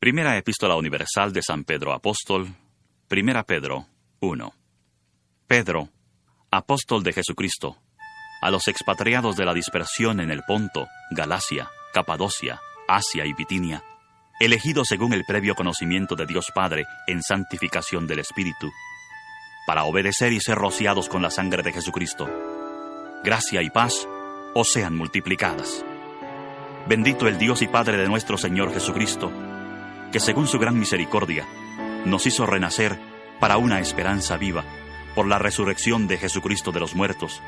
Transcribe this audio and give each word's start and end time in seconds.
Primera 0.00 0.36
Epístola 0.36 0.76
Universal 0.76 1.32
de 1.32 1.42
San 1.42 1.64
Pedro 1.64 1.92
Apóstol, 1.92 2.54
Primera 3.08 3.42
Pedro 3.42 3.88
1. 4.20 4.54
Pedro, 5.48 5.88
apóstol 6.52 7.02
de 7.02 7.12
Jesucristo, 7.12 7.78
a 8.40 8.52
los 8.52 8.68
expatriados 8.68 9.36
de 9.36 9.44
la 9.44 9.52
dispersión 9.52 10.20
en 10.20 10.30
el 10.30 10.44
Ponto, 10.46 10.86
Galacia, 11.10 11.68
Capadocia, 11.92 12.60
Asia 12.86 13.26
y 13.26 13.32
Bitinia, 13.32 13.82
elegidos 14.38 14.86
según 14.86 15.14
el 15.14 15.24
previo 15.24 15.56
conocimiento 15.56 16.14
de 16.14 16.26
Dios 16.26 16.52
Padre 16.54 16.84
en 17.08 17.20
santificación 17.20 18.06
del 18.06 18.20
Espíritu, 18.20 18.70
para 19.66 19.82
obedecer 19.82 20.32
y 20.32 20.38
ser 20.38 20.58
rociados 20.58 21.08
con 21.08 21.22
la 21.22 21.30
sangre 21.32 21.64
de 21.64 21.72
Jesucristo. 21.72 22.30
Gracia 23.24 23.62
y 23.62 23.70
paz 23.70 24.06
os 24.54 24.70
sean 24.70 24.96
multiplicadas. 24.96 25.84
Bendito 26.86 27.26
el 27.26 27.36
Dios 27.36 27.62
y 27.62 27.66
Padre 27.66 27.96
de 27.96 28.06
nuestro 28.06 28.38
Señor 28.38 28.72
Jesucristo, 28.72 29.32
que 30.12 30.20
según 30.20 30.46
su 30.46 30.58
gran 30.58 30.78
misericordia 30.78 31.46
nos 32.04 32.26
hizo 32.26 32.46
renacer 32.46 32.98
para 33.40 33.56
una 33.58 33.80
esperanza 33.80 34.36
viva 34.36 34.64
por 35.14 35.26
la 35.26 35.38
resurrección 35.38 36.06
de 36.06 36.18
Jesucristo 36.18 36.72
de 36.72 36.80
los 36.80 36.94
muertos, 36.94 37.42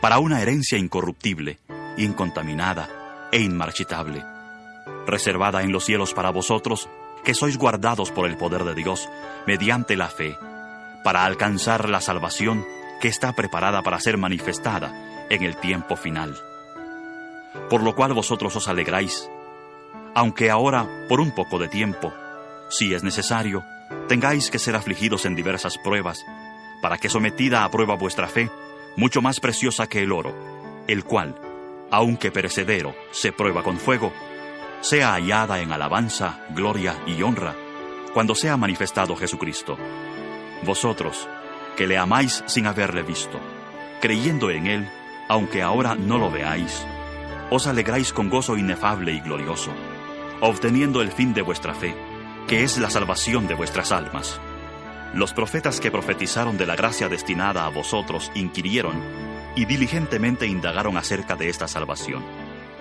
para 0.00 0.18
una 0.18 0.42
herencia 0.42 0.78
incorruptible, 0.78 1.58
incontaminada 1.96 3.28
e 3.32 3.40
inmarchitable, 3.40 4.22
reservada 5.06 5.62
en 5.62 5.72
los 5.72 5.84
cielos 5.84 6.14
para 6.14 6.30
vosotros, 6.30 6.88
que 7.24 7.34
sois 7.34 7.58
guardados 7.58 8.10
por 8.10 8.26
el 8.26 8.36
poder 8.36 8.64
de 8.64 8.74
Dios 8.74 9.08
mediante 9.46 9.96
la 9.96 10.08
fe, 10.08 10.36
para 11.02 11.24
alcanzar 11.24 11.88
la 11.88 12.00
salvación 12.00 12.64
que 13.00 13.08
está 13.08 13.32
preparada 13.32 13.82
para 13.82 14.00
ser 14.00 14.16
manifestada 14.16 15.26
en 15.30 15.42
el 15.42 15.56
tiempo 15.56 15.96
final. 15.96 16.36
Por 17.70 17.82
lo 17.82 17.94
cual 17.94 18.12
vosotros 18.12 18.54
os 18.56 18.68
alegráis, 18.68 19.28
aunque 20.16 20.50
ahora, 20.50 20.88
por 21.10 21.20
un 21.20 21.30
poco 21.30 21.58
de 21.58 21.68
tiempo, 21.68 22.10
si 22.70 22.94
es 22.94 23.02
necesario, 23.02 23.62
tengáis 24.08 24.50
que 24.50 24.58
ser 24.58 24.74
afligidos 24.74 25.26
en 25.26 25.36
diversas 25.36 25.76
pruebas, 25.76 26.24
para 26.80 26.96
que 26.96 27.10
sometida 27.10 27.64
a 27.64 27.70
prueba 27.70 27.96
vuestra 27.96 28.26
fe, 28.26 28.50
mucho 28.96 29.20
más 29.20 29.40
preciosa 29.40 29.88
que 29.88 30.02
el 30.02 30.12
oro, 30.12 30.34
el 30.88 31.04
cual, 31.04 31.38
aunque 31.90 32.30
perecedero, 32.30 32.94
se 33.10 33.30
prueba 33.30 33.62
con 33.62 33.76
fuego, 33.76 34.10
sea 34.80 35.12
hallada 35.12 35.60
en 35.60 35.70
alabanza, 35.70 36.40
gloria 36.48 36.96
y 37.06 37.22
honra, 37.22 37.54
cuando 38.14 38.34
sea 38.34 38.56
manifestado 38.56 39.16
Jesucristo. 39.16 39.76
Vosotros, 40.64 41.28
que 41.76 41.86
le 41.86 41.98
amáis 41.98 42.42
sin 42.46 42.66
haberle 42.66 43.02
visto, 43.02 43.38
creyendo 44.00 44.48
en 44.50 44.66
él, 44.66 44.88
aunque 45.28 45.62
ahora 45.62 45.94
no 45.94 46.16
lo 46.16 46.30
veáis, 46.30 46.86
os 47.50 47.66
alegráis 47.66 48.14
con 48.14 48.30
gozo 48.30 48.56
inefable 48.56 49.12
y 49.12 49.20
glorioso 49.20 49.72
obteniendo 50.40 51.02
el 51.02 51.10
fin 51.10 51.34
de 51.34 51.42
vuestra 51.42 51.74
fe, 51.74 51.94
que 52.46 52.62
es 52.62 52.78
la 52.78 52.90
salvación 52.90 53.46
de 53.46 53.54
vuestras 53.54 53.92
almas. 53.92 54.40
Los 55.14 55.32
profetas 55.32 55.80
que 55.80 55.90
profetizaron 55.90 56.58
de 56.58 56.66
la 56.66 56.76
gracia 56.76 57.08
destinada 57.08 57.64
a 57.64 57.70
vosotros 57.70 58.30
inquirieron 58.34 59.02
y 59.56 59.64
diligentemente 59.64 60.46
indagaron 60.46 60.96
acerca 60.96 61.36
de 61.36 61.48
esta 61.48 61.68
salvación, 61.68 62.22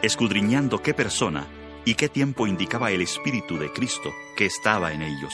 escudriñando 0.02 0.82
qué 0.82 0.94
persona 0.94 1.48
y 1.86 1.96
qué 1.96 2.10
tiempo 2.10 2.48
indicaba 2.48 2.92
el 2.92 3.02
Espíritu 3.02 3.58
de 3.58 3.72
Cristo 3.72 4.12
que 4.36 4.46
estaba 4.46 4.92
en 4.92 5.02
ellos, 5.02 5.34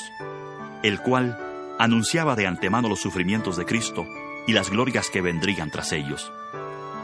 el 0.84 1.00
cual 1.02 1.38
anunciaba 1.80 2.36
de 2.36 2.46
antemano 2.46 2.88
los 2.88 3.02
sufrimientos 3.02 3.58
de 3.58 3.66
Cristo 3.66 4.06
y 4.46 4.54
las 4.54 4.70
glorias 4.70 5.10
que 5.10 5.22
vendrían 5.22 5.72
tras 5.72 5.92
ellos. 5.94 6.32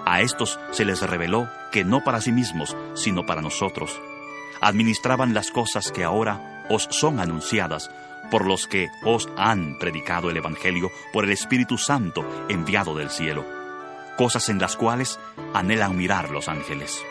A 0.05 0.21
estos 0.21 0.59
se 0.71 0.85
les 0.85 1.01
reveló 1.01 1.49
que 1.71 1.83
no 1.83 2.03
para 2.03 2.21
sí 2.21 2.31
mismos, 2.31 2.77
sino 2.93 3.25
para 3.25 3.41
nosotros, 3.41 3.99
administraban 4.61 5.33
las 5.33 5.51
cosas 5.51 5.91
que 5.91 6.03
ahora 6.03 6.65
os 6.69 6.87
son 6.91 7.19
anunciadas 7.19 7.89
por 8.29 8.45
los 8.45 8.67
que 8.67 8.89
os 9.03 9.29
han 9.37 9.77
predicado 9.79 10.29
el 10.29 10.37
Evangelio 10.37 10.91
por 11.13 11.23
el 11.23 11.31
Espíritu 11.31 11.77
Santo 11.77 12.25
enviado 12.49 12.95
del 12.95 13.09
cielo, 13.09 13.45
cosas 14.17 14.49
en 14.49 14.59
las 14.59 14.75
cuales 14.75 15.19
anhelan 15.53 15.95
mirar 15.95 16.29
los 16.29 16.49
ángeles. 16.49 17.01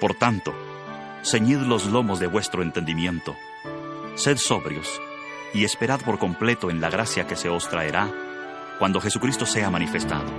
Por 0.00 0.14
tanto, 0.14 0.54
ceñid 1.22 1.58
los 1.58 1.86
lomos 1.86 2.20
de 2.20 2.26
vuestro 2.26 2.62
entendimiento, 2.62 3.36
sed 4.14 4.36
sobrios 4.36 5.00
y 5.54 5.64
esperad 5.64 6.00
por 6.00 6.18
completo 6.18 6.70
en 6.70 6.80
la 6.80 6.90
gracia 6.90 7.26
que 7.26 7.36
se 7.36 7.48
os 7.48 7.68
traerá 7.68 8.10
cuando 8.78 9.00
Jesucristo 9.00 9.46
sea 9.46 9.70
manifestado. 9.70 10.30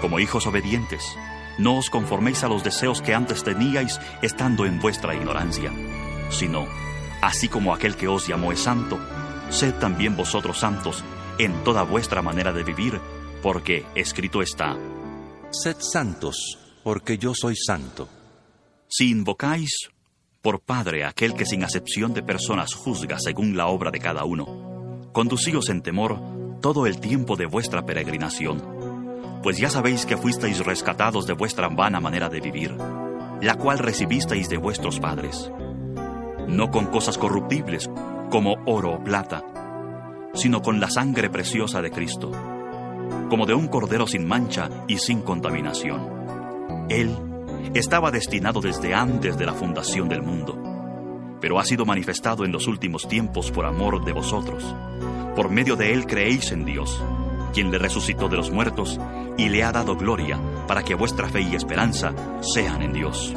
Como 0.00 0.20
hijos 0.20 0.46
obedientes, 0.46 1.16
no 1.58 1.76
os 1.76 1.90
conforméis 1.90 2.44
a 2.44 2.48
los 2.48 2.64
deseos 2.64 3.02
que 3.02 3.14
antes 3.14 3.42
teníais 3.42 4.00
estando 4.22 4.64
en 4.64 4.80
vuestra 4.80 5.14
ignorancia, 5.14 5.72
sino, 6.30 6.66
así 7.20 7.48
como 7.48 7.74
aquel 7.74 7.96
que 7.96 8.08
os 8.08 8.26
llamó 8.26 8.52
es 8.52 8.60
santo, 8.60 8.98
sed 9.50 9.74
también 9.74 10.16
vosotros 10.16 10.58
santos 10.58 11.04
en 11.38 11.52
toda 11.64 11.82
vuestra 11.82 12.22
manera 12.22 12.52
de 12.52 12.64
vivir, 12.64 13.00
porque 13.42 13.84
escrito 13.94 14.42
está, 14.42 14.76
Sed 15.50 15.76
santos, 15.80 16.58
porque 16.84 17.16
yo 17.16 17.32
soy 17.34 17.56
santo. 17.56 18.06
Si 18.86 19.10
invocáis 19.10 19.88
por 20.42 20.60
Padre 20.60 21.04
aquel 21.04 21.32
que 21.34 21.46
sin 21.46 21.64
acepción 21.64 22.12
de 22.12 22.22
personas 22.22 22.74
juzga 22.74 23.18
según 23.18 23.56
la 23.56 23.66
obra 23.68 23.90
de 23.90 23.98
cada 23.98 24.24
uno, 24.24 25.10
conducíos 25.12 25.70
en 25.70 25.82
temor 25.82 26.20
todo 26.60 26.86
el 26.86 27.00
tiempo 27.00 27.36
de 27.36 27.46
vuestra 27.46 27.86
peregrinación 27.86 28.77
pues 29.42 29.58
ya 29.58 29.70
sabéis 29.70 30.04
que 30.06 30.16
fuisteis 30.16 30.64
rescatados 30.64 31.26
de 31.26 31.32
vuestra 31.32 31.68
vana 31.68 32.00
manera 32.00 32.28
de 32.28 32.40
vivir, 32.40 32.76
la 33.40 33.54
cual 33.54 33.78
recibisteis 33.78 34.48
de 34.48 34.56
vuestros 34.56 34.98
padres, 34.98 35.50
no 36.48 36.70
con 36.70 36.86
cosas 36.86 37.18
corruptibles 37.18 37.88
como 38.30 38.56
oro 38.66 38.94
o 38.94 39.04
plata, 39.04 39.44
sino 40.34 40.60
con 40.60 40.80
la 40.80 40.90
sangre 40.90 41.30
preciosa 41.30 41.80
de 41.82 41.90
Cristo, 41.90 42.32
como 43.30 43.46
de 43.46 43.54
un 43.54 43.68
cordero 43.68 44.06
sin 44.06 44.26
mancha 44.26 44.68
y 44.88 44.98
sin 44.98 45.22
contaminación. 45.22 46.86
Él 46.88 47.16
estaba 47.74 48.10
destinado 48.10 48.60
desde 48.60 48.94
antes 48.94 49.38
de 49.38 49.46
la 49.46 49.52
fundación 49.52 50.08
del 50.08 50.22
mundo, 50.22 50.58
pero 51.40 51.60
ha 51.60 51.64
sido 51.64 51.84
manifestado 51.84 52.44
en 52.44 52.52
los 52.52 52.66
últimos 52.66 53.06
tiempos 53.06 53.50
por 53.50 53.66
amor 53.66 54.04
de 54.04 54.12
vosotros. 54.12 54.64
Por 55.36 55.50
medio 55.50 55.76
de 55.76 55.92
él 55.92 56.06
creéis 56.06 56.50
en 56.50 56.64
Dios 56.64 57.00
quien 57.52 57.70
le 57.70 57.78
resucitó 57.78 58.28
de 58.28 58.36
los 58.36 58.50
muertos 58.50 59.00
y 59.38 59.48
le 59.48 59.64
ha 59.64 59.72
dado 59.72 59.96
gloria 59.96 60.38
para 60.66 60.82
que 60.82 60.94
vuestra 60.94 61.28
fe 61.28 61.40
y 61.40 61.54
esperanza 61.54 62.12
sean 62.42 62.82
en 62.82 62.92
Dios. 62.92 63.34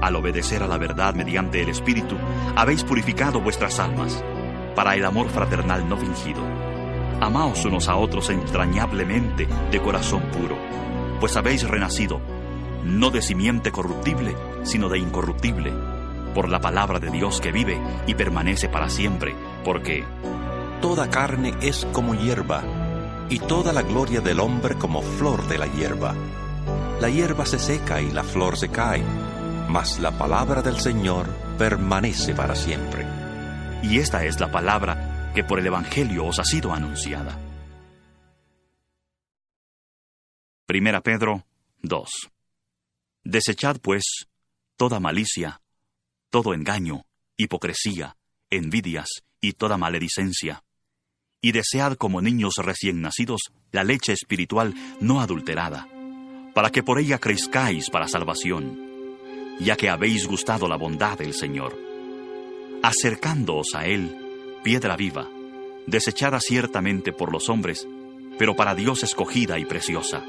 Al 0.00 0.14
obedecer 0.14 0.62
a 0.62 0.68
la 0.68 0.76
verdad 0.76 1.14
mediante 1.14 1.62
el 1.62 1.70
Espíritu, 1.70 2.16
habéis 2.54 2.84
purificado 2.84 3.40
vuestras 3.40 3.80
almas 3.80 4.22
para 4.76 4.94
el 4.94 5.04
amor 5.04 5.30
fraternal 5.30 5.88
no 5.88 5.96
fingido. 5.96 6.42
Amaos 7.20 7.64
unos 7.64 7.88
a 7.88 7.96
otros 7.96 8.28
entrañablemente 8.28 9.48
de 9.70 9.80
corazón 9.80 10.22
puro, 10.30 10.58
pues 11.18 11.36
habéis 11.36 11.66
renacido, 11.66 12.20
no 12.84 13.10
de 13.10 13.22
simiente 13.22 13.72
corruptible, 13.72 14.36
sino 14.64 14.90
de 14.90 14.98
incorruptible, 14.98 15.72
por 16.34 16.50
la 16.50 16.60
palabra 16.60 16.98
de 17.00 17.10
Dios 17.10 17.40
que 17.40 17.52
vive 17.52 17.80
y 18.06 18.14
permanece 18.14 18.68
para 18.68 18.90
siempre, 18.90 19.34
porque 19.64 20.04
toda 20.82 21.08
carne 21.08 21.54
es 21.62 21.86
como 21.92 22.14
hierba 22.14 22.62
y 23.28 23.38
toda 23.38 23.72
la 23.72 23.82
gloria 23.82 24.20
del 24.20 24.40
hombre 24.40 24.76
como 24.76 25.02
flor 25.02 25.46
de 25.48 25.58
la 25.58 25.66
hierba. 25.66 26.14
La 27.00 27.08
hierba 27.08 27.46
se 27.46 27.58
seca 27.58 28.00
y 28.00 28.10
la 28.10 28.22
flor 28.22 28.56
se 28.56 28.68
cae, 28.70 29.02
mas 29.68 29.98
la 29.98 30.16
palabra 30.16 30.62
del 30.62 30.80
Señor 30.80 31.28
permanece 31.58 32.34
para 32.34 32.54
siempre. 32.54 33.06
Y 33.82 33.98
esta 33.98 34.24
es 34.24 34.40
la 34.40 34.50
palabra 34.50 35.32
que 35.34 35.44
por 35.44 35.58
el 35.58 35.66
Evangelio 35.66 36.26
os 36.26 36.38
ha 36.38 36.44
sido 36.44 36.72
anunciada. 36.72 37.38
Primera 40.66 41.02
Pedro 41.02 41.44
2. 41.82 42.10
Desechad 43.24 43.78
pues 43.80 44.26
toda 44.76 45.00
malicia, 45.00 45.60
todo 46.30 46.54
engaño, 46.54 47.04
hipocresía, 47.36 48.16
envidias 48.50 49.08
y 49.40 49.52
toda 49.52 49.76
maledicencia 49.76 50.63
y 51.44 51.52
desead 51.52 51.96
como 51.96 52.22
niños 52.22 52.54
recién 52.56 53.02
nacidos 53.02 53.52
la 53.70 53.84
leche 53.84 54.14
espiritual 54.14 54.72
no 54.98 55.20
adulterada, 55.20 55.86
para 56.54 56.70
que 56.70 56.82
por 56.82 56.98
ella 56.98 57.18
crezcáis 57.18 57.90
para 57.90 58.08
salvación, 58.08 58.80
ya 59.60 59.76
que 59.76 59.90
habéis 59.90 60.26
gustado 60.26 60.68
la 60.68 60.76
bondad 60.76 61.18
del 61.18 61.34
Señor. 61.34 61.78
Acercándoos 62.82 63.74
a 63.74 63.84
Él, 63.84 64.16
piedra 64.62 64.96
viva, 64.96 65.28
desechada 65.86 66.40
ciertamente 66.40 67.12
por 67.12 67.30
los 67.30 67.50
hombres, 67.50 67.86
pero 68.38 68.56
para 68.56 68.74
Dios 68.74 69.02
escogida 69.02 69.58
y 69.58 69.66
preciosa. 69.66 70.24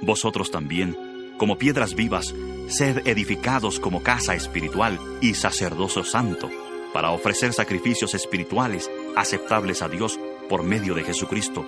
Vosotros 0.00 0.50
también, 0.50 0.96
como 1.36 1.58
piedras 1.58 1.94
vivas, 1.94 2.34
sed 2.68 3.06
edificados 3.06 3.78
como 3.78 4.02
casa 4.02 4.34
espiritual 4.34 4.98
y 5.20 5.34
sacerdocio 5.34 6.02
santo, 6.02 6.48
para 6.94 7.10
ofrecer 7.10 7.52
sacrificios 7.52 8.14
espirituales 8.14 8.90
aceptables 9.16 9.82
a 9.82 9.90
Dios 9.90 10.18
por 10.48 10.62
medio 10.62 10.94
de 10.94 11.04
Jesucristo, 11.04 11.64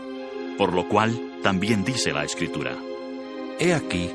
por 0.56 0.72
lo 0.72 0.88
cual 0.88 1.38
también 1.42 1.84
dice 1.84 2.12
la 2.12 2.24
Escritura. 2.24 2.76
He 3.58 3.74
aquí, 3.74 4.10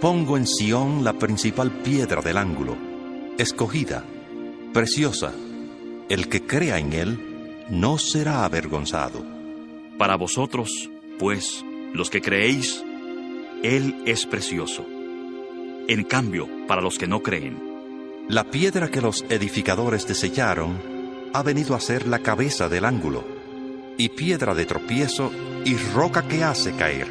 pongo 0.00 0.36
en 0.36 0.46
Sión 0.46 1.04
la 1.04 1.14
principal 1.14 1.70
piedra 1.70 2.22
del 2.22 2.36
ángulo, 2.36 2.76
escogida, 3.38 4.04
Preciosa, 4.72 5.34
el 6.08 6.30
que 6.30 6.46
crea 6.46 6.78
en 6.78 6.94
Él 6.94 7.66
no 7.68 7.98
será 7.98 8.46
avergonzado. 8.46 9.22
Para 9.98 10.16
vosotros, 10.16 10.90
pues, 11.18 11.62
los 11.92 12.08
que 12.08 12.22
creéis, 12.22 12.82
Él 13.62 14.02
es 14.06 14.24
precioso. 14.24 14.86
En 15.88 16.04
cambio, 16.04 16.48
para 16.66 16.80
los 16.80 16.96
que 16.96 17.06
no 17.06 17.22
creen, 17.22 17.58
la 18.30 18.44
piedra 18.44 18.88
que 18.88 19.02
los 19.02 19.26
edificadores 19.28 20.06
desecharon 20.06 20.80
ha 21.34 21.42
venido 21.42 21.74
a 21.74 21.80
ser 21.80 22.06
la 22.08 22.20
cabeza 22.20 22.70
del 22.70 22.86
ángulo, 22.86 23.22
y 23.98 24.08
piedra 24.10 24.54
de 24.54 24.66
tropiezo 24.66 25.32
y 25.64 25.76
roca 25.76 26.26
que 26.26 26.42
hace 26.42 26.74
caer. 26.74 27.08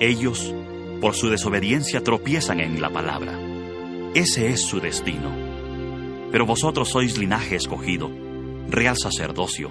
Ellos, 0.00 0.54
por 1.00 1.14
su 1.14 1.28
desobediencia, 1.28 2.02
tropiezan 2.02 2.60
en 2.60 2.80
la 2.80 2.90
palabra. 2.90 3.38
Ese 4.14 4.48
es 4.48 4.62
su 4.62 4.80
destino. 4.80 5.30
Pero 6.30 6.46
vosotros 6.46 6.88
sois 6.88 7.18
linaje 7.18 7.56
escogido, 7.56 8.10
real 8.68 8.96
sacerdocio, 8.96 9.70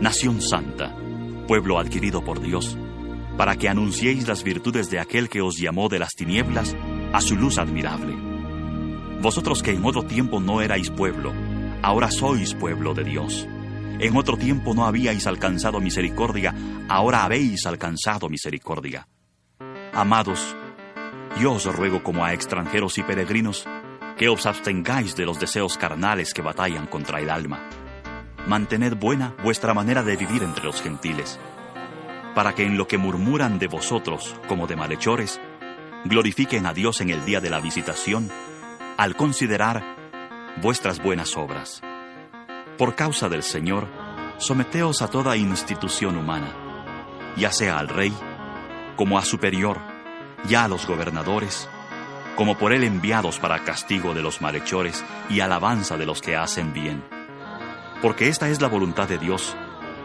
nación 0.00 0.40
santa, 0.40 0.96
pueblo 1.46 1.78
adquirido 1.78 2.24
por 2.24 2.40
Dios, 2.40 2.76
para 3.36 3.56
que 3.56 3.68
anunciéis 3.68 4.26
las 4.28 4.42
virtudes 4.42 4.90
de 4.90 5.00
aquel 5.00 5.28
que 5.28 5.42
os 5.42 5.58
llamó 5.58 5.88
de 5.88 5.98
las 5.98 6.14
tinieblas 6.14 6.76
a 7.12 7.20
su 7.20 7.36
luz 7.36 7.58
admirable. 7.58 8.14
Vosotros 9.20 9.62
que 9.62 9.70
en 9.70 9.84
otro 9.84 10.02
tiempo 10.04 10.40
no 10.40 10.60
erais 10.60 10.90
pueblo, 10.90 11.32
ahora 11.82 12.10
sois 12.10 12.54
pueblo 12.54 12.94
de 12.94 13.04
Dios. 13.04 13.46
En 14.02 14.16
otro 14.16 14.36
tiempo 14.36 14.74
no 14.74 14.84
habíais 14.84 15.28
alcanzado 15.28 15.78
misericordia, 15.78 16.52
ahora 16.88 17.22
habéis 17.22 17.66
alcanzado 17.66 18.28
misericordia. 18.28 19.06
Amados, 19.92 20.56
yo 21.38 21.52
os 21.52 21.72
ruego 21.72 22.02
como 22.02 22.24
a 22.24 22.32
extranjeros 22.32 22.98
y 22.98 23.04
peregrinos, 23.04 23.64
que 24.18 24.28
os 24.28 24.44
abstengáis 24.44 25.14
de 25.14 25.24
los 25.24 25.38
deseos 25.38 25.78
carnales 25.78 26.34
que 26.34 26.42
batallan 26.42 26.88
contra 26.88 27.20
el 27.20 27.30
alma. 27.30 27.60
Mantened 28.48 28.96
buena 28.96 29.36
vuestra 29.44 29.72
manera 29.72 30.02
de 30.02 30.16
vivir 30.16 30.42
entre 30.42 30.64
los 30.64 30.82
gentiles, 30.82 31.38
para 32.34 32.56
que 32.56 32.64
en 32.64 32.76
lo 32.76 32.88
que 32.88 32.98
murmuran 32.98 33.60
de 33.60 33.68
vosotros 33.68 34.34
como 34.48 34.66
de 34.66 34.74
malhechores, 34.74 35.40
glorifiquen 36.06 36.66
a 36.66 36.74
Dios 36.74 37.00
en 37.02 37.10
el 37.10 37.24
día 37.24 37.40
de 37.40 37.50
la 37.50 37.60
visitación 37.60 38.28
al 38.96 39.14
considerar 39.14 39.84
vuestras 40.60 41.00
buenas 41.00 41.36
obras. 41.36 41.80
Por 42.78 42.94
causa 42.94 43.28
del 43.28 43.42
Señor, 43.42 43.86
someteos 44.38 45.02
a 45.02 45.08
toda 45.08 45.36
institución 45.36 46.16
humana, 46.16 46.52
ya 47.36 47.52
sea 47.52 47.78
al 47.78 47.88
rey, 47.88 48.12
como 48.96 49.18
a 49.18 49.24
superior, 49.24 49.78
ya 50.48 50.64
a 50.64 50.68
los 50.68 50.86
gobernadores, 50.86 51.68
como 52.34 52.56
por 52.56 52.72
él 52.72 52.82
enviados 52.84 53.38
para 53.38 53.62
castigo 53.62 54.14
de 54.14 54.22
los 54.22 54.40
malhechores 54.40 55.04
y 55.28 55.40
alabanza 55.40 55.96
de 55.96 56.06
los 56.06 56.22
que 56.22 56.34
hacen 56.34 56.72
bien. 56.72 57.04
Porque 58.00 58.28
esta 58.28 58.48
es 58.48 58.60
la 58.60 58.68
voluntad 58.68 59.06
de 59.06 59.18
Dios, 59.18 59.54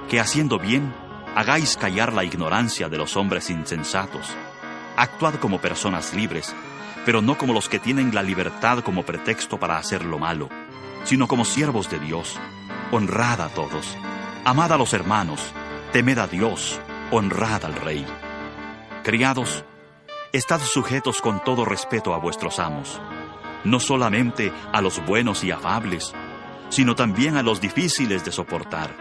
que 0.10 0.20
haciendo 0.20 0.60
bien, 0.60 0.94
hagáis 1.36 1.78
callar 1.78 2.14
la 2.14 2.24
ignorancia 2.24 2.90
de 2.90 2.98
los 2.98 3.16
hombres 3.16 3.50
insensatos. 3.50 4.36
Actuad 4.98 5.36
como 5.36 5.62
personas 5.62 6.14
libres, 6.14 6.54
pero 7.06 7.22
no 7.22 7.38
como 7.38 7.54
los 7.54 7.70
que 7.70 7.80
tienen 7.80 8.14
la 8.14 8.24
libertad 8.24 8.80
como 8.84 9.04
pretexto 9.04 9.58
para 9.58 9.78
hacer 9.78 10.04
lo 10.04 10.20
malo, 10.20 10.50
sino 11.06 11.28
como 11.28 11.46
siervos 11.46 11.90
de 11.90 12.00
Dios. 12.00 12.38
Honrad 12.90 13.42
a 13.42 13.50
todos, 13.50 13.98
amad 14.46 14.72
a 14.72 14.78
los 14.78 14.94
hermanos, 14.94 15.42
temed 15.92 16.18
a 16.20 16.26
Dios, 16.26 16.80
honrad 17.12 17.66
al 17.66 17.76
Rey. 17.76 18.06
Criados, 19.04 19.66
estad 20.32 20.62
sujetos 20.62 21.20
con 21.20 21.44
todo 21.44 21.66
respeto 21.66 22.14
a 22.14 22.18
vuestros 22.18 22.60
amos, 22.60 23.02
no 23.66 23.82
solamente 23.82 24.54
a 24.72 24.80
los 24.80 25.06
buenos 25.06 25.44
y 25.44 25.52
afables, 25.52 26.14
sino 26.70 26.96
también 26.96 27.36
a 27.36 27.44
los 27.44 27.60
difíciles 27.60 28.24
de 28.24 28.32
soportar, 28.32 28.96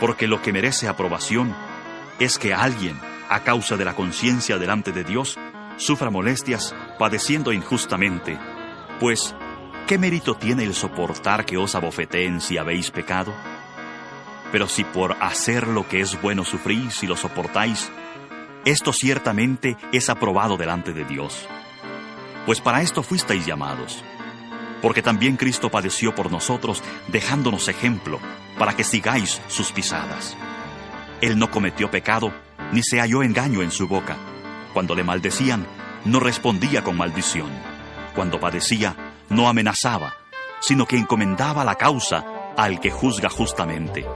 porque 0.00 0.26
lo 0.26 0.40
que 0.40 0.54
merece 0.54 0.88
aprobación 0.88 1.54
es 2.18 2.38
que 2.38 2.54
alguien, 2.54 2.98
a 3.28 3.40
causa 3.40 3.76
de 3.76 3.84
la 3.84 3.94
conciencia 3.94 4.56
delante 4.56 4.92
de 4.92 5.04
Dios, 5.04 5.38
sufra 5.76 6.08
molestias 6.08 6.74
padeciendo 6.98 7.52
injustamente, 7.52 8.38
pues, 8.98 9.36
¿qué 9.86 9.98
mérito 9.98 10.34
tiene 10.34 10.64
el 10.64 10.74
soportar 10.74 11.44
que 11.44 11.56
os 11.56 11.74
abofeteen 11.74 12.40
si 12.40 12.58
habéis 12.58 12.90
pecado? 12.90 13.34
Pero 14.52 14.68
si 14.68 14.84
por 14.84 15.16
hacer 15.20 15.66
lo 15.66 15.88
que 15.88 16.00
es 16.00 16.20
bueno 16.20 16.44
sufrís 16.44 17.02
y 17.02 17.06
lo 17.06 17.16
soportáis, 17.16 17.90
esto 18.64 18.92
ciertamente 18.92 19.76
es 19.92 20.08
aprobado 20.08 20.56
delante 20.56 20.92
de 20.92 21.04
Dios. 21.04 21.46
Pues 22.46 22.60
para 22.60 22.82
esto 22.82 23.02
fuisteis 23.02 23.46
llamados, 23.46 24.02
porque 24.80 25.02
también 25.02 25.36
Cristo 25.36 25.70
padeció 25.70 26.14
por 26.14 26.30
nosotros, 26.30 26.82
dejándonos 27.08 27.68
ejemplo, 27.68 28.20
para 28.58 28.74
que 28.74 28.84
sigáis 28.84 29.40
sus 29.48 29.72
pisadas. 29.72 30.36
Él 31.20 31.38
no 31.38 31.50
cometió 31.50 31.90
pecado, 31.90 32.32
ni 32.72 32.82
se 32.82 33.00
halló 33.00 33.22
engaño 33.22 33.62
en 33.62 33.70
su 33.70 33.88
boca 33.88 34.16
cuando 34.74 34.96
le 34.96 35.04
maldecían, 35.04 35.64
no 36.04 36.18
respondía 36.18 36.82
con 36.82 36.96
maldición. 36.96 37.48
Cuando 38.14 38.40
padecía, 38.40 38.96
no 39.28 39.48
amenazaba, 39.48 40.14
sino 40.60 40.86
que 40.86 40.96
encomendaba 40.96 41.64
la 41.64 41.74
causa 41.74 42.24
al 42.56 42.80
que 42.80 42.90
juzga 42.90 43.28
justamente. 43.28 44.06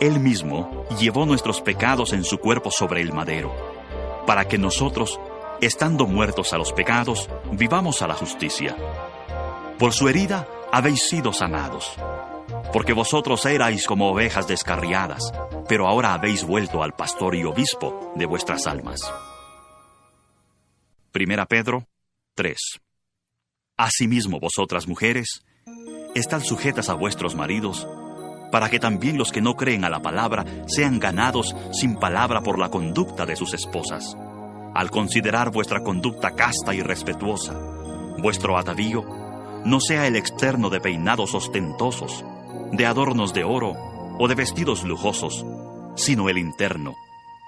Él 0.00 0.20
mismo 0.20 0.86
llevó 0.98 1.26
nuestros 1.26 1.60
pecados 1.60 2.12
en 2.12 2.24
su 2.24 2.38
cuerpo 2.38 2.70
sobre 2.70 3.00
el 3.00 3.12
madero, 3.12 3.54
para 4.26 4.46
que 4.46 4.58
nosotros, 4.58 5.20
estando 5.60 6.06
muertos 6.06 6.52
a 6.52 6.58
los 6.58 6.72
pecados, 6.72 7.28
vivamos 7.52 8.02
a 8.02 8.08
la 8.08 8.14
justicia. 8.14 8.76
Por 9.78 9.92
su 9.92 10.08
herida 10.08 10.46
habéis 10.72 11.08
sido 11.08 11.32
sanados, 11.32 11.92
porque 12.72 12.92
vosotros 12.92 13.44
erais 13.46 13.86
como 13.86 14.10
ovejas 14.10 14.48
descarriadas, 14.48 15.32
pero 15.68 15.86
ahora 15.86 16.14
habéis 16.14 16.44
vuelto 16.44 16.82
al 16.82 16.94
pastor 16.94 17.34
y 17.34 17.44
obispo 17.44 18.12
de 18.16 18.26
vuestras 18.26 18.66
almas. 18.66 19.00
Primera 21.12 21.46
Pedro 21.46 21.86
3. 22.34 22.56
Asimismo 23.82 24.38
vosotras 24.38 24.86
mujeres, 24.86 25.42
estad 26.14 26.40
sujetas 26.44 26.88
a 26.88 26.94
vuestros 26.94 27.34
maridos, 27.34 27.88
para 28.52 28.70
que 28.70 28.78
también 28.78 29.18
los 29.18 29.32
que 29.32 29.42
no 29.42 29.56
creen 29.56 29.84
a 29.84 29.90
la 29.90 30.00
palabra 30.00 30.44
sean 30.68 31.00
ganados 31.00 31.56
sin 31.72 31.96
palabra 31.96 32.44
por 32.44 32.60
la 32.60 32.68
conducta 32.68 33.26
de 33.26 33.34
sus 33.34 33.54
esposas, 33.54 34.16
al 34.72 34.92
considerar 34.92 35.50
vuestra 35.50 35.82
conducta 35.82 36.36
casta 36.36 36.76
y 36.76 36.80
respetuosa. 36.80 37.54
Vuestro 38.18 38.56
atavío 38.56 39.04
no 39.64 39.80
sea 39.80 40.06
el 40.06 40.14
externo 40.14 40.70
de 40.70 40.80
peinados 40.80 41.34
ostentosos, 41.34 42.24
de 42.70 42.86
adornos 42.86 43.34
de 43.34 43.42
oro 43.42 43.72
o 44.16 44.28
de 44.28 44.36
vestidos 44.36 44.84
lujosos, 44.84 45.44
sino 45.96 46.28
el 46.28 46.38
interno, 46.38 46.94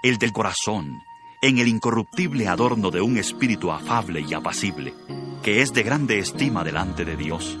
el 0.03 0.17
del 0.17 0.33
corazón, 0.33 1.01
en 1.45 1.59
el 1.59 1.67
incorruptible 1.67 2.47
adorno 2.47 2.89
de 2.89 3.01
un 3.01 3.19
espíritu 3.19 3.71
afable 3.71 4.25
y 4.27 4.33
apacible, 4.33 4.95
que 5.43 5.61
es 5.61 5.73
de 5.73 5.83
grande 5.83 6.17
estima 6.17 6.63
delante 6.63 7.05
de 7.05 7.15
Dios. 7.15 7.59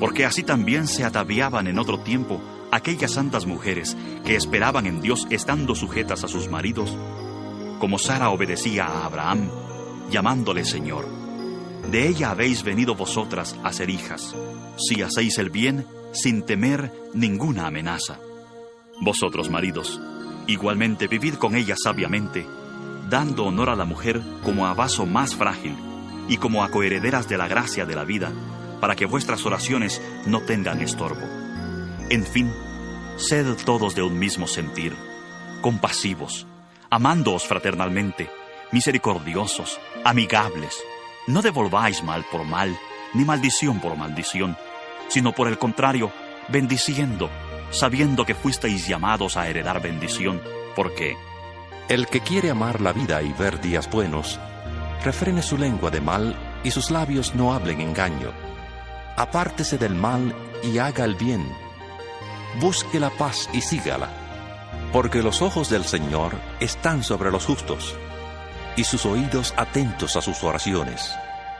Porque 0.00 0.24
así 0.24 0.42
también 0.42 0.88
se 0.88 1.04
ataviaban 1.04 1.68
en 1.68 1.78
otro 1.78 2.00
tiempo 2.00 2.42
aquellas 2.72 3.12
santas 3.12 3.46
mujeres 3.46 3.96
que 4.24 4.34
esperaban 4.34 4.86
en 4.86 5.00
Dios 5.00 5.28
estando 5.30 5.76
sujetas 5.76 6.24
a 6.24 6.28
sus 6.28 6.50
maridos, 6.50 6.96
como 7.78 7.96
Sara 8.00 8.30
obedecía 8.30 8.86
a 8.86 9.06
Abraham, 9.06 9.50
llamándole 10.10 10.64
Señor. 10.64 11.06
De 11.88 12.08
ella 12.08 12.32
habéis 12.32 12.64
venido 12.64 12.96
vosotras 12.96 13.54
a 13.62 13.72
ser 13.72 13.88
hijas, 13.88 14.34
si 14.78 15.02
hacéis 15.02 15.38
el 15.38 15.50
bien 15.50 15.86
sin 16.10 16.42
temer 16.42 16.92
ninguna 17.14 17.68
amenaza. 17.68 18.18
Vosotros, 19.00 19.48
maridos, 19.48 20.00
igualmente 20.48 21.06
vivid 21.06 21.34
con 21.34 21.54
ella 21.54 21.76
sabiamente, 21.80 22.44
dando 23.08 23.44
honor 23.44 23.70
a 23.70 23.76
la 23.76 23.84
mujer 23.84 24.20
como 24.42 24.66
a 24.66 24.74
vaso 24.74 25.06
más 25.06 25.34
frágil 25.34 25.76
y 26.28 26.38
como 26.38 26.64
a 26.64 26.70
coherederas 26.70 27.28
de 27.28 27.38
la 27.38 27.48
gracia 27.48 27.86
de 27.86 27.94
la 27.94 28.04
vida, 28.04 28.32
para 28.80 28.96
que 28.96 29.06
vuestras 29.06 29.46
oraciones 29.46 30.02
no 30.26 30.40
tengan 30.40 30.80
estorbo. 30.80 31.26
En 32.10 32.24
fin, 32.24 32.52
sed 33.16 33.56
todos 33.64 33.94
de 33.94 34.02
un 34.02 34.18
mismo 34.18 34.46
sentir, 34.46 34.94
compasivos, 35.60 36.46
amándoos 36.90 37.44
fraternalmente, 37.44 38.28
misericordiosos, 38.72 39.80
amigables. 40.04 40.82
No 41.26 41.42
devolváis 41.42 42.02
mal 42.02 42.24
por 42.30 42.44
mal, 42.44 42.76
ni 43.14 43.24
maldición 43.24 43.80
por 43.80 43.96
maldición, 43.96 44.56
sino 45.08 45.32
por 45.32 45.48
el 45.48 45.58
contrario, 45.58 46.12
bendiciendo, 46.48 47.30
sabiendo 47.70 48.24
que 48.24 48.34
fuisteis 48.34 48.86
llamados 48.86 49.36
a 49.36 49.48
heredar 49.48 49.80
bendición, 49.80 50.40
porque 50.74 51.16
el 51.88 52.06
que 52.06 52.20
quiere 52.20 52.50
amar 52.50 52.80
la 52.80 52.92
vida 52.92 53.22
y 53.22 53.32
ver 53.32 53.60
días 53.60 53.90
buenos, 53.90 54.38
refrene 55.04 55.42
su 55.42 55.56
lengua 55.56 55.90
de 55.90 56.00
mal 56.00 56.36
y 56.64 56.70
sus 56.70 56.90
labios 56.90 57.34
no 57.34 57.54
hablen 57.54 57.80
engaño. 57.80 58.32
Apártese 59.16 59.78
del 59.78 59.94
mal 59.94 60.34
y 60.62 60.78
haga 60.78 61.04
el 61.04 61.14
bien. 61.14 61.48
Busque 62.60 63.00
la 63.00 63.10
paz 63.10 63.48
y 63.52 63.60
sígala, 63.60 64.08
porque 64.92 65.22
los 65.22 65.42
ojos 65.42 65.70
del 65.70 65.84
Señor 65.84 66.34
están 66.60 67.02
sobre 67.02 67.30
los 67.30 67.46
justos 67.46 67.94
y 68.76 68.84
sus 68.84 69.06
oídos 69.06 69.54
atentos 69.56 70.16
a 70.16 70.22
sus 70.22 70.42
oraciones. 70.42 71.14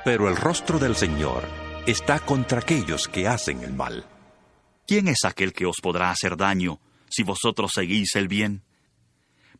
Pero 0.05 0.29
el 0.29 0.37
rostro 0.37 0.79
del 0.79 0.97
Señor 0.97 1.45
está 1.87 2.19
contra 2.19 2.61
aquellos 2.61 3.09
que 3.09 3.29
hacen 3.29 3.63
el 3.63 3.73
mal. 3.73 4.07
¿quién 4.87 5.09
es 5.09 5.25
aquel 5.25 5.53
que 5.53 5.67
os 5.67 5.77
podrá 5.83 6.11
hacer 6.11 6.37
daño 6.37 6.81
si 7.11 7.23
vosotros 7.23 7.73
seguís 7.75 8.15
el 8.15 8.29
bien? 8.29 8.63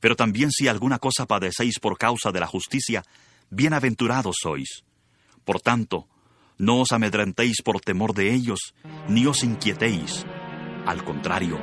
Pero 0.01 0.17
también 0.17 0.51
si 0.51 0.69
alguna 0.69 0.99
cosa 0.99 1.27
padecéis 1.27 1.79
por 1.79 1.99
causa 1.99 2.33
de 2.33 2.41
la 2.41 2.47
justicia, 2.47 3.03
bienaventurados 3.51 4.37
sois. 4.43 4.85
Por 5.45 5.61
tanto, 5.61 6.09
no 6.59 6.81
os 6.81 6.93
amedrentéis 6.93 7.63
por 7.63 7.81
temor 7.81 8.15
de 8.15 8.33
ellos, 8.33 8.75
ni 9.09 9.27
os 9.27 9.45
inquietéis. 9.45 10.25
Al 10.87 11.05
contrario, 11.05 11.59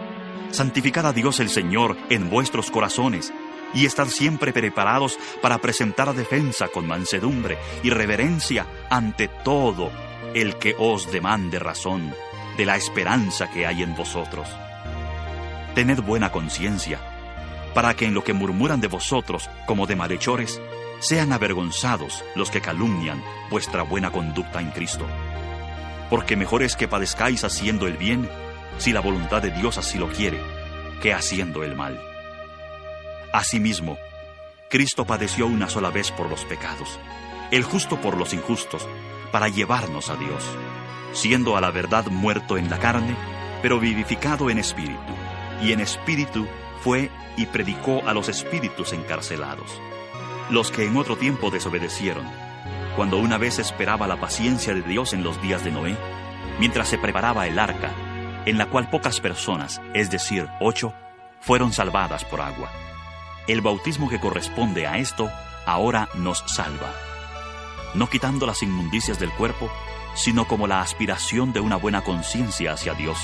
santificad 0.51 1.07
a 1.07 1.13
Dios 1.13 1.39
el 1.39 1.49
Señor 1.49 1.97
en 2.09 2.29
vuestros 2.29 2.71
corazones, 2.71 3.33
y 3.73 3.85
estad 3.85 4.07
siempre 4.07 4.53
preparados 4.53 5.17
para 5.41 5.57
presentar 5.59 6.13
defensa 6.13 6.67
con 6.67 6.87
mansedumbre 6.87 7.57
y 7.81 7.89
reverencia 7.89 8.67
ante 8.89 9.27
todo 9.27 9.91
el 10.33 10.57
que 10.57 10.75
os 10.77 11.11
demande 11.11 11.59
razón 11.59 12.13
de 12.57 12.65
la 12.65 12.75
esperanza 12.75 13.49
que 13.49 13.65
hay 13.65 13.81
en 13.81 13.95
vosotros. 13.95 14.47
Tened 15.73 16.01
buena 16.01 16.31
conciencia, 16.31 16.99
para 17.73 17.95
que 17.95 18.05
en 18.05 18.13
lo 18.13 18.23
que 18.23 18.33
murmuran 18.33 18.81
de 18.81 18.87
vosotros 18.87 19.49
como 19.65 19.87
de 19.87 19.95
malhechores, 19.95 20.61
sean 20.99 21.33
avergonzados 21.33 22.23
los 22.35 22.49
que 22.49 22.61
calumnian 22.61 23.21
vuestra 23.49 23.83
buena 23.83 24.11
conducta 24.11 24.61
en 24.61 24.71
Cristo. 24.71 25.05
Porque 26.09 26.35
mejor 26.35 26.63
es 26.63 26.75
que 26.75 26.87
padezcáis 26.87 27.43
haciendo 27.43 27.87
el 27.87 27.97
bien, 27.97 28.29
si 28.77 28.93
la 28.93 29.01
voluntad 29.01 29.41
de 29.41 29.51
Dios 29.51 29.77
así 29.77 29.97
lo 29.97 30.09
quiere, 30.09 30.39
que 31.01 31.13
haciendo 31.13 31.63
el 31.63 31.75
mal. 31.75 31.99
Asimismo, 33.33 33.97
Cristo 34.69 35.05
padeció 35.05 35.47
una 35.47 35.69
sola 35.69 35.89
vez 35.89 36.11
por 36.11 36.29
los 36.29 36.45
pecados, 36.45 36.99
el 37.51 37.63
justo 37.63 37.99
por 37.99 38.17
los 38.17 38.33
injustos, 38.33 38.87
para 39.31 39.47
llevarnos 39.47 40.09
a 40.09 40.15
Dios, 40.15 40.43
siendo 41.11 41.57
a 41.57 41.61
la 41.61 41.71
verdad 41.71 42.05
muerto 42.07 42.57
en 42.57 42.69
la 42.69 42.79
carne, 42.79 43.15
pero 43.61 43.79
vivificado 43.79 44.49
en 44.49 44.59
espíritu, 44.59 45.13
y 45.61 45.71
en 45.71 45.79
espíritu 45.79 46.47
fue 46.83 47.09
y 47.37 47.45
predicó 47.45 48.01
a 48.07 48.13
los 48.13 48.29
espíritus 48.29 48.93
encarcelados 48.93 49.79
los 50.49 50.71
que 50.71 50.85
en 50.85 50.97
otro 50.97 51.17
tiempo 51.17 51.49
desobedecieron, 51.49 52.25
cuando 52.95 53.17
una 53.17 53.37
vez 53.37 53.59
esperaba 53.59 54.07
la 54.07 54.19
paciencia 54.19 54.73
de 54.73 54.81
Dios 54.81 55.13
en 55.13 55.23
los 55.23 55.41
días 55.41 55.63
de 55.63 55.71
Noé, 55.71 55.97
mientras 56.59 56.87
se 56.87 56.97
preparaba 56.97 57.47
el 57.47 57.59
arca, 57.59 57.91
en 58.45 58.57
la 58.57 58.67
cual 58.67 58.89
pocas 58.89 59.19
personas, 59.19 59.81
es 59.93 60.11
decir, 60.11 60.47
ocho, 60.59 60.93
fueron 61.39 61.73
salvadas 61.73 62.25
por 62.25 62.41
agua. 62.41 62.71
El 63.47 63.61
bautismo 63.61 64.09
que 64.09 64.19
corresponde 64.19 64.85
a 64.85 64.97
esto 64.97 65.29
ahora 65.65 66.09
nos 66.15 66.43
salva, 66.47 66.93
no 67.95 68.07
quitando 68.09 68.45
las 68.45 68.63
inmundicias 68.63 69.19
del 69.19 69.31
cuerpo, 69.31 69.71
sino 70.15 70.45
como 70.47 70.67
la 70.67 70.81
aspiración 70.81 71.53
de 71.53 71.61
una 71.61 71.77
buena 71.77 72.01
conciencia 72.01 72.73
hacia 72.73 72.93
Dios. 72.93 73.17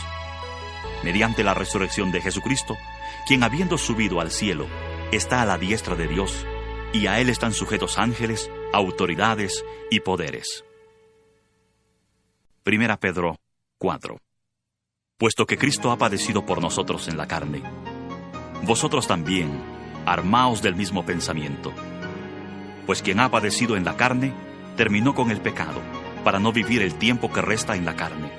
Mediante 1.03 1.43
la 1.43 1.53
resurrección 1.53 2.11
de 2.11 2.21
Jesucristo, 2.21 2.77
quien 3.29 3.43
habiendo 3.43 3.77
subido 3.77 4.21
al 4.21 4.31
cielo, 4.31 4.65
está 5.11 5.43
a 5.43 5.45
la 5.45 5.59
diestra 5.59 5.95
de 5.95 6.07
Dios, 6.07 6.47
y 6.93 7.05
a 7.05 7.19
él 7.19 7.29
están 7.29 7.53
sujetos 7.53 7.99
ángeles, 7.99 8.49
autoridades 8.73 9.63
y 9.91 9.99
poderes. 9.99 10.65
Primera 12.63 12.97
Pedro 12.97 13.35
4. 13.77 14.17
Puesto 15.19 15.45
que 15.45 15.59
Cristo 15.59 15.91
ha 15.91 15.97
padecido 15.99 16.43
por 16.47 16.59
nosotros 16.59 17.07
en 17.07 17.17
la 17.17 17.27
carne, 17.27 17.61
vosotros 18.63 19.05
también 19.05 19.61
armaos 20.07 20.63
del 20.63 20.73
mismo 20.73 21.05
pensamiento. 21.05 21.71
Pues 22.87 23.03
quien 23.03 23.19
ha 23.19 23.29
padecido 23.29 23.77
en 23.77 23.85
la 23.85 23.95
carne, 23.95 24.33
terminó 24.75 25.13
con 25.13 25.29
el 25.29 25.39
pecado, 25.39 25.83
para 26.23 26.39
no 26.39 26.51
vivir 26.51 26.81
el 26.81 26.95
tiempo 26.95 27.31
que 27.31 27.43
resta 27.43 27.75
en 27.75 27.85
la 27.85 27.95
carne, 27.95 28.31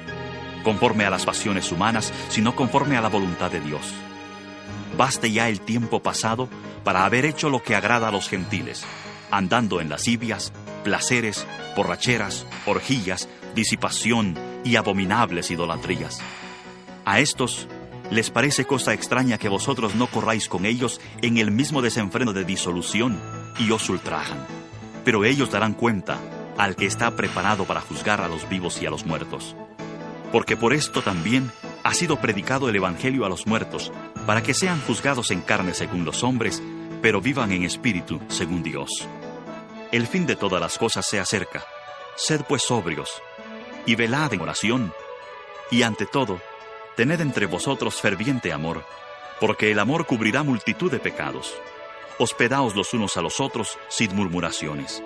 conforme 0.65 1.05
a 1.05 1.11
las 1.11 1.27
pasiones 1.27 1.71
humanas, 1.71 2.13
sino 2.29 2.57
conforme 2.57 2.97
a 2.97 3.01
la 3.01 3.09
voluntad 3.09 3.53
de 3.53 3.61
Dios. 3.61 3.95
Baste 5.01 5.33
ya 5.33 5.49
el 5.49 5.63
tiempo 5.63 6.03
pasado 6.03 6.51
para 6.85 7.07
haber 7.07 7.25
hecho 7.25 7.49
lo 7.49 7.63
que 7.63 7.75
agrada 7.75 8.09
a 8.09 8.11
los 8.11 8.29
gentiles, 8.29 8.85
andando 9.31 9.81
en 9.81 9.89
lascivias, 9.89 10.53
placeres, 10.85 11.47
borracheras, 11.75 12.45
orgías, 12.67 13.27
disipación 13.55 14.37
y 14.63 14.77
abominables 14.77 15.51
idolatrías. 15.51 16.21
A 17.07 17.19
estos 17.19 17.67
les 18.11 18.29
parece 18.29 18.67
cosa 18.67 18.93
extraña 18.93 19.39
que 19.39 19.49
vosotros 19.49 19.95
no 19.95 20.07
corráis 20.07 20.51
con 20.51 20.67
ellos 20.67 21.01
en 21.23 21.39
el 21.39 21.51
mismo 21.51 21.81
desenfreno 21.81 22.35
de 22.35 22.45
disolución 22.45 23.19
y 23.59 23.71
os 23.71 23.89
ultrajan. 23.89 24.47
Pero 25.03 25.25
ellos 25.25 25.51
darán 25.51 25.73
cuenta 25.73 26.19
al 26.59 26.77
que 26.77 26.85
está 26.85 27.17
preparado 27.17 27.65
para 27.65 27.81
juzgar 27.81 28.21
a 28.21 28.29
los 28.29 28.47
vivos 28.51 28.83
y 28.83 28.85
a 28.85 28.91
los 28.91 29.07
muertos. 29.07 29.57
Porque 30.31 30.59
por 30.59 30.75
esto 30.75 31.01
también 31.01 31.51
ha 31.85 31.95
sido 31.95 32.21
predicado 32.21 32.69
el 32.69 32.77
Evangelio 32.77 33.25
a 33.25 33.31
los 33.31 33.47
muertos, 33.47 33.91
para 34.31 34.45
que 34.45 34.55
sean 34.55 34.81
juzgados 34.83 35.33
en 35.33 35.41
carne 35.41 35.75
según 35.75 36.05
los 36.05 36.23
hombres, 36.23 36.63
pero 37.03 37.21
vivan 37.21 37.51
en 37.51 37.65
espíritu 37.65 38.21
según 38.29 38.63
Dios. 38.63 38.89
El 39.91 40.07
fin 40.07 40.25
de 40.25 40.37
todas 40.37 40.61
las 40.61 40.79
cosas 40.79 41.05
se 41.05 41.19
acerca. 41.19 41.65
Sed 42.15 42.43
pues 42.49 42.63
sobrios, 42.63 43.11
y 43.87 43.97
velad 43.97 44.33
en 44.33 44.41
oración, 44.41 44.93
y 45.73 45.83
ante 45.83 46.07
todo, 46.07 46.41
tened 46.97 47.21
entre 47.21 47.47
vosotros 47.47 48.01
ferviente 48.01 48.53
amor, 48.53 48.85
porque 49.41 49.73
el 49.73 49.81
amor 49.81 50.07
cubrirá 50.07 50.45
multitud 50.45 50.93
de 50.93 51.01
pecados. 51.01 51.53
Hospedaos 52.21 52.77
los 52.77 52.95
unos 52.95 53.17
a 53.17 53.23
los 53.23 53.41
otros 53.41 53.81
sin 53.89 54.15
murmuraciones. 54.15 55.03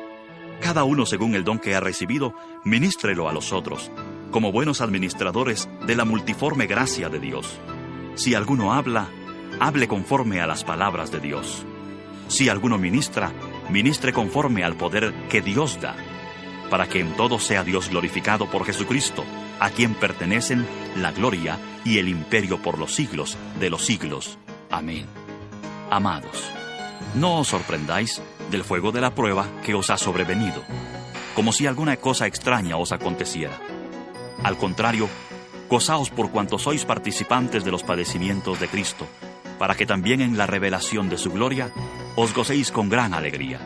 Cada 0.60 0.84
uno 0.84 1.06
según 1.06 1.34
el 1.34 1.44
don 1.44 1.58
que 1.58 1.74
ha 1.74 1.80
recibido, 1.80 2.34
ministrelo 2.62 3.26
a 3.26 3.32
los 3.32 3.54
otros, 3.54 3.90
como 4.30 4.52
buenos 4.52 4.82
administradores 4.82 5.66
de 5.86 5.96
la 5.96 6.04
multiforme 6.04 6.66
gracia 6.66 7.08
de 7.08 7.20
Dios. 7.20 7.58
Si 8.14 8.34
alguno 8.34 8.72
habla, 8.72 9.08
hable 9.60 9.88
conforme 9.88 10.40
a 10.40 10.46
las 10.46 10.64
palabras 10.64 11.10
de 11.10 11.20
Dios. 11.20 11.64
Si 12.28 12.48
alguno 12.48 12.78
ministra, 12.78 13.32
ministre 13.70 14.12
conforme 14.12 14.64
al 14.64 14.76
poder 14.76 15.12
que 15.28 15.42
Dios 15.42 15.80
da, 15.80 15.96
para 16.70 16.88
que 16.88 17.00
en 17.00 17.14
todo 17.16 17.38
sea 17.38 17.64
Dios 17.64 17.90
glorificado 17.90 18.50
por 18.50 18.64
Jesucristo, 18.64 19.24
a 19.60 19.70
quien 19.70 19.94
pertenecen 19.94 20.66
la 20.96 21.12
gloria 21.12 21.58
y 21.84 21.98
el 21.98 22.08
imperio 22.08 22.62
por 22.62 22.78
los 22.78 22.94
siglos 22.94 23.36
de 23.60 23.70
los 23.70 23.84
siglos. 23.84 24.38
Amén. 24.70 25.06
Amados, 25.90 26.50
no 27.14 27.40
os 27.40 27.48
sorprendáis 27.48 28.22
del 28.50 28.64
fuego 28.64 28.90
de 28.92 29.00
la 29.00 29.14
prueba 29.14 29.46
que 29.64 29.74
os 29.74 29.90
ha 29.90 29.98
sobrevenido, 29.98 30.62
como 31.34 31.52
si 31.52 31.66
alguna 31.66 31.96
cosa 31.96 32.26
extraña 32.26 32.76
os 32.76 32.92
aconteciera 32.92 33.58
al 34.44 34.58
contrario, 34.58 35.08
gozaos 35.68 36.10
por 36.10 36.30
cuanto 36.30 36.58
sois 36.58 36.84
participantes 36.84 37.64
de 37.64 37.70
los 37.70 37.82
padecimientos 37.82 38.60
de 38.60 38.68
Cristo, 38.68 39.06
para 39.58 39.74
que 39.74 39.86
también 39.86 40.20
en 40.20 40.36
la 40.36 40.46
revelación 40.46 41.08
de 41.08 41.18
su 41.18 41.30
gloria 41.30 41.70
os 42.16 42.34
gocéis 42.34 42.70
con 42.70 42.88
gran 42.88 43.14
alegría. 43.14 43.60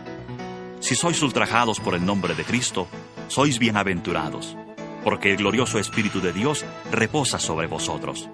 Si 0.81 0.95
sois 0.95 1.21
ultrajados 1.23 1.81
por 1.81 1.95
el 1.95 2.05
nombre 2.05 2.35
de 2.35 2.45
Cristo, 2.45 2.87
sois 3.29 3.59
bienaventurados, 3.59 4.57
porque 5.05 5.31
el 5.31 5.37
glorioso 5.39 5.79
Espíritu 5.79 6.21
de 6.21 6.33
Dios 6.33 6.65
reposa 6.91 7.39
sobre 7.39 7.67
vosotros. 7.67 8.29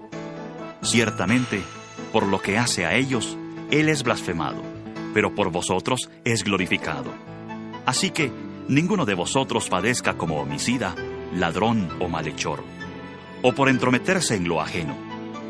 Ciertamente, 0.81 1.61
por 2.13 2.27
lo 2.27 2.39
que 2.39 2.57
hace 2.57 2.85
a 2.85 2.95
ellos, 2.95 3.37
Él 3.71 3.89
es 3.89 4.03
blasfemado, 4.03 4.61
pero 5.13 5.33
por 5.33 5.51
vosotros 5.51 6.09
es 6.23 6.43
glorificado. 6.43 7.11
Así 7.85 8.11
que 8.11 8.31
ninguno 8.67 9.05
de 9.05 9.15
vosotros 9.15 9.69
padezca 9.69 10.15
como 10.15 10.39
homicida, 10.39 10.95
ladrón 11.33 11.89
o 11.99 12.07
malhechor, 12.07 12.63
o 13.47 13.53
por 13.53 13.69
entrometerse 13.69 14.33
en 14.33 14.47
lo 14.47 14.59
ajeno. 14.59 14.97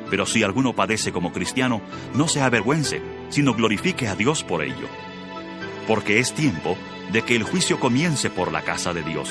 Pero 0.10 0.26
si 0.26 0.44
alguno 0.44 0.74
padece 0.74 1.14
como 1.14 1.32
cristiano, 1.32 1.82
no 2.14 2.28
se 2.28 2.42
avergüence, 2.42 3.02
sino 3.30 3.54
glorifique 3.54 4.10
a 4.10 4.16
Dios 4.16 4.44
por 4.44 4.62
ello. 4.64 4.90
Porque 5.88 6.20
es 6.20 6.34
tiempo 6.34 6.78
de 7.14 7.22
que 7.22 7.38
el 7.38 7.44
juicio 7.44 7.80
comience 7.80 8.30
por 8.30 8.52
la 8.52 8.64
casa 8.64 8.94
de 8.94 9.02
Dios. 9.02 9.30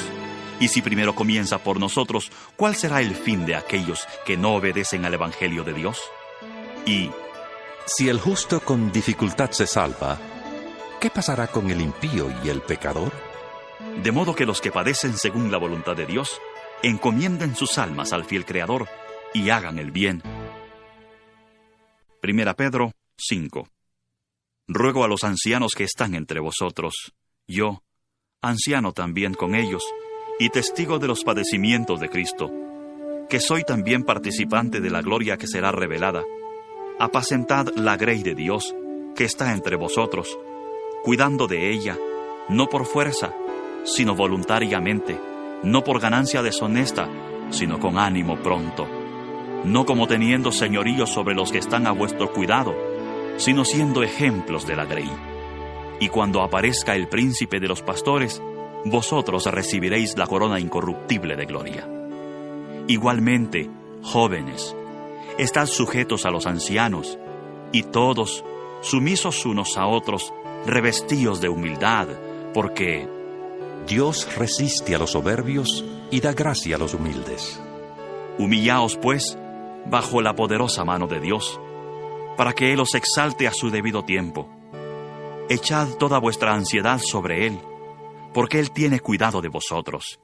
Y 0.61 0.69
si 0.69 0.81
primero 0.81 1.15
comienza 1.15 1.59
por 1.59 1.79
nosotros, 1.79 2.33
¿cuál 2.57 2.75
será 2.75 3.03
el 3.03 3.15
fin 3.15 3.45
de 3.45 3.55
aquellos 3.55 4.07
que 4.25 4.39
no 4.39 4.55
obedecen 4.55 5.05
al 5.05 5.13
Evangelio 5.13 5.63
de 5.63 5.75
Dios? 5.75 6.01
Y, 6.87 7.11
si 7.85 8.09
el 8.09 8.19
justo 8.19 8.61
con 8.61 8.91
dificultad 8.91 9.51
se 9.51 9.67
salva, 9.67 10.19
¿qué 11.03 11.11
pasará 11.11 11.49
con 11.49 11.71
el 11.71 11.83
impío 11.83 12.33
y 12.43 12.49
el 12.49 12.63
pecador? 12.63 13.13
de 14.03 14.13
modo 14.13 14.35
que 14.35 14.47
los 14.47 14.61
que 14.61 14.73
padecen 14.73 15.17
según 15.17 15.51
la 15.51 15.59
voluntad 15.59 15.95
de 15.97 16.07
Dios 16.07 16.41
encomienden 16.87 17.57
sus 17.57 17.79
almas 17.79 18.13
al 18.13 18.25
fiel 18.25 18.45
Creador 18.45 18.87
y 19.33 19.49
hagan 19.51 19.79
el 19.79 19.91
bien. 19.91 20.23
Primera 22.21 22.55
Pedro 22.55 22.93
5 23.17 23.69
Ruego 24.69 25.05
a 25.05 25.09
los 25.09 25.25
ancianos 25.25 25.73
que 25.75 25.85
están 25.85 26.15
entre 26.15 26.41
vosotros, 26.41 27.15
yo, 27.47 27.83
anciano 28.43 28.93
también 28.93 29.35
con 29.35 29.55
ellos, 29.55 29.83
y 30.39 30.51
testigo 30.51 30.99
de 30.99 31.09
los 31.09 31.25
padecimientos 31.25 32.01
de 32.01 32.09
Cristo, 32.09 32.51
que 33.29 33.41
soy 33.41 33.65
también 33.65 34.05
participante 34.05 34.81
de 34.81 34.91
la 34.91 35.01
gloria 35.01 35.37
que 35.37 35.47
será 35.47 35.73
revelada. 35.73 36.23
Apacentad 36.99 37.69
la 37.77 37.97
grey 37.97 38.23
de 38.23 38.35
Dios 38.35 38.75
que 39.15 39.25
está 39.25 39.53
entre 39.53 39.77
vosotros, 39.77 40.39
cuidando 41.03 41.47
de 41.47 41.71
ella, 41.71 41.99
no 42.49 42.69
por 42.69 42.85
fuerza, 42.87 43.35
sino 43.85 44.15
voluntariamente, 44.15 45.19
no 45.65 45.83
por 45.83 46.01
ganancia 46.01 46.43
deshonesta, 46.43 47.09
sino 47.51 47.81
con 47.81 47.99
ánimo 47.99 48.37
pronto, 48.37 48.87
no 49.65 49.87
como 49.87 50.07
teniendo 50.07 50.53
señorío 50.53 51.07
sobre 51.07 51.35
los 51.35 51.51
que 51.51 51.59
están 51.59 51.87
a 51.87 51.93
vuestro 51.93 52.33
cuidado, 52.33 52.75
sino 53.39 53.65
siendo 53.65 54.03
ejemplos 54.03 54.67
de 54.67 54.77
la 54.77 54.85
grey. 54.85 55.11
Y 56.01 56.09
cuando 56.09 56.43
aparezca 56.43 56.95
el 56.95 57.09
príncipe 57.09 57.61
de 57.61 57.69
los 57.69 57.83
pastores, 57.83 58.43
vosotros 58.85 59.47
recibiréis 59.47 60.17
la 60.19 60.27
corona 60.27 60.61
incorruptible 60.61 61.37
de 61.37 61.47
gloria. 61.47 61.89
Igualmente, 62.87 63.71
jóvenes, 64.03 64.77
estad 65.39 65.67
sujetos 65.67 66.27
a 66.27 66.31
los 66.31 66.47
ancianos, 66.47 67.19
y 67.73 67.85
todos, 67.85 68.45
sumisos 68.83 69.47
unos 69.47 69.79
a 69.79 69.87
otros, 69.87 70.33
revestidos 70.67 71.41
de 71.41 71.49
humildad, 71.49 72.09
porque 72.53 73.09
Dios 73.87 74.35
resiste 74.37 74.95
a 74.95 74.99
los 74.99 75.13
soberbios 75.13 75.85
y 76.11 76.21
da 76.21 76.33
gracia 76.33 76.77
a 76.77 76.79
los 76.79 76.95
humildes. 76.95 77.61
Humillaos, 78.39 78.97
pues, 78.97 79.39
bajo 79.87 80.23
la 80.23 80.35
poderosa 80.35 80.85
mano 80.85 81.07
de 81.07 81.21
Dios, 81.21 81.61
para 82.37 82.55
que 82.55 82.73
Él 82.73 82.81
os 82.81 82.95
exalte 82.95 83.47
a 83.47 83.53
su 83.53 83.71
debido 83.71 84.05
tiempo. 84.05 84.49
Echad 85.51 85.89
toda 85.99 86.19
vuestra 86.19 86.55
ansiedad 86.55 86.99
sobre 86.99 87.47
Él, 87.47 87.61
porque 88.33 88.59
Él 88.59 88.71
tiene 88.71 89.01
cuidado 89.01 89.43
de 89.43 89.49
vosotros. 89.49 90.19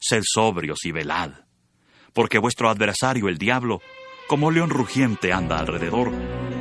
Sed 0.00 0.22
sobrios 0.24 0.84
y 0.84 0.90
velad, 0.90 1.30
porque 2.12 2.38
vuestro 2.38 2.68
adversario 2.68 3.28
el 3.28 3.38
diablo, 3.38 3.80
como 4.26 4.50
león 4.50 4.70
rugiente, 4.70 5.32
anda 5.32 5.58
alrededor, 5.58 6.10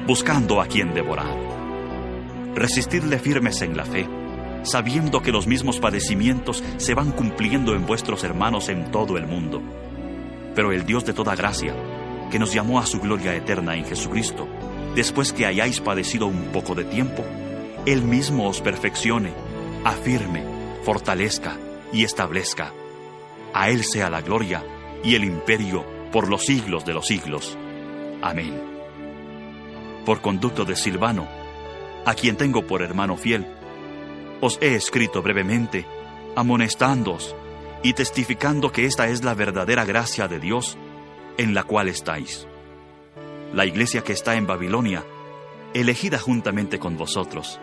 buscando 0.06 0.62
a 0.62 0.68
quien 0.68 0.94
devorar. 0.94 1.36
Resistidle 2.54 3.20
firmes 3.20 3.62
en 3.62 3.76
la 3.76 3.86
fe, 3.86 4.08
sabiendo 4.64 5.22
que 5.22 5.32
los 5.32 5.48
mismos 5.48 5.80
padecimientos 5.80 6.64
se 6.78 6.94
van 6.94 7.12
cumpliendo 7.12 7.76
en 7.76 7.86
vuestros 7.86 8.24
hermanos 8.24 8.70
en 8.70 8.92
todo 8.92 9.18
el 9.18 9.28
mundo. 9.28 9.62
Pero 10.56 10.72
el 10.72 10.86
Dios 10.86 11.06
de 11.06 11.14
toda 11.14 11.36
gracia, 11.36 11.76
que 12.32 12.40
nos 12.40 12.54
llamó 12.54 12.80
a 12.80 12.86
su 12.86 13.00
gloria 13.00 13.36
eterna 13.36 13.76
en 13.76 13.86
Jesucristo, 13.86 14.48
después 14.96 15.34
que 15.34 15.46
hayáis 15.46 15.80
padecido 15.80 16.28
un 16.28 16.46
poco 16.52 16.76
de 16.76 16.84
tiempo, 16.84 17.24
Él 17.86 18.02
mismo 18.04 18.48
os 18.48 18.62
perfeccione, 18.62 19.32
afirme, 19.84 20.44
fortalezca 20.84 21.58
y 21.94 22.04
establezca. 22.04 22.72
A 23.54 23.70
Él 23.70 23.84
sea 23.84 24.10
la 24.10 24.22
gloria 24.22 24.64
y 25.04 25.16
el 25.16 25.24
imperio 25.24 25.86
por 26.12 26.30
los 26.30 26.46
siglos 26.46 26.86
de 26.86 26.94
los 26.94 27.08
siglos. 27.08 27.58
Amén. 28.22 28.60
Por 30.06 30.22
conducto 30.22 30.66
de 30.66 30.76
Silvano, 30.76 31.28
a 32.06 32.14
quien 32.14 32.38
tengo 32.38 32.66
por 32.66 32.82
hermano 32.82 33.18
fiel, 33.18 33.46
os 34.42 34.58
he 34.62 34.76
escrito 34.76 35.22
brevemente, 35.22 35.86
amonestándoos 36.36 37.36
y 37.84 37.94
testificando 37.94 38.72
que 38.72 38.86
esta 38.86 39.08
es 39.08 39.24
la 39.24 39.34
verdadera 39.34 39.86
gracia 39.86 40.28
de 40.28 40.40
Dios 40.40 40.78
en 41.38 41.54
la 41.54 41.64
cual 41.64 41.88
estáis. 41.88 42.48
La 43.54 43.66
iglesia 43.66 44.04
que 44.04 44.14
está 44.14 44.36
en 44.36 44.48
Babilonia, 44.48 45.04
elegida 45.74 46.20
juntamente 46.20 46.80
con 46.80 46.98
vosotros, 46.98 47.60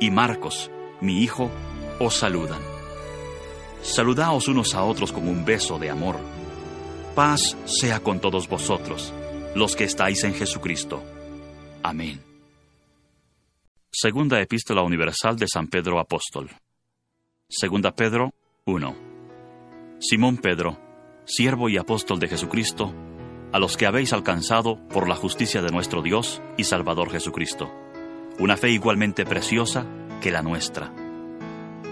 y 0.00 0.10
Marcos, 0.10 0.70
mi 1.00 1.22
hijo, 1.22 1.50
os 1.98 2.14
saludan. 2.14 2.60
Saludaos 3.82 4.48
unos 4.48 4.74
a 4.74 4.84
otros 4.84 5.12
con 5.12 5.28
un 5.28 5.44
beso 5.44 5.78
de 5.78 5.90
amor. 5.90 6.16
Paz 7.14 7.56
sea 7.64 8.00
con 8.00 8.20
todos 8.20 8.48
vosotros, 8.48 9.12
los 9.54 9.76
que 9.76 9.84
estáis 9.84 10.24
en 10.24 10.34
Jesucristo. 10.34 11.02
Amén. 11.82 12.31
Segunda 13.94 14.40
Epístola 14.40 14.80
Universal 14.80 15.36
de 15.36 15.46
San 15.46 15.68
Pedro 15.68 16.00
Apóstol. 16.00 16.48
Segunda 17.46 17.94
Pedro 17.94 18.32
1. 18.64 18.96
Simón 20.00 20.38
Pedro, 20.38 20.80
siervo 21.26 21.68
y 21.68 21.76
apóstol 21.76 22.18
de 22.18 22.26
Jesucristo, 22.26 22.94
a 23.52 23.58
los 23.58 23.76
que 23.76 23.84
habéis 23.84 24.14
alcanzado 24.14 24.78
por 24.88 25.10
la 25.10 25.14
justicia 25.14 25.60
de 25.60 25.70
nuestro 25.70 26.00
Dios 26.00 26.40
y 26.56 26.64
Salvador 26.64 27.10
Jesucristo, 27.10 27.70
una 28.38 28.56
fe 28.56 28.70
igualmente 28.70 29.26
preciosa 29.26 29.84
que 30.22 30.30
la 30.30 30.40
nuestra. 30.40 30.90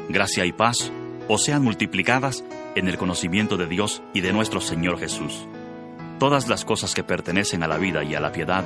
Gracia 0.08 0.46
y 0.46 0.52
paz 0.52 0.90
os 1.28 1.44
sean 1.44 1.62
multiplicadas 1.62 2.42
en 2.76 2.88
el 2.88 2.96
conocimiento 2.96 3.58
de 3.58 3.66
Dios 3.66 4.02
y 4.14 4.22
de 4.22 4.32
nuestro 4.32 4.62
Señor 4.62 4.98
Jesús. 4.98 5.46
Todas 6.18 6.48
las 6.48 6.64
cosas 6.64 6.94
que 6.94 7.04
pertenecen 7.04 7.62
a 7.62 7.68
la 7.68 7.76
vida 7.76 8.04
y 8.04 8.14
a 8.14 8.20
la 8.20 8.32
piedad 8.32 8.64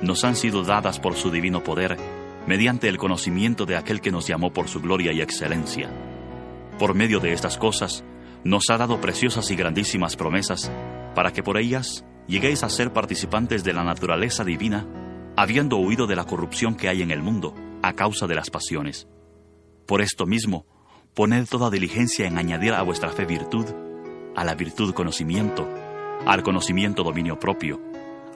nos 0.00 0.24
han 0.24 0.34
sido 0.34 0.62
dadas 0.62 0.98
por 0.98 1.14
su 1.14 1.30
divino 1.30 1.62
poder, 1.62 1.98
mediante 2.46 2.88
el 2.88 2.98
conocimiento 2.98 3.66
de 3.66 3.76
aquel 3.76 4.00
que 4.00 4.10
nos 4.10 4.26
llamó 4.26 4.52
por 4.52 4.68
su 4.68 4.80
gloria 4.80 5.12
y 5.12 5.20
excelencia. 5.20 5.90
Por 6.78 6.94
medio 6.94 7.20
de 7.20 7.32
estas 7.32 7.58
cosas, 7.58 8.04
nos 8.44 8.70
ha 8.70 8.78
dado 8.78 9.00
preciosas 9.00 9.50
y 9.50 9.56
grandísimas 9.56 10.16
promesas, 10.16 10.70
para 11.14 11.32
que 11.32 11.42
por 11.42 11.58
ellas 11.58 12.04
lleguéis 12.26 12.62
a 12.62 12.70
ser 12.70 12.92
participantes 12.92 13.64
de 13.64 13.72
la 13.72 13.84
naturaleza 13.84 14.44
divina, 14.44 14.86
habiendo 15.36 15.76
huido 15.76 16.06
de 16.06 16.16
la 16.16 16.24
corrupción 16.24 16.74
que 16.74 16.88
hay 16.88 17.02
en 17.02 17.10
el 17.10 17.22
mundo 17.22 17.54
a 17.82 17.92
causa 17.94 18.26
de 18.26 18.34
las 18.34 18.50
pasiones. 18.50 19.08
Por 19.86 20.00
esto 20.00 20.26
mismo, 20.26 20.66
poned 21.14 21.46
toda 21.46 21.70
diligencia 21.70 22.26
en 22.26 22.38
añadir 22.38 22.72
a 22.72 22.82
vuestra 22.82 23.10
fe 23.10 23.24
virtud, 23.26 23.66
a 24.36 24.44
la 24.44 24.54
virtud 24.54 24.94
conocimiento, 24.94 25.68
al 26.26 26.42
conocimiento 26.42 27.02
dominio 27.02 27.38
propio, 27.38 27.80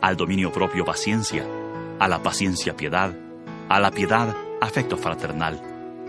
al 0.01 0.17
dominio 0.17 0.53
propio 0.53 0.85
paciencia, 0.85 1.47
a 1.99 2.09
la 2.09 2.23
paciencia 2.23 2.77
piedad, 2.77 3.15
a 3.69 3.81
la 3.81 3.91
piedad 3.91 4.35
afecto 4.61 4.97
fraternal, 4.97 5.61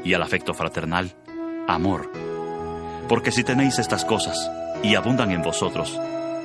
y 0.03 0.13
al 0.13 0.21
afecto 0.21 0.53
fraternal 0.53 1.11
amor. 1.67 2.11
Porque 3.09 3.31
si 3.31 3.43
tenéis 3.43 3.79
estas 3.79 4.05
cosas 4.05 4.49
y 4.83 4.95
abundan 4.95 5.31
en 5.31 5.41
vosotros, 5.41 5.99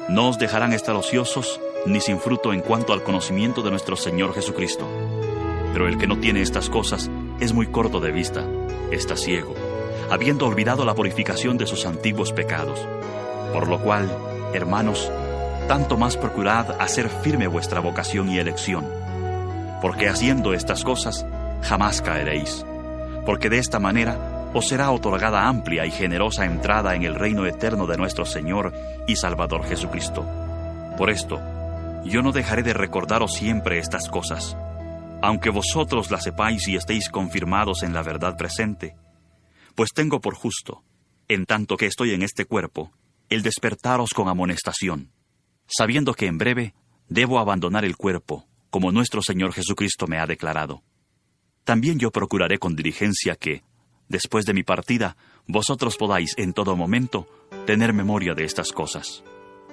no 0.09 0.29
os 0.29 0.38
dejarán 0.38 0.73
estar 0.73 0.96
ociosos 0.96 1.61
ni 1.87 2.01
sin 2.01 2.18
fruto 2.18 2.53
en 2.53 2.61
cuanto 2.61 2.92
al 2.92 3.03
conocimiento 3.03 3.62
de 3.62 3.70
nuestro 3.70 3.96
Señor 3.96 4.35
Jesucristo. 4.35 4.87
Pero 5.73 5.88
el 5.88 5.99
que 5.99 6.07
no 6.07 6.18
tiene 6.18 6.42
estas 6.42 6.68
cosas 6.68 7.11
es 7.38 7.53
muy 7.53 7.68
corto 7.68 8.01
de 8.01 8.12
vista, 8.12 8.44
está 8.90 9.16
ciego, 9.16 9.55
habiendo 10.11 10.46
olvidado 10.46 10.85
la 10.85 10.94
purificación 10.94 11.57
de 11.59 11.66
sus 11.66 11.87
antiguos 11.87 12.33
pecados. 12.33 12.87
Por 13.53 13.68
lo 13.68 13.81
cual, 13.81 14.11
hermanos, 14.53 15.11
tanto 15.68 15.96
más 15.96 16.16
procurad 16.16 16.81
hacer 16.81 17.09
firme 17.09 17.46
vuestra 17.46 17.81
vocación 17.81 18.29
y 18.29 18.38
elección, 18.38 18.87
porque 19.81 20.09
haciendo 20.09 20.53
estas 20.53 20.85
cosas 20.85 21.27
jamás 21.62 22.03
caeréis, 22.03 22.64
porque 23.25 23.49
de 23.49 23.59
esta 23.59 23.79
manera 23.79 24.51
os 24.53 24.69
será 24.69 24.90
otorgada 24.90 25.47
amplia 25.47 25.87
y 25.87 25.90
generosa 25.90 26.45
entrada 26.45 26.95
en 26.95 27.05
el 27.05 27.14
reino 27.14 27.47
eterno 27.47 27.87
de 27.87 27.97
nuestro 27.97 28.25
Señor 28.27 28.73
y 29.07 29.16
Salvador 29.16 29.64
Jesucristo. 29.64 30.27
Por 30.97 31.11
esto, 31.11 31.40
yo 32.05 32.23
no 32.23 32.33
dejaré 32.33 32.62
de 32.62 32.73
recordaros 32.73 33.35
siempre 33.35 33.79
estas 33.79 34.09
cosas, 34.09 34.57
aunque 35.23 35.51
vosotros 35.51 36.11
las 36.11 36.25
sepáis 36.25 36.66
y 36.69 36.77
estéis 36.77 37.09
confirmados 37.09 37.83
en 37.83 37.93
la 37.93 38.03
verdad 38.03 38.37
presente, 38.37 38.97
pues 39.75 39.93
tengo 39.93 40.21
por 40.21 40.35
justo, 40.35 40.83
en 41.29 41.47
tanto 41.47 41.77
que 41.77 41.87
estoy 41.87 42.12
en 42.12 42.23
este 42.23 42.45
cuerpo, 42.45 42.90
el 43.29 43.43
despertaros 43.43 44.11
con 44.11 44.29
amonestación, 44.29 45.12
sabiendo 45.66 46.14
que 46.14 46.27
en 46.27 46.38
breve 46.38 46.75
debo 47.09 47.38
abandonar 47.38 47.85
el 47.85 47.97
cuerpo, 47.97 48.47
como 48.70 48.92
nuestro 48.92 49.20
Señor 49.22 49.52
Jesucristo 49.52 50.06
me 50.06 50.18
ha 50.18 50.26
declarado. 50.26 50.83
También 51.64 51.98
yo 51.98 52.11
procuraré 52.11 52.59
con 52.59 52.74
diligencia 52.74 53.37
que, 53.37 53.62
después 54.09 54.46
de 54.46 54.54
mi 54.54 54.62
partida, 54.62 55.16
vosotros 55.46 55.96
podáis 55.96 56.35
en 56.38 56.52
todo 56.52 56.76
momento 56.76 57.26
tener 57.66 57.92
memoria 57.92 58.35
de 58.35 58.44
estas 58.44 58.72
cosas. 58.72 59.22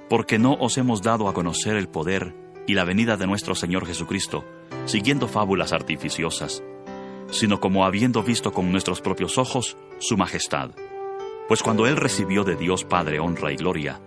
Porque 0.09 0.39
no 0.39 0.53
os 0.53 0.77
hemos 0.77 1.01
dado 1.01 1.27
a 1.27 1.33
conocer 1.33 1.75
el 1.75 1.87
poder 1.87 2.35
y 2.65 2.73
la 2.73 2.83
venida 2.83 3.17
de 3.17 3.27
nuestro 3.27 3.55
Señor 3.55 3.85
Jesucristo, 3.85 4.45
siguiendo 4.85 5.27
fábulas 5.27 5.73
artificiosas, 5.73 6.63
sino 7.31 7.59
como 7.59 7.85
habiendo 7.85 8.23
visto 8.23 8.51
con 8.51 8.71
nuestros 8.71 9.01
propios 9.01 9.37
ojos 9.37 9.77
su 9.99 10.17
majestad. 10.17 10.71
Pues 11.47 11.63
cuando 11.63 11.87
Él 11.87 11.95
recibió 11.95 12.43
de 12.43 12.55
Dios 12.55 12.83
Padre 12.83 13.19
honra 13.19 13.51
y 13.51 13.55
gloria, 13.55 14.01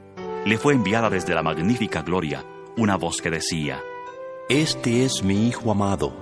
le 0.45 0.59
fue 0.59 0.75
enviada 0.75 1.11
desde 1.11 1.35
la 1.35 1.43
magnífica 1.43 2.03
gloria 2.03 2.45
una 2.77 2.97
voz 2.97 3.21
que 3.21 3.31
decía, 3.31 3.83
Este 4.51 5.05
es 5.05 5.23
mi 5.23 5.47
Hijo 5.47 5.71
amado, 5.71 6.13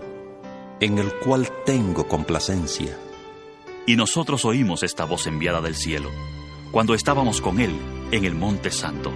en 0.80 0.98
el 0.98 1.14
cual 1.14 1.48
tengo 1.64 2.06
complacencia. 2.06 2.94
Y 3.86 3.96
nosotros 3.96 4.44
oímos 4.44 4.82
esta 4.82 5.06
voz 5.06 5.26
enviada 5.26 5.62
del 5.62 5.74
cielo, 5.74 6.10
cuando 6.70 6.92
estábamos 6.92 7.40
con 7.40 7.58
Él 7.58 7.74
en 8.10 8.26
el 8.26 8.34
Monte 8.34 8.70
Santo. 8.70 9.14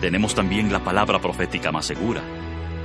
Tenemos 0.00 0.32
también 0.32 0.72
la 0.72 0.84
palabra 0.84 1.20
profética 1.20 1.72
más 1.72 1.86
segura, 1.86 2.22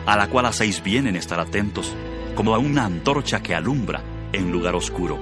a 0.08 0.18
la 0.18 0.32
cual 0.32 0.48
hacéis 0.48 0.82
bien 0.82 1.06
en 1.06 1.16
estar 1.16 1.40
atentos, 1.40 1.94
como 2.34 2.56
a 2.56 2.58
una 2.58 2.86
antorcha 2.86 3.44
que 3.44 3.54
alumbra 3.54 4.02
en 4.34 4.52
lugar 4.52 4.74
oscuro, 4.74 5.20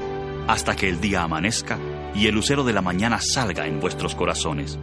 hasta 0.48 0.78
que 0.78 0.88
el 0.88 1.02
día 1.02 1.22
amanezca 1.22 1.78
y 2.16 2.28
el 2.28 2.36
lucero 2.36 2.64
de 2.64 2.72
la 2.72 2.82
mañana 2.82 3.20
salga 3.20 3.68
en 3.68 3.82
vuestros 3.82 4.16
corazones. 4.16 4.80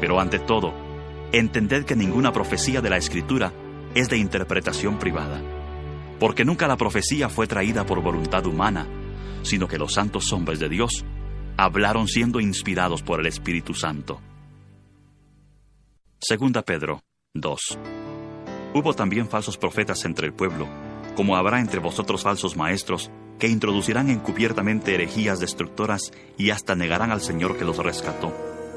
Pero 0.00 0.18
ante 0.18 0.40
todo, 0.40 0.74
entended 1.30 1.84
que 1.84 1.94
ninguna 1.94 2.32
profecía 2.32 2.80
de 2.80 2.90
la 2.90 2.96
Escritura 2.96 3.52
es 3.94 4.08
de 4.08 4.18
interpretación 4.18 4.98
privada, 4.98 5.40
porque 6.18 6.44
nunca 6.44 6.68
la 6.68 6.76
profecía 6.76 7.28
fue 7.28 7.46
traída 7.46 7.84
por 7.86 8.02
voluntad 8.02 8.46
humana, 8.46 8.86
sino 9.42 9.68
que 9.68 9.78
los 9.78 9.94
santos 9.94 10.32
hombres 10.32 10.58
de 10.58 10.68
Dios 10.68 11.04
hablaron 11.56 12.06
siendo 12.06 12.40
inspirados 12.40 13.02
por 13.02 13.20
el 13.20 13.26
Espíritu 13.26 13.74
Santo. 13.74 14.20
Segunda 16.20 16.62
Pedro, 16.62 17.02
2. 17.34 17.78
Hubo 18.74 18.94
también 18.94 19.28
falsos 19.28 19.56
profetas 19.56 20.04
entre 20.04 20.26
el 20.26 20.32
pueblo, 20.32 20.68
como 21.16 21.36
habrá 21.36 21.60
entre 21.60 21.80
vosotros 21.80 22.22
falsos 22.22 22.56
maestros, 22.56 23.10
que 23.38 23.48
introducirán 23.48 24.10
encubiertamente 24.10 24.94
herejías 24.94 25.40
destructoras 25.40 26.12
y 26.36 26.50
hasta 26.50 26.74
negarán 26.74 27.10
al 27.10 27.20
Señor 27.20 27.56
que 27.56 27.64
los 27.64 27.78
rescató, 27.78 28.32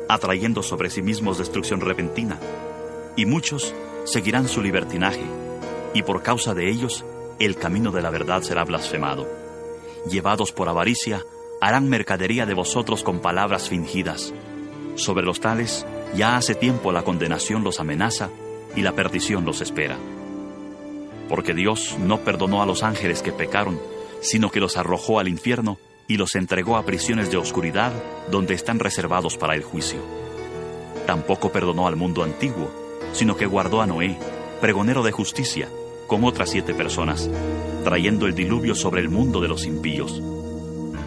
atrayendo 0.08 0.64
sobre 0.64 0.90
sí 0.90 1.02
mismos 1.02 1.38
destrucción 1.38 1.82
repentina. 1.82 2.40
Y 3.16 3.26
muchos 3.26 3.76
seguirán 4.06 4.48
su 4.48 4.62
libertinaje, 4.62 5.24
y 5.94 6.04
por 6.04 6.24
causa 6.24 6.54
de 6.54 6.70
ellos 6.70 7.06
el 7.40 7.56
camino 7.56 7.92
de 7.92 8.02
la 8.02 8.10
verdad 8.10 8.44
será 8.44 8.64
blasfemado. 8.64 9.28
Llevados 10.10 10.52
por 10.52 10.70
avaricia, 10.70 11.24
harán 11.60 11.90
mercadería 11.90 12.46
de 12.46 12.54
vosotros 12.54 13.04
con 13.04 13.20
palabras 13.20 13.70
fingidas. 13.70 14.34
Sobre 14.96 15.24
los 15.24 15.40
tales, 15.40 15.86
ya 16.16 16.38
hace 16.38 16.56
tiempo 16.56 16.92
la 16.92 17.04
condenación 17.04 17.64
los 17.64 17.80
amenaza 17.80 18.30
y 18.76 18.82
la 18.82 18.94
perdición 18.94 19.46
los 19.46 19.62
espera. 19.62 19.98
Porque 21.30 21.54
Dios 21.54 21.96
no 22.00 22.20
perdonó 22.20 22.62
a 22.62 22.66
los 22.66 22.84
ángeles 22.84 23.22
que 23.22 23.32
pecaron, 23.32 23.80
sino 24.22 24.52
que 24.52 24.60
los 24.60 24.78
arrojó 24.78 25.20
al 25.20 25.28
infierno 25.28 25.78
y 26.08 26.18
los 26.18 26.36
entregó 26.36 26.78
a 26.78 26.86
prisiones 26.86 27.32
de 27.32 27.38
oscuridad 27.38 27.94
donde 28.30 28.54
están 28.54 28.80
reservados 28.80 29.38
para 29.38 29.56
el 29.56 29.64
juicio. 29.64 30.00
Tampoco 31.06 31.52
perdonó 31.52 31.88
al 31.88 31.96
mundo 31.96 32.24
antiguo, 32.24 32.81
sino 33.14 33.36
que 33.36 33.46
guardó 33.46 33.82
a 33.82 33.88
Noé, 33.88 34.18
pregonero 34.60 35.04
de 35.04 35.12
justicia, 35.12 35.70
con 36.08 36.24
otras 36.24 36.50
siete 36.50 36.74
personas, 36.74 37.30
trayendo 37.84 38.28
el 38.28 38.36
diluvio 38.36 38.76
sobre 38.76 39.02
el 39.02 39.10
mundo 39.10 39.42
de 39.42 39.48
los 39.48 39.66
impíos. 39.66 40.22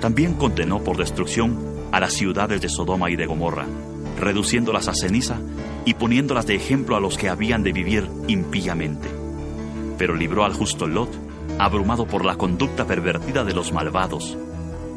También 0.00 0.34
condenó 0.34 0.82
por 0.82 0.96
destrucción 0.96 1.58
a 1.92 2.00
las 2.00 2.12
ciudades 2.12 2.60
de 2.60 2.68
Sodoma 2.68 3.10
y 3.10 3.16
de 3.16 3.26
Gomorra, 3.26 3.66
reduciéndolas 4.18 4.88
a 4.88 4.94
ceniza 4.94 5.38
y 5.84 5.94
poniéndolas 5.94 6.46
de 6.46 6.54
ejemplo 6.54 6.96
a 6.96 7.00
los 7.00 7.16
que 7.16 7.28
habían 7.28 7.62
de 7.62 7.72
vivir 7.72 8.08
impíamente. 8.28 9.08
Pero 9.98 10.14
libró 10.14 10.44
al 10.44 10.54
justo 10.54 10.86
Lot, 10.86 11.10
abrumado 11.58 12.06
por 12.06 12.24
la 12.24 12.36
conducta 12.36 12.86
pervertida 12.86 13.44
de 13.44 13.54
los 13.54 13.72
malvados, 13.72 14.36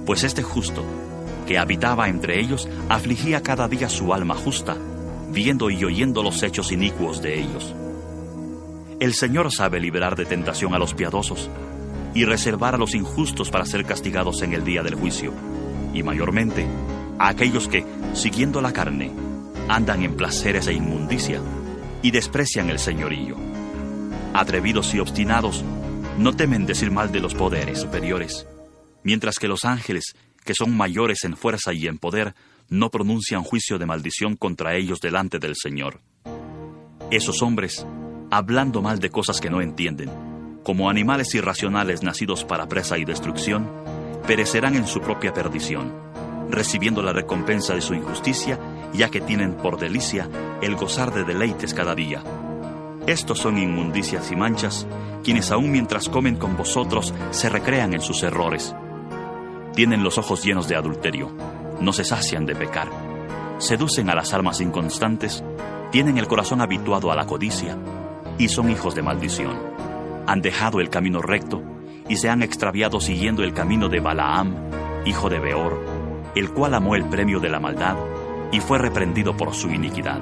pues 0.06 0.24
este 0.24 0.42
justo, 0.42 0.84
que 1.46 1.58
habitaba 1.58 2.10
entre 2.10 2.40
ellos, 2.40 2.68
afligía 2.90 3.44
cada 3.44 3.68
día 3.68 3.90
su 3.90 4.14
alma 4.14 4.36
justa, 4.36 4.78
viendo 5.38 5.70
y 5.70 5.84
oyendo 5.86 6.24
los 6.24 6.42
hechos 6.42 6.72
inicuos 6.72 7.22
de 7.22 7.40
ellos. 7.40 7.76
El 9.00 9.14
Señor 9.14 9.54
sabe 9.54 9.80
liberar 9.80 10.16
de 10.16 10.26
tentación 10.26 10.74
a 10.74 10.80
los 10.80 10.96
piadosos 10.96 11.52
y 12.16 12.26
reservar 12.26 12.74
a 12.74 12.80
los 12.80 12.96
injustos 12.96 13.52
para 13.52 13.68
ser 13.68 13.86
castigados 13.86 14.42
en 14.42 14.54
el 14.54 14.64
día 14.64 14.82
del 14.82 14.96
juicio, 14.96 15.32
y 15.94 16.02
mayormente 16.02 16.66
a 17.20 17.28
aquellos 17.30 17.68
que, 17.68 17.86
siguiendo 18.14 18.62
la 18.62 18.74
carne, 18.74 19.12
andan 19.70 20.02
en 20.02 20.16
placeres 20.16 20.66
e 20.66 20.74
inmundicia 20.74 21.40
y 22.02 22.10
desprecian 22.10 22.72
el 22.72 22.80
señorío. 22.80 23.36
Atrevidos 24.34 24.96
y 24.96 25.00
obstinados, 25.00 25.64
no 26.18 26.36
temen 26.36 26.66
decir 26.66 26.90
mal 26.90 27.12
de 27.12 27.20
los 27.20 27.36
poderes 27.36 27.82
superiores, 27.82 28.48
mientras 29.04 29.36
que 29.36 29.48
los 29.48 29.66
ángeles, 29.66 30.16
que 30.44 30.56
son 30.56 30.76
mayores 30.76 31.24
en 31.26 31.38
fuerza 31.38 31.74
y 31.74 31.86
en 31.86 32.00
poder, 32.00 32.34
no 32.70 32.90
pronuncian 32.90 33.44
juicio 33.44 33.78
de 33.78 33.86
maldición 33.86 34.36
contra 34.36 34.76
ellos 34.76 35.00
delante 35.00 35.40
del 35.40 35.56
Señor. 35.56 36.02
Esos 37.12 37.42
hombres, 37.42 37.86
hablando 38.30 38.82
mal 38.82 39.00
de 39.00 39.10
cosas 39.10 39.40
que 39.40 39.50
no 39.50 39.62
entienden, 39.62 40.10
como 40.64 40.90
animales 40.90 41.34
irracionales 41.34 42.04
nacidos 42.04 42.44
para 42.44 42.68
presa 42.68 42.98
y 42.98 43.06
destrucción, 43.06 43.70
perecerán 44.28 44.76
en 44.76 44.86
su 44.86 45.00
propia 45.00 45.34
perdición, 45.34 45.94
recibiendo 46.50 47.02
la 47.02 47.14
recompensa 47.14 47.74
de 47.74 47.82
su 47.82 47.94
injusticia, 47.94 48.60
ya 48.94 49.10
que 49.10 49.22
tienen 49.22 49.54
por 49.54 49.80
delicia 49.80 50.30
el 50.62 50.76
gozar 50.76 51.14
de 51.14 51.24
deleites 51.24 51.74
cada 51.74 51.96
día. 51.96 52.22
Estos 53.06 53.40
son 53.40 53.58
inmundicias 53.58 54.30
y 54.32 54.36
manchas, 54.36 54.86
quienes 55.24 55.52
aun 55.52 55.72
mientras 55.72 56.10
comen 56.10 56.36
con 56.36 56.58
vosotros 56.58 57.14
se 57.32 57.48
recrean 57.48 57.94
en 57.94 58.02
sus 58.02 58.22
errores. 58.24 58.76
Tienen 59.74 60.04
los 60.04 60.18
ojos 60.18 60.44
llenos 60.44 60.68
de 60.68 60.76
adulterio, 60.76 61.32
no 61.80 61.94
se 61.94 62.04
sacian 62.04 62.46
de 62.46 62.56
pecar, 62.56 62.90
seducen 63.60 64.10
a 64.10 64.16
las 64.16 64.34
almas 64.34 64.62
inconstantes, 64.62 65.44
tienen 65.92 66.18
el 66.18 66.28
corazón 66.28 66.62
habituado 66.62 67.12
a 67.12 67.16
la 67.16 67.26
codicia 67.26 67.78
y 68.38 68.50
son 68.50 68.70
hijos 68.70 68.96
de 68.96 69.02
maldición. 69.02 69.58
Han 70.28 70.42
dejado 70.42 70.80
el 70.80 70.90
camino 70.90 71.22
recto 71.22 71.62
y 72.10 72.18
se 72.18 72.30
han 72.30 72.44
extraviado 72.44 73.00
siguiendo 73.00 73.44
el 73.44 73.54
camino 73.54 73.90
de 73.90 74.00
Balaam, 74.00 74.56
hijo 75.06 75.30
de 75.30 75.40
Beor, 75.40 75.86
el 76.36 76.52
cual 76.52 76.74
amó 76.74 76.96
el 76.96 77.06
premio 77.06 77.40
de 77.40 77.50
la 77.50 77.60
maldad 77.60 77.96
y 78.52 78.60
fue 78.60 78.78
reprendido 78.78 79.36
por 79.36 79.54
su 79.54 79.70
iniquidad. 79.70 80.20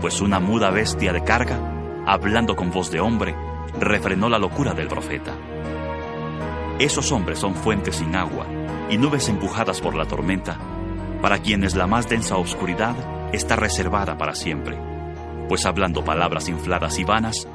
Pues 0.00 0.20
una 0.20 0.40
muda 0.40 0.70
bestia 0.70 1.12
de 1.12 1.22
carga, 1.24 1.58
hablando 2.06 2.56
con 2.56 2.70
voz 2.70 2.90
de 2.90 3.00
hombre, 3.00 3.34
refrenó 3.78 4.28
la 4.28 4.38
locura 4.38 4.72
del 4.74 4.88
profeta. 4.88 5.32
Esos 6.78 7.12
hombres 7.12 7.38
son 7.38 7.54
fuentes 7.54 7.96
sin 7.96 8.16
agua 8.16 8.46
y 8.90 8.98
nubes 8.98 9.28
empujadas 9.28 9.80
por 9.80 9.94
la 9.94 10.04
tormenta, 10.04 10.58
para 11.22 11.38
quienes 11.38 11.74
la 11.76 11.86
más 11.86 12.08
densa 12.08 12.36
oscuridad 12.36 12.96
está 13.32 13.56
reservada 13.56 14.18
para 14.18 14.34
siempre, 14.34 14.78
pues 15.48 15.64
hablando 15.66 16.04
palabras 16.04 16.48
infladas 16.48 16.98
y 16.98 17.04
vanas, 17.04 17.46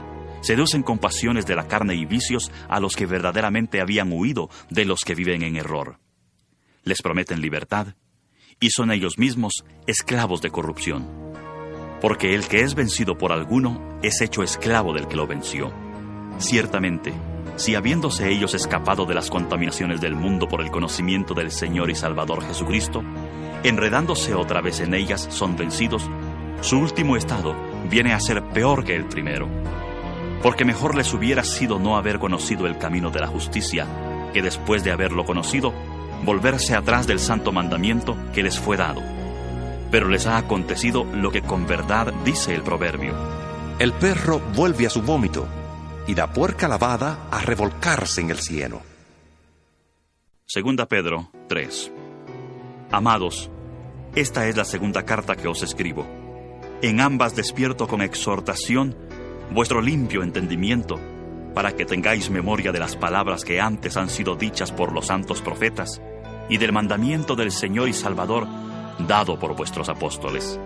seducen 0.41 0.84
con 0.84 1.00
pasiones 1.00 1.45
de 1.45 1.56
la 1.56 1.67
carne 1.67 1.95
y 1.95 2.06
vicios 2.06 2.52
a 2.69 2.80
los 2.80 2.95
que 2.95 3.06
verdaderamente 3.06 3.82
habían 3.82 4.12
huido 4.12 4.50
de 4.69 4.86
los 4.86 5.02
que 5.02 5.15
viven 5.15 5.43
en 5.43 5.58
error. 5.58 6.00
Les 6.84 7.02
prometen 7.02 7.41
libertad 7.41 7.95
y 8.60 8.69
son 8.69 8.91
ellos 8.91 9.17
mismos 9.17 9.65
esclavos 9.88 10.41
de 10.41 10.52
corrupción. 10.52 11.08
Porque 12.00 12.36
el 12.36 12.48
que 12.48 12.62
es 12.62 12.76
vencido 12.76 13.17
por 13.17 13.32
alguno 13.32 14.00
es 14.04 14.21
hecho 14.21 14.43
esclavo 14.43 14.93
del 14.93 15.08
que 15.08 15.15
lo 15.15 15.26
venció. 15.28 15.74
Ciertamente, 16.38 17.13
si 17.56 17.74
habiéndose 17.76 18.30
ellos 18.30 18.54
escapado 18.54 19.06
de 19.06 19.13
las 19.13 19.30
contaminaciones 19.30 20.02
del 20.02 20.15
mundo 20.15 20.48
por 20.48 20.62
el 20.62 20.72
conocimiento 20.72 21.34
del 21.34 21.52
Señor 21.52 21.89
y 21.89 21.96
Salvador 21.96 22.44
Jesucristo, 22.44 23.02
enredándose 23.63 24.34
otra 24.34 24.62
vez 24.62 24.82
en 24.82 24.94
ellas 24.94 25.28
son 25.30 25.56
vencidos, 25.56 26.10
su 26.62 26.78
último 26.80 27.15
estado 27.15 27.56
viene 27.89 28.13
a 28.13 28.20
ser 28.20 28.44
peor 28.50 28.84
que 28.84 28.96
el 28.96 29.06
primero. 29.06 29.48
Porque 30.41 30.65
mejor 30.65 30.96
les 30.96 31.13
hubiera 31.13 31.44
sido 31.44 31.80
no 31.80 31.98
haber 31.98 32.20
conocido 32.20 32.68
el 32.68 32.78
camino 32.78 33.10
de 33.10 33.20
la 33.20 33.28
justicia, 33.28 33.88
que 34.34 34.41
después 34.41 34.84
de 34.84 34.91
haberlo 34.91 35.26
conocido, 35.26 35.74
volverse 36.24 36.76
atrás 36.76 37.08
del 37.08 37.20
santo 37.20 37.52
mandamiento 37.52 38.18
que 38.34 38.44
les 38.44 38.60
fue 38.60 38.76
dado. 38.76 39.02
Pero 39.91 40.10
les 40.10 40.28
ha 40.28 40.38
acontecido 40.38 41.06
lo 41.06 41.32
que 41.32 41.41
con 41.41 41.65
verdad 41.68 42.13
dice 42.26 42.54
el 42.54 42.63
proverbio. 42.63 43.15
El 43.80 43.94
perro 43.94 44.39
vuelve 44.54 44.88
a 44.88 44.89
su 44.89 45.02
vómito 45.02 45.48
y 46.08 46.15
la 46.15 46.32
puerca 46.32 46.68
lavada 46.68 47.28
a 47.32 47.41
revolcarse 47.41 48.22
en 48.22 48.30
el 48.30 48.38
cielo. 48.38 48.82
Segunda 50.46 50.86
Pedro 50.86 51.32
3. 51.48 51.91
Amados, 52.91 53.50
esta 54.13 54.48
es 54.48 54.56
la 54.56 54.65
segunda 54.65 55.04
carta 55.04 55.36
que 55.36 55.48
os 55.48 55.63
escribo. 55.63 56.06
En 56.82 57.02
ambas 57.02 57.36
despierto 57.36 57.88
con 57.88 58.02
exhortación 58.02 58.96
vuestro 59.52 59.82
limpio 59.82 60.24
entendimiento, 60.24 61.00
para 61.54 61.76
que 61.76 61.86
tengáis 61.86 62.30
memoria 62.30 62.72
de 62.72 62.80
las 62.80 62.96
palabras 62.96 63.44
que 63.44 63.62
antes 63.62 63.98
han 63.98 64.10
sido 64.10 64.36
dichas 64.36 64.72
por 64.72 64.91
los 64.91 65.08
santos 65.08 65.41
profetas, 65.41 66.02
y 66.50 66.58
del 66.58 66.72
mandamiento 66.72 67.36
del 67.36 67.52
Señor 67.52 67.89
y 67.89 67.94
Salvador 67.94 68.48
dado 69.00 69.39
por 69.39 69.56
vuestros 69.56 69.89
apóstoles. 69.89 70.60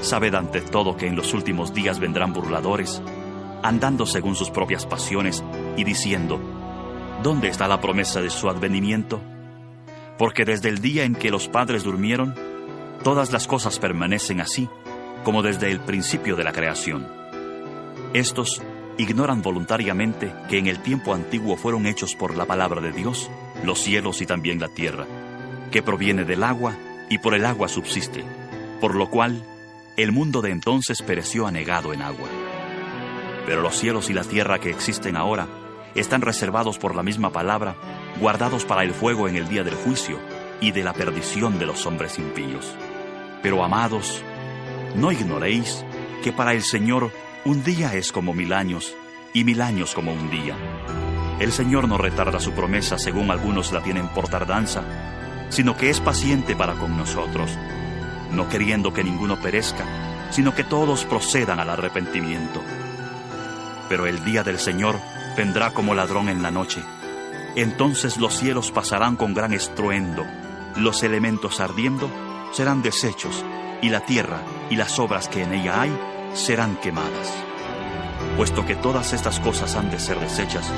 Sabed 0.00 0.34
ante 0.34 0.60
todo 0.60 0.96
que 0.96 1.06
en 1.06 1.16
los 1.16 1.34
últimos 1.34 1.74
días 1.74 1.98
vendrán 1.98 2.32
burladores, 2.32 3.02
andando 3.62 4.06
según 4.06 4.34
sus 4.34 4.50
propias 4.50 4.86
pasiones 4.86 5.44
y 5.76 5.84
diciendo, 5.84 6.40
¿dónde 7.22 7.48
está 7.48 7.68
la 7.68 7.80
promesa 7.80 8.20
de 8.20 8.30
su 8.30 8.48
advenimiento? 8.48 9.20
Porque 10.16 10.44
desde 10.44 10.68
el 10.68 10.80
día 10.80 11.04
en 11.04 11.14
que 11.14 11.30
los 11.30 11.48
padres 11.48 11.84
durmieron, 11.84 12.34
todas 13.02 13.32
las 13.32 13.46
cosas 13.46 13.78
permanecen 13.78 14.40
así, 14.40 14.68
como 15.24 15.42
desde 15.42 15.70
el 15.70 15.80
principio 15.80 16.36
de 16.36 16.44
la 16.44 16.52
creación. 16.52 17.06
Estos 18.14 18.62
ignoran 18.96 19.42
voluntariamente 19.42 20.32
que 20.48 20.58
en 20.58 20.66
el 20.66 20.80
tiempo 20.80 21.14
antiguo 21.14 21.56
fueron 21.56 21.86
hechos 21.86 22.14
por 22.14 22.36
la 22.36 22.46
palabra 22.46 22.80
de 22.80 22.92
Dios 22.92 23.30
los 23.64 23.80
cielos 23.80 24.20
y 24.22 24.26
también 24.26 24.60
la 24.60 24.68
tierra, 24.68 25.06
que 25.70 25.82
proviene 25.82 26.24
del 26.24 26.42
agua 26.42 26.76
y 27.08 27.18
por 27.18 27.34
el 27.34 27.44
agua 27.46 27.68
subsiste, 27.68 28.24
por 28.80 28.94
lo 28.94 29.08
cual 29.10 29.44
el 29.96 30.12
mundo 30.12 30.42
de 30.42 30.50
entonces 30.50 31.02
pereció 31.02 31.46
anegado 31.46 31.92
en 31.92 32.02
agua. 32.02 32.28
Pero 33.48 33.62
los 33.62 33.78
cielos 33.78 34.10
y 34.10 34.12
la 34.12 34.24
tierra 34.24 34.58
que 34.58 34.68
existen 34.68 35.16
ahora 35.16 35.48
están 35.94 36.20
reservados 36.20 36.76
por 36.76 36.94
la 36.94 37.02
misma 37.02 37.30
palabra, 37.30 37.76
guardados 38.20 38.66
para 38.66 38.82
el 38.82 38.92
fuego 38.92 39.26
en 39.26 39.36
el 39.36 39.48
día 39.48 39.64
del 39.64 39.74
juicio 39.74 40.18
y 40.60 40.72
de 40.72 40.84
la 40.84 40.92
perdición 40.92 41.58
de 41.58 41.64
los 41.64 41.86
hombres 41.86 42.18
impíos. 42.18 42.76
Pero 43.42 43.64
amados, 43.64 44.22
no 44.96 45.12
ignoréis 45.12 45.82
que 46.22 46.30
para 46.30 46.52
el 46.52 46.62
Señor 46.62 47.10
un 47.46 47.64
día 47.64 47.94
es 47.94 48.12
como 48.12 48.34
mil 48.34 48.52
años 48.52 48.94
y 49.32 49.44
mil 49.44 49.62
años 49.62 49.94
como 49.94 50.12
un 50.12 50.30
día. 50.30 50.54
El 51.40 51.50
Señor 51.50 51.88
no 51.88 51.96
retarda 51.96 52.40
su 52.40 52.52
promesa 52.52 52.98
según 52.98 53.30
algunos 53.30 53.72
la 53.72 53.82
tienen 53.82 54.08
por 54.08 54.28
tardanza, 54.28 54.82
sino 55.48 55.74
que 55.74 55.88
es 55.88 56.00
paciente 56.00 56.54
para 56.54 56.74
con 56.74 56.98
nosotros, 56.98 57.50
no 58.30 58.46
queriendo 58.50 58.92
que 58.92 59.04
ninguno 59.04 59.40
perezca, 59.40 59.86
sino 60.32 60.54
que 60.54 60.64
todos 60.64 61.06
procedan 61.06 61.60
al 61.60 61.70
arrepentimiento. 61.70 62.62
Pero 63.88 64.06
el 64.06 64.24
día 64.24 64.42
del 64.42 64.58
Señor 64.58 64.96
vendrá 65.36 65.72
como 65.72 65.94
ladrón 65.94 66.28
en 66.28 66.42
la 66.42 66.50
noche. 66.50 66.82
Entonces 67.56 68.18
los 68.18 68.36
cielos 68.36 68.70
pasarán 68.70 69.16
con 69.16 69.34
gran 69.34 69.52
estruendo, 69.52 70.24
los 70.76 71.02
elementos 71.02 71.60
ardiendo 71.60 72.10
serán 72.52 72.82
deshechos, 72.82 73.44
y 73.82 73.90
la 73.90 74.00
tierra 74.00 74.42
y 74.70 74.76
las 74.76 74.98
obras 74.98 75.28
que 75.28 75.42
en 75.42 75.52
ella 75.54 75.82
hay 75.82 75.96
serán 76.34 76.76
quemadas. 76.76 77.32
Puesto 78.36 78.64
que 78.64 78.76
todas 78.76 79.12
estas 79.12 79.40
cosas 79.40 79.74
han 79.74 79.90
de 79.90 79.98
ser 79.98 80.18
deshechas, 80.20 80.70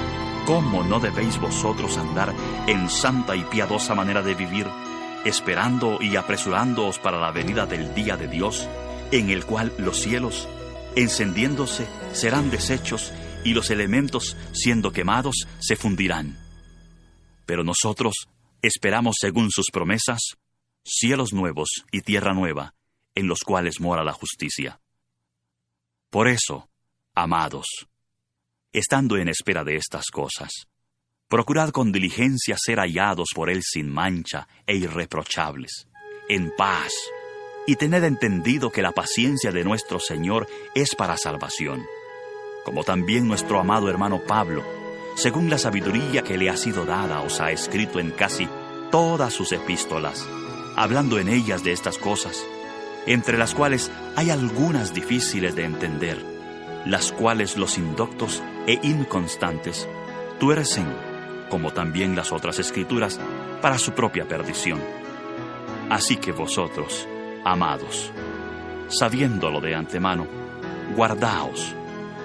¿cómo 0.47 0.83
no 0.83 1.01
debéis 1.01 1.39
vosotros 1.39 1.99
andar 1.99 2.33
en 2.67 2.89
santa 2.89 3.37
y 3.37 3.45
piadosa 3.45 3.95
manera 3.95 4.23
de 4.23 4.35
vivir, 4.35 4.67
esperando 5.25 5.99
y 6.01 6.17
apresurándoos 6.17 6.99
para 6.99 7.19
la 7.19 7.31
venida 7.31 7.67
del 7.67 7.95
día 7.95 8.17
de 8.17 8.29
Dios, 8.29 8.69
en 9.11 9.31
el 9.31 9.45
cual 9.45 9.73
los 9.77 10.01
cielos, 10.01 10.49
encendiéndose, 10.97 11.87
serán 12.13 12.51
deshechos 12.51 13.13
y 13.45 13.55
los 13.55 13.71
elementos, 13.71 14.37
siendo 14.53 14.93
quemados, 14.93 15.47
se 15.59 15.77
fundirán? 15.77 16.39
Pero 17.47 17.65
nosotros 17.65 18.15
esperamos, 18.63 19.17
según 19.21 19.51
sus 19.51 19.67
promesas, 19.73 20.21
cielos 20.85 21.33
nuevos 21.33 21.69
y 21.91 22.03
tierra 22.03 22.35
nueva, 22.35 22.75
en 23.15 23.27
los 23.27 23.41
cuales 23.41 23.81
mora 23.81 24.05
la 24.05 24.13
justicia. 24.13 24.81
Por 26.11 26.29
eso, 26.29 26.69
amados, 27.15 27.67
estando 28.73 29.17
en 29.17 29.29
espera 29.29 29.65
de 29.65 29.77
estas 29.77 30.07
cosas, 30.07 30.51
procurad 31.29 31.71
con 31.71 31.93
diligencia 31.93 32.57
ser 32.59 32.79
hallados 32.79 33.29
por 33.35 33.51
Él 33.51 33.63
sin 33.63 33.89
mancha 33.89 34.49
e 34.67 34.77
irreprochables, 34.77 35.89
en 36.29 36.53
paz, 36.57 36.93
y 37.67 37.77
tened 37.77 38.05
entendido 38.05 38.71
que 38.71 38.83
la 38.83 38.93
paciencia 38.93 39.53
de 39.53 39.65
nuestro 39.65 40.01
Señor 40.01 40.47
es 40.75 40.95
para 40.95 41.17
salvación, 41.17 41.87
como 42.65 42.85
también 42.85 43.27
nuestro 43.27 43.61
amado 43.61 43.89
hermano 43.89 44.21
Pablo, 44.27 44.65
según 45.15 45.51
la 45.51 45.59
sabiduría 45.59 46.23
que 46.23 46.39
le 46.39 46.51
ha 46.51 46.57
sido 46.57 46.87
dada, 46.87 47.21
os 47.21 47.41
ha 47.41 47.51
escrito 47.51 48.01
en 48.01 48.11
casi 48.11 48.49
todas 48.91 49.33
sus 49.33 49.53
epístolas, 49.53 50.27
hablando 50.77 51.19
en 51.19 51.29
ellas 51.29 51.63
de 51.63 51.73
estas 51.73 51.99
cosas, 51.99 52.43
entre 53.07 53.39
las 53.39 53.55
cuales 53.55 53.91
hay 54.17 54.31
algunas 54.31 54.95
difíciles 54.95 55.55
de 55.55 55.65
entender, 55.65 56.25
las 56.87 57.13
cuales 57.13 57.57
los 57.57 57.77
indoctos 57.77 58.43
e 58.67 58.79
inconstantes 58.83 59.89
tuercen, 60.39 60.87
como 61.51 61.73
también 61.73 62.17
las 62.17 62.33
otras 62.33 62.59
escrituras, 62.59 63.21
para 63.61 63.79
su 63.79 63.93
propia 63.93 64.27
perdición. 64.27 64.81
Así 65.91 66.17
que 66.17 66.33
vosotros, 66.33 67.09
amados, 67.45 68.13
sabiéndolo 68.89 69.61
de 69.61 69.75
antemano, 69.75 70.27
guardaos, 70.95 71.75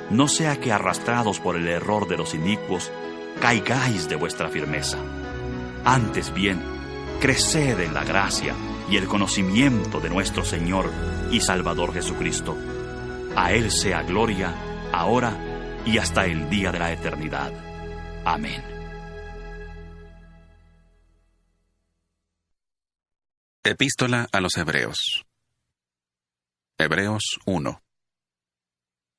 no 0.10 0.28
sea 0.28 0.60
que 0.60 0.72
arrastrados 0.72 1.40
por 1.40 1.56
el 1.56 1.68
error 1.68 2.08
de 2.08 2.18
los 2.18 2.34
inicuos, 2.34 2.92
caigáis 3.40 4.08
de 4.08 4.16
vuestra 4.16 4.50
firmeza. 4.50 4.98
Antes 5.84 6.34
bien, 6.34 6.62
creced 7.20 7.80
en 7.80 7.94
la 7.94 8.04
gracia 8.04 8.54
y 8.90 8.98
el 8.98 9.08
conocimiento 9.08 10.00
de 10.00 10.10
nuestro 10.10 10.44
Señor 10.44 10.92
y 11.32 11.40
Salvador 11.40 11.94
Jesucristo. 11.94 12.56
A 13.36 13.52
Él 13.52 13.72
sea 13.72 14.04
gloria, 14.04 14.54
ahora 14.92 15.38
y 15.86 15.98
hasta 15.98 16.26
el 16.26 16.50
día 16.50 16.72
de 16.72 16.80
la 16.80 16.92
eternidad. 16.92 17.52
Amén. 18.24 18.75
Epístola 23.68 24.28
a 24.32 24.42
los 24.42 24.58
Hebreos. 24.58 25.26
Hebreos 26.78 27.40
1. 27.48 27.82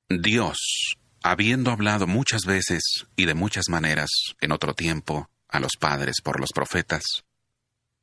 Dios, 0.07 0.95
habiendo 1.21 1.69
hablado 1.69 2.07
muchas 2.07 2.45
veces 2.45 3.07
y 3.17 3.25
de 3.25 3.33
muchas 3.33 3.65
maneras 3.67 4.09
en 4.39 4.53
otro 4.53 4.73
tiempo 4.73 5.29
a 5.49 5.59
los 5.59 5.73
padres 5.77 6.21
por 6.23 6.39
los 6.39 6.51
profetas, 6.55 7.03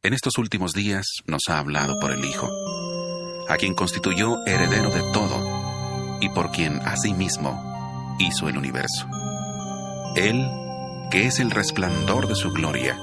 en 0.03 0.13
estos 0.13 0.37
últimos 0.37 0.75
días 0.75 1.07
nos 1.25 1.45
ha 1.49 1.59
hablado 1.59 1.99
por 1.99 2.13
el 2.13 2.23
Hijo, 2.23 2.47
a 3.49 3.57
quien 3.57 3.75
constituyó 3.75 4.45
heredero 4.45 4.91
de 4.91 5.01
todo 5.15 6.19
y 6.21 6.29
por 6.29 6.51
quien 6.51 6.79
asimismo 6.81 8.19
hizo 8.21 8.51
el 8.51 8.59
universo. 8.59 9.09
Él, 10.15 10.47
que 11.11 11.25
es 11.25 11.39
el 11.39 11.51
resplandor 11.51 12.29
de 12.29 12.35
su 12.35 12.53
gloria, 12.53 12.99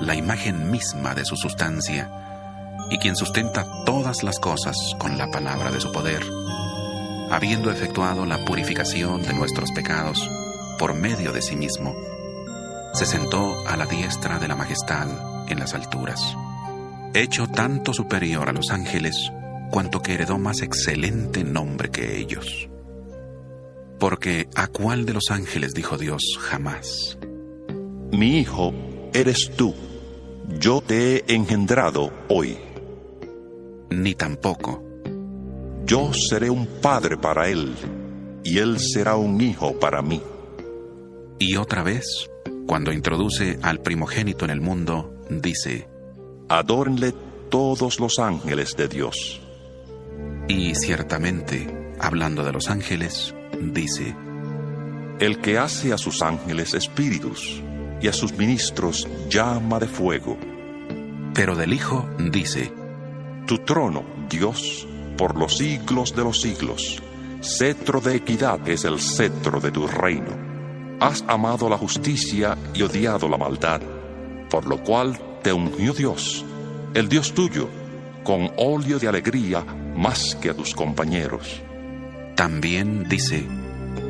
la 0.00 0.14
imagen 0.14 0.70
misma 0.70 1.14
de 1.14 1.26
su 1.26 1.36
sustancia, 1.36 2.21
y 2.92 2.98
quien 2.98 3.16
sustenta 3.16 3.66
todas 3.86 4.22
las 4.22 4.38
cosas 4.38 4.76
con 4.98 5.16
la 5.16 5.30
palabra 5.30 5.70
de 5.70 5.80
su 5.80 5.90
poder, 5.90 6.22
habiendo 7.30 7.70
efectuado 7.70 8.26
la 8.26 8.44
purificación 8.44 9.22
de 9.22 9.32
nuestros 9.32 9.72
pecados 9.72 10.30
por 10.78 10.92
medio 10.92 11.32
de 11.32 11.40
sí 11.40 11.56
mismo, 11.56 11.96
se 12.92 13.06
sentó 13.06 13.66
a 13.66 13.78
la 13.78 13.86
diestra 13.86 14.38
de 14.38 14.46
la 14.46 14.56
majestad 14.56 15.08
en 15.48 15.58
las 15.58 15.72
alturas, 15.72 16.36
hecho 17.14 17.46
tanto 17.46 17.94
superior 17.94 18.50
a 18.50 18.52
los 18.52 18.70
ángeles 18.70 19.32
cuanto 19.70 20.02
que 20.02 20.12
heredó 20.12 20.36
más 20.36 20.60
excelente 20.60 21.44
nombre 21.44 21.90
que 21.90 22.18
ellos. 22.18 22.68
Porque 23.98 24.50
¿a 24.54 24.66
cuál 24.66 25.06
de 25.06 25.14
los 25.14 25.30
ángeles 25.30 25.72
dijo 25.72 25.96
Dios 25.96 26.22
jamás? 26.38 27.16
Mi 28.10 28.38
hijo 28.38 28.74
eres 29.14 29.50
tú, 29.56 29.74
yo 30.58 30.82
te 30.82 31.16
he 31.16 31.34
engendrado 31.34 32.12
hoy. 32.28 32.58
Ni 33.92 34.14
tampoco. 34.14 34.82
Yo 35.84 36.12
seré 36.14 36.48
un 36.48 36.66
padre 36.66 37.18
para 37.18 37.48
él, 37.48 37.74
y 38.42 38.58
él 38.58 38.78
será 38.80 39.16
un 39.16 39.40
hijo 39.40 39.78
para 39.78 40.00
mí. 40.00 40.22
Y 41.38 41.56
otra 41.56 41.82
vez, 41.82 42.30
cuando 42.66 42.92
introduce 42.92 43.58
al 43.62 43.80
primogénito 43.80 44.46
en 44.46 44.50
el 44.50 44.60
mundo, 44.60 45.12
dice, 45.28 45.88
Adórenle 46.48 47.12
todos 47.50 48.00
los 48.00 48.18
ángeles 48.18 48.76
de 48.76 48.88
Dios. 48.88 49.42
Y 50.48 50.74
ciertamente, 50.74 51.94
hablando 52.00 52.44
de 52.44 52.52
los 52.52 52.70
ángeles, 52.70 53.34
dice, 53.60 54.16
El 55.18 55.38
que 55.40 55.58
hace 55.58 55.92
a 55.92 55.98
sus 55.98 56.22
ángeles 56.22 56.72
espíritus 56.72 57.62
y 58.00 58.08
a 58.08 58.12
sus 58.12 58.32
ministros 58.38 59.06
llama 59.28 59.78
de 59.78 59.86
fuego. 59.86 60.38
Pero 61.34 61.56
del 61.56 61.74
Hijo 61.74 62.08
dice, 62.30 62.72
Tu 63.46 63.58
trono, 63.58 64.04
Dios, 64.28 64.86
por 65.16 65.36
los 65.36 65.58
siglos 65.58 66.14
de 66.14 66.24
los 66.24 66.40
siglos, 66.40 67.02
cetro 67.40 68.00
de 68.00 68.16
equidad 68.16 68.66
es 68.68 68.84
el 68.84 69.00
cetro 69.00 69.60
de 69.60 69.70
tu 69.70 69.86
reino 69.86 70.52
has 71.02 71.24
amado 71.26 71.68
la 71.68 71.76
justicia 71.76 72.56
y 72.72 72.82
odiado 72.82 73.28
la 73.28 73.36
maldad, 73.36 73.80
por 74.48 74.66
lo 74.66 74.84
cual 74.84 75.18
te 75.42 75.52
ungió 75.52 75.92
Dios, 75.92 76.44
el 76.94 77.08
Dios 77.08 77.32
tuyo, 77.34 77.68
con 78.22 78.52
óleo 78.56 79.00
de 79.00 79.08
alegría 79.08 79.64
más 79.96 80.36
que 80.36 80.50
a 80.50 80.54
tus 80.54 80.76
compañeros. 80.76 81.60
También 82.36 83.08
dice, 83.08 83.44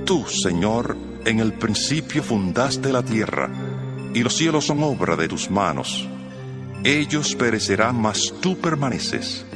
Tú, 0.05 0.27
Señor, 0.27 0.95
en 1.25 1.41
el 1.41 1.55
principio 1.55 2.23
fundaste 2.23 2.93
la 2.93 3.03
tierra, 3.03 3.51
y 4.13 4.23
los 4.23 4.37
cielos 4.37 4.67
son 4.67 4.83
obra 4.83 5.17
de 5.17 5.29
tus 5.29 5.51
manos. 5.51 6.07
Ellos 6.85 7.37
perecerán, 7.37 8.01
mas 8.01 8.35
tú 8.41 8.59
permaneces. 8.59 9.47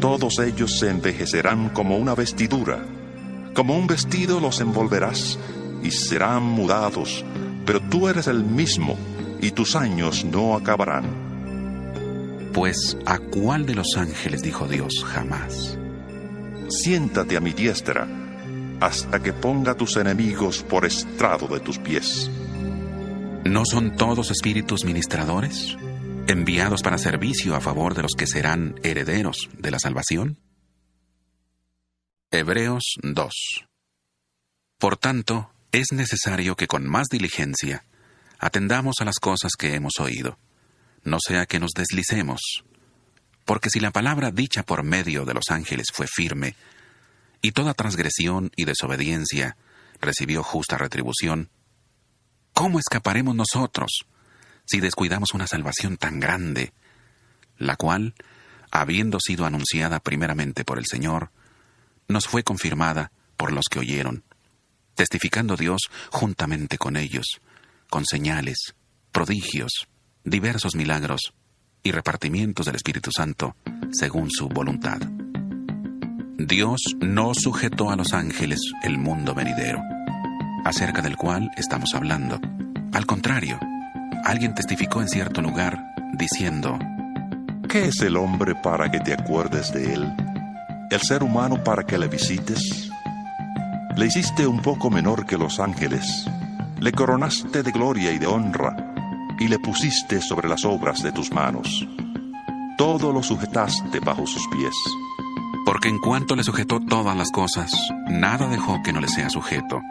Todos 0.00 0.38
ellos 0.38 0.78
se 0.78 0.88
envejecerán 0.88 1.70
como 1.70 1.96
una 1.96 2.14
vestidura. 2.14 2.86
Como 3.52 3.76
un 3.76 3.88
vestido 3.88 4.38
los 4.38 4.60
envolverás 4.60 5.40
y 5.82 5.90
serán 5.90 6.44
mudados, 6.44 7.24
pero 7.66 7.80
tú 7.80 8.08
eres 8.08 8.28
el 8.28 8.44
mismo 8.44 8.96
y 9.40 9.50
tus 9.50 9.74
años 9.74 10.24
no 10.24 10.54
acabarán. 10.54 11.28
Pues 12.52 12.96
¿a 13.06 13.18
cuál 13.18 13.66
de 13.66 13.74
los 13.74 13.96
ángeles 13.96 14.42
dijo 14.42 14.68
Dios 14.68 15.04
jamás? 15.04 15.76
Siéntate 16.68 17.36
a 17.36 17.40
mi 17.40 17.54
diestra 17.54 18.06
hasta 18.80 19.20
que 19.20 19.32
ponga 19.32 19.74
tus 19.74 19.96
enemigos 19.96 20.62
por 20.62 20.84
estrado 20.84 21.48
de 21.48 21.58
tus 21.58 21.78
pies. 21.78 22.30
¿No 23.44 23.64
son 23.64 23.96
todos 23.96 24.30
espíritus 24.30 24.84
ministradores, 24.84 25.76
enviados 26.28 26.82
para 26.82 26.98
servicio 26.98 27.56
a 27.56 27.60
favor 27.60 27.94
de 27.94 28.02
los 28.02 28.12
que 28.12 28.26
serán 28.26 28.78
herederos 28.82 29.48
de 29.54 29.70
la 29.70 29.78
salvación? 29.78 30.38
Hebreos 32.30 32.96
2 33.02 33.32
Por 34.78 34.98
tanto, 34.98 35.50
es 35.72 35.86
necesario 35.92 36.54
que 36.54 36.66
con 36.66 36.86
más 36.86 37.08
diligencia 37.08 37.86
atendamos 38.38 38.96
a 39.00 39.06
las 39.06 39.18
cosas 39.18 39.52
que 39.58 39.74
hemos 39.74 40.00
oído, 40.00 40.38
no 41.02 41.16
sea 41.18 41.46
que 41.46 41.58
nos 41.58 41.70
deslicemos, 41.74 42.62
porque 43.46 43.70
si 43.70 43.80
la 43.80 43.90
palabra 43.90 44.30
dicha 44.30 44.62
por 44.62 44.82
medio 44.82 45.24
de 45.24 45.32
los 45.32 45.44
ángeles 45.48 45.86
fue 45.94 46.06
firme, 46.06 46.54
y 47.40 47.52
toda 47.52 47.72
transgresión 47.72 48.52
y 48.54 48.66
desobediencia 48.66 49.56
recibió 49.98 50.42
justa 50.42 50.76
retribución, 50.76 51.48
¿cómo 52.52 52.78
escaparemos 52.78 53.34
nosotros 53.34 54.04
si 54.68 54.80
descuidamos 54.80 55.32
una 55.32 55.46
salvación 55.46 55.96
tan 55.96 56.20
grande, 56.20 56.72
la 57.56 57.76
cual, 57.76 58.14
habiendo 58.70 59.18
sido 59.18 59.46
anunciada 59.46 59.98
primeramente 59.98 60.64
por 60.64 60.78
el 60.78 60.86
Señor, 60.86 61.30
nos 62.06 62.26
fue 62.26 62.42
confirmada 62.42 63.10
por 63.36 63.52
los 63.52 63.66
que 63.70 63.78
oyeron, 63.78 64.24
testificando 64.94 65.56
Dios 65.56 65.82
juntamente 66.10 66.76
con 66.76 66.96
ellos, 66.96 67.40
con 67.88 68.04
señales, 68.04 68.74
prodigios, 69.10 69.88
diversos 70.24 70.74
milagros 70.74 71.32
y 71.82 71.92
repartimientos 71.92 72.66
del 72.66 72.76
Espíritu 72.76 73.10
Santo 73.10 73.56
según 73.90 74.30
su 74.30 74.48
voluntad. 74.48 74.98
Dios 76.36 76.80
no 77.00 77.32
sujetó 77.34 77.90
a 77.90 77.96
los 77.96 78.12
ángeles 78.12 78.60
el 78.82 78.98
mundo 78.98 79.34
venidero, 79.34 79.80
acerca 80.64 81.00
del 81.00 81.16
cual 81.16 81.50
estamos 81.56 81.94
hablando. 81.94 82.38
Al 82.92 83.06
contrario, 83.06 83.58
alguien 84.24 84.54
testificó 84.54 85.00
en 85.00 85.08
cierto 85.08 85.42
lugar 85.42 85.94
diciendo, 86.14 86.78
¿Qué 87.68 87.86
es 87.86 88.00
el 88.00 88.16
hombre 88.16 88.54
para 88.54 88.90
que 88.90 89.00
te 89.00 89.12
acuerdes 89.12 89.72
de 89.72 89.92
él? 89.92 90.12
¿El 90.90 91.00
ser 91.00 91.22
humano 91.22 91.62
para 91.62 91.84
que 91.84 91.98
le 91.98 92.08
visites? 92.08 92.90
Le 93.96 94.06
hiciste 94.06 94.46
un 94.46 94.62
poco 94.62 94.90
menor 94.90 95.26
que 95.26 95.36
los 95.36 95.60
ángeles, 95.60 96.24
le 96.78 96.92
coronaste 96.92 97.62
de 97.62 97.72
gloria 97.72 98.12
y 98.12 98.18
de 98.18 98.26
honra, 98.26 98.74
y 99.38 99.48
le 99.48 99.58
pusiste 99.58 100.20
sobre 100.20 100.48
las 100.48 100.64
obras 100.64 101.02
de 101.02 101.12
tus 101.12 101.32
manos. 101.32 101.86
Todo 102.78 103.12
lo 103.12 103.22
sujetaste 103.22 104.00
bajo 104.00 104.26
sus 104.26 104.46
pies. 104.48 104.74
Porque 105.66 105.88
en 105.88 105.98
cuanto 105.98 106.36
le 106.36 106.44
sujetó 106.44 106.80
todas 106.80 107.16
las 107.16 107.30
cosas, 107.30 107.72
nada 108.08 108.48
dejó 108.48 108.82
que 108.82 108.92
no 108.92 109.00
le 109.00 109.08
sea 109.08 109.28
sujeto, 109.28 109.82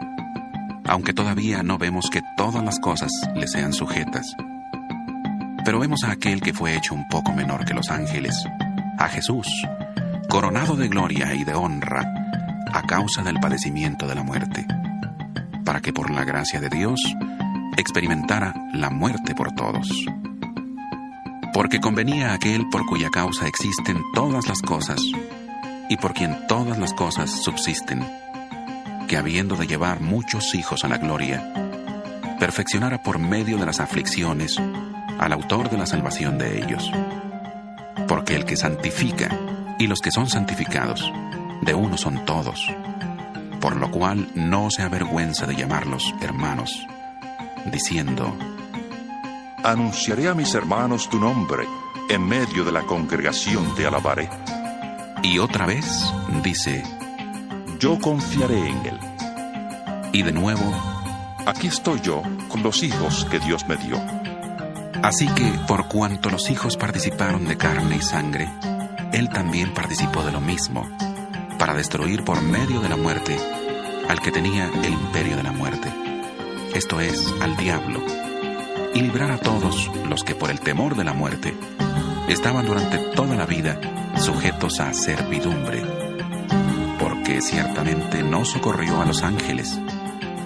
aunque 0.88 1.12
todavía 1.12 1.62
no 1.62 1.78
vemos 1.78 2.08
que 2.10 2.22
todas 2.36 2.64
las 2.64 2.80
cosas 2.80 3.12
le 3.34 3.46
sean 3.46 3.72
sujetas. 3.72 4.34
Pero 5.64 5.78
vemos 5.78 6.02
a 6.04 6.12
aquel 6.12 6.40
que 6.40 6.54
fue 6.54 6.76
hecho 6.76 6.94
un 6.94 7.06
poco 7.08 7.32
menor 7.32 7.64
que 7.64 7.74
los 7.74 7.90
ángeles, 7.90 8.34
a 8.98 9.08
Jesús, 9.08 9.46
coronado 10.28 10.76
de 10.76 10.88
gloria 10.88 11.34
y 11.34 11.44
de 11.44 11.54
honra, 11.54 12.10
a 12.72 12.82
causa 12.82 13.22
del 13.22 13.38
padecimiento 13.38 14.06
de 14.06 14.14
la 14.14 14.22
muerte, 14.22 14.66
para 15.64 15.80
que 15.80 15.92
por 15.92 16.10
la 16.10 16.24
gracia 16.24 16.60
de 16.60 16.70
Dios 16.70 17.00
experimentara 17.76 18.54
la 18.72 18.88
muerte 18.88 19.34
por 19.34 19.52
todos. 19.52 20.06
Porque 21.52 21.80
convenía 21.80 22.30
a 22.30 22.34
aquel 22.34 22.66
por 22.70 22.86
cuya 22.86 23.10
causa 23.10 23.46
existen 23.46 24.02
todas 24.14 24.48
las 24.48 24.62
cosas, 24.62 25.00
y 25.90 25.96
por 25.98 26.14
quien 26.14 26.46
todas 26.46 26.78
las 26.78 26.94
cosas 26.94 27.30
subsisten, 27.30 28.06
que 29.08 29.16
habiendo 29.16 29.56
de 29.56 29.66
llevar 29.66 30.00
muchos 30.00 30.54
hijos 30.54 30.84
a 30.84 30.88
la 30.88 30.98
gloria, 30.98 31.52
perfeccionara 32.38 33.02
por 33.02 33.18
medio 33.18 33.56
de 33.56 33.66
las 33.66 33.80
aflicciones 33.80 34.60
al 35.18 35.32
autor 35.32 35.70
de 35.70 35.78
la 35.78 35.86
salvación 35.86 36.38
de 36.38 36.62
ellos. 36.62 36.92
Porque 38.06 38.36
el 38.36 38.44
que 38.44 38.56
santifica 38.56 39.30
y 39.78 39.86
los 39.86 40.00
que 40.00 40.12
son 40.12 40.28
santificados, 40.28 41.10
de 41.62 41.74
uno 41.74 41.96
son 41.96 42.24
todos, 42.24 42.68
por 43.60 43.76
lo 43.76 43.90
cual 43.90 44.30
no 44.34 44.70
se 44.70 44.82
avergüenza 44.82 45.46
de 45.46 45.56
llamarlos 45.56 46.14
hermanos, 46.20 46.86
diciendo, 47.72 48.36
Anunciaré 49.64 50.28
a 50.28 50.34
mis 50.34 50.54
hermanos 50.54 51.08
tu 51.08 51.18
nombre, 51.18 51.64
en 52.08 52.26
medio 52.26 52.64
de 52.64 52.72
la 52.72 52.82
congregación 52.82 53.74
te 53.74 53.86
alabaré. 53.86 54.28
Y 55.22 55.38
otra 55.38 55.66
vez 55.66 56.12
dice, 56.44 56.84
Yo 57.78 57.98
confiaré 57.98 58.58
en 58.58 58.86
él. 58.86 58.98
Y 60.12 60.22
de 60.22 60.32
nuevo, 60.32 60.74
Aquí 61.48 61.68
estoy 61.68 62.02
yo 62.02 62.22
con 62.50 62.62
los 62.62 62.82
hijos 62.82 63.24
que 63.30 63.38
Dios 63.38 63.66
me 63.66 63.78
dio. 63.78 63.98
Así 65.02 65.26
que 65.28 65.50
por 65.66 65.88
cuanto 65.88 66.28
los 66.28 66.50
hijos 66.50 66.76
participaron 66.76 67.46
de 67.46 67.56
carne 67.56 67.96
y 67.96 68.02
sangre, 68.02 68.52
él 69.14 69.30
también 69.30 69.72
participó 69.72 70.22
de 70.24 70.32
lo 70.32 70.42
mismo, 70.42 70.86
para 71.58 71.72
destruir 71.72 72.22
por 72.22 72.42
medio 72.42 72.82
de 72.82 72.90
la 72.90 72.98
muerte 72.98 73.34
al 74.10 74.20
que 74.20 74.30
tenía 74.30 74.70
el 74.84 74.92
imperio 74.92 75.38
de 75.38 75.42
la 75.42 75.52
muerte, 75.52 75.90
esto 76.74 77.00
es, 77.00 77.32
al 77.40 77.56
diablo, 77.56 78.02
y 78.94 79.00
librar 79.00 79.30
a 79.30 79.38
todos 79.38 79.90
los 80.06 80.24
que 80.24 80.34
por 80.34 80.50
el 80.50 80.60
temor 80.60 80.96
de 80.96 81.04
la 81.04 81.14
muerte 81.14 81.54
estaban 82.28 82.66
durante 82.66 82.98
toda 82.98 83.36
la 83.36 83.46
vida 83.46 83.80
sujetos 84.18 84.80
a 84.80 84.92
servidumbre, 84.92 85.82
ciertamente 87.40 88.22
no 88.22 88.44
socorrió 88.44 89.00
a 89.00 89.04
los 89.04 89.22
ángeles, 89.22 89.78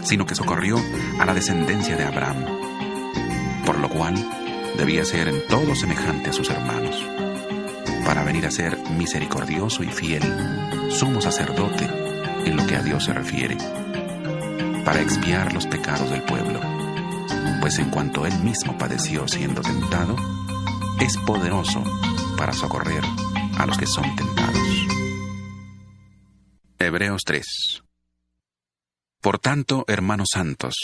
sino 0.02 0.26
que 0.26 0.34
socorrió 0.34 0.76
a 1.18 1.24
la 1.24 1.34
descendencia 1.34 1.96
de 1.96 2.04
Abraham, 2.04 2.44
por 3.64 3.78
lo 3.78 3.88
cual 3.88 4.14
debía 4.76 5.04
ser 5.04 5.28
en 5.28 5.46
todo 5.48 5.74
semejante 5.74 6.30
a 6.30 6.32
sus 6.32 6.50
hermanos, 6.50 7.04
para 8.04 8.24
venir 8.24 8.46
a 8.46 8.50
ser 8.50 8.78
misericordioso 8.96 9.82
y 9.82 9.88
fiel, 9.88 10.22
sumo 10.90 11.20
sacerdote 11.20 11.88
en 12.44 12.56
lo 12.56 12.66
que 12.66 12.76
a 12.76 12.82
Dios 12.82 13.04
se 13.04 13.12
refiere, 13.12 13.56
para 14.84 15.00
expiar 15.00 15.52
los 15.52 15.66
pecados 15.66 16.10
del 16.10 16.22
pueblo, 16.22 16.60
pues 17.60 17.78
en 17.78 17.90
cuanto 17.90 18.26
él 18.26 18.38
mismo 18.40 18.76
padeció 18.76 19.28
siendo 19.28 19.62
tentado, 19.62 20.16
es 21.00 21.16
poderoso 21.18 21.82
para 22.36 22.52
socorrer 22.52 23.04
a 23.58 23.66
los 23.66 23.78
que 23.78 23.86
son 23.86 24.16
tentados. 24.16 24.61
Hebreos 27.12 27.24
3 27.26 27.82
Por 29.20 29.38
tanto, 29.38 29.84
hermanos 29.86 30.28
santos, 30.32 30.74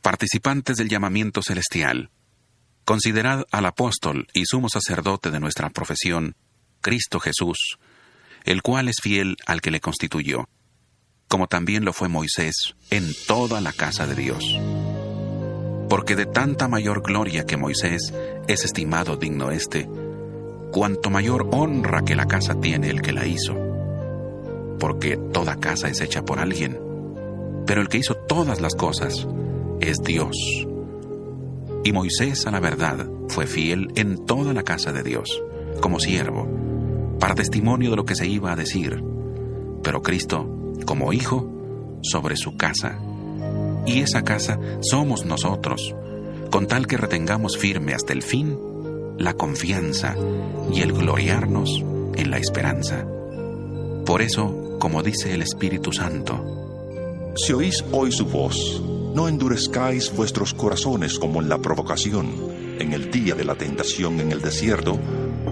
participantes 0.00 0.76
del 0.78 0.88
llamamiento 0.88 1.42
celestial, 1.42 2.10
considerad 2.86 3.44
al 3.50 3.66
apóstol 3.66 4.26
y 4.32 4.44
sumo 4.46 4.70
sacerdote 4.70 5.30
de 5.30 5.40
nuestra 5.40 5.68
profesión, 5.68 6.36
Cristo 6.80 7.20
Jesús, 7.20 7.78
el 8.44 8.62
cual 8.62 8.88
es 8.88 8.96
fiel 9.02 9.36
al 9.46 9.60
que 9.60 9.70
le 9.70 9.80
constituyó, 9.80 10.48
como 11.28 11.48
también 11.48 11.84
lo 11.84 11.92
fue 11.92 12.08
Moisés 12.08 12.74
en 12.90 13.12
toda 13.26 13.60
la 13.60 13.72
casa 13.72 14.06
de 14.06 14.14
Dios. 14.14 14.42
Porque 15.90 16.16
de 16.16 16.24
tanta 16.24 16.66
mayor 16.66 17.02
gloria 17.02 17.44
que 17.44 17.58
Moisés 17.58 18.14
es 18.48 18.64
estimado 18.64 19.16
digno 19.16 19.50
éste, 19.50 19.86
cuanto 20.72 21.10
mayor 21.10 21.48
honra 21.52 22.02
que 22.06 22.16
la 22.16 22.24
casa 22.24 22.54
tiene 22.58 22.88
el 22.88 23.02
que 23.02 23.12
la 23.12 23.26
hizo. 23.26 23.73
Porque 24.78 25.16
toda 25.16 25.56
casa 25.56 25.88
es 25.88 26.00
hecha 26.00 26.24
por 26.24 26.38
alguien, 26.38 26.78
pero 27.66 27.80
el 27.80 27.88
que 27.88 27.98
hizo 27.98 28.14
todas 28.14 28.60
las 28.60 28.74
cosas 28.74 29.26
es 29.80 30.02
Dios. 30.02 30.36
Y 31.84 31.92
Moisés 31.92 32.46
a 32.46 32.50
la 32.50 32.60
verdad 32.60 33.06
fue 33.28 33.46
fiel 33.46 33.92
en 33.94 34.24
toda 34.24 34.52
la 34.52 34.62
casa 34.62 34.92
de 34.92 35.02
Dios, 35.02 35.42
como 35.80 36.00
siervo, 36.00 36.48
para 37.20 37.34
testimonio 37.34 37.90
de 37.90 37.96
lo 37.96 38.04
que 38.04 38.14
se 38.14 38.26
iba 38.26 38.52
a 38.52 38.56
decir, 38.56 39.02
pero 39.82 40.02
Cristo 40.02 40.48
como 40.86 41.12
hijo 41.12 41.50
sobre 42.02 42.36
su 42.36 42.56
casa. 42.56 42.98
Y 43.86 44.00
esa 44.00 44.22
casa 44.22 44.58
somos 44.80 45.24
nosotros, 45.24 45.94
con 46.50 46.66
tal 46.66 46.86
que 46.86 46.96
retengamos 46.96 47.58
firme 47.58 47.94
hasta 47.94 48.12
el 48.12 48.22
fin 48.22 48.58
la 49.18 49.34
confianza 49.34 50.16
y 50.72 50.80
el 50.80 50.92
gloriarnos 50.92 51.84
en 52.16 52.30
la 52.30 52.38
esperanza. 52.38 53.06
Por 54.04 54.22
eso, 54.22 54.63
como 54.78 55.02
dice 55.02 55.32
el 55.32 55.42
Espíritu 55.42 55.92
Santo, 55.92 57.32
Si 57.36 57.52
oís 57.52 57.84
hoy 57.90 58.12
su 58.12 58.26
voz, 58.26 58.82
no 59.14 59.28
endurezcáis 59.28 60.14
vuestros 60.14 60.54
corazones 60.54 61.18
como 61.18 61.40
en 61.40 61.48
la 61.48 61.58
provocación, 61.58 62.32
en 62.78 62.92
el 62.92 63.10
día 63.10 63.34
de 63.34 63.44
la 63.44 63.54
tentación 63.54 64.20
en 64.20 64.32
el 64.32 64.40
desierto, 64.40 64.98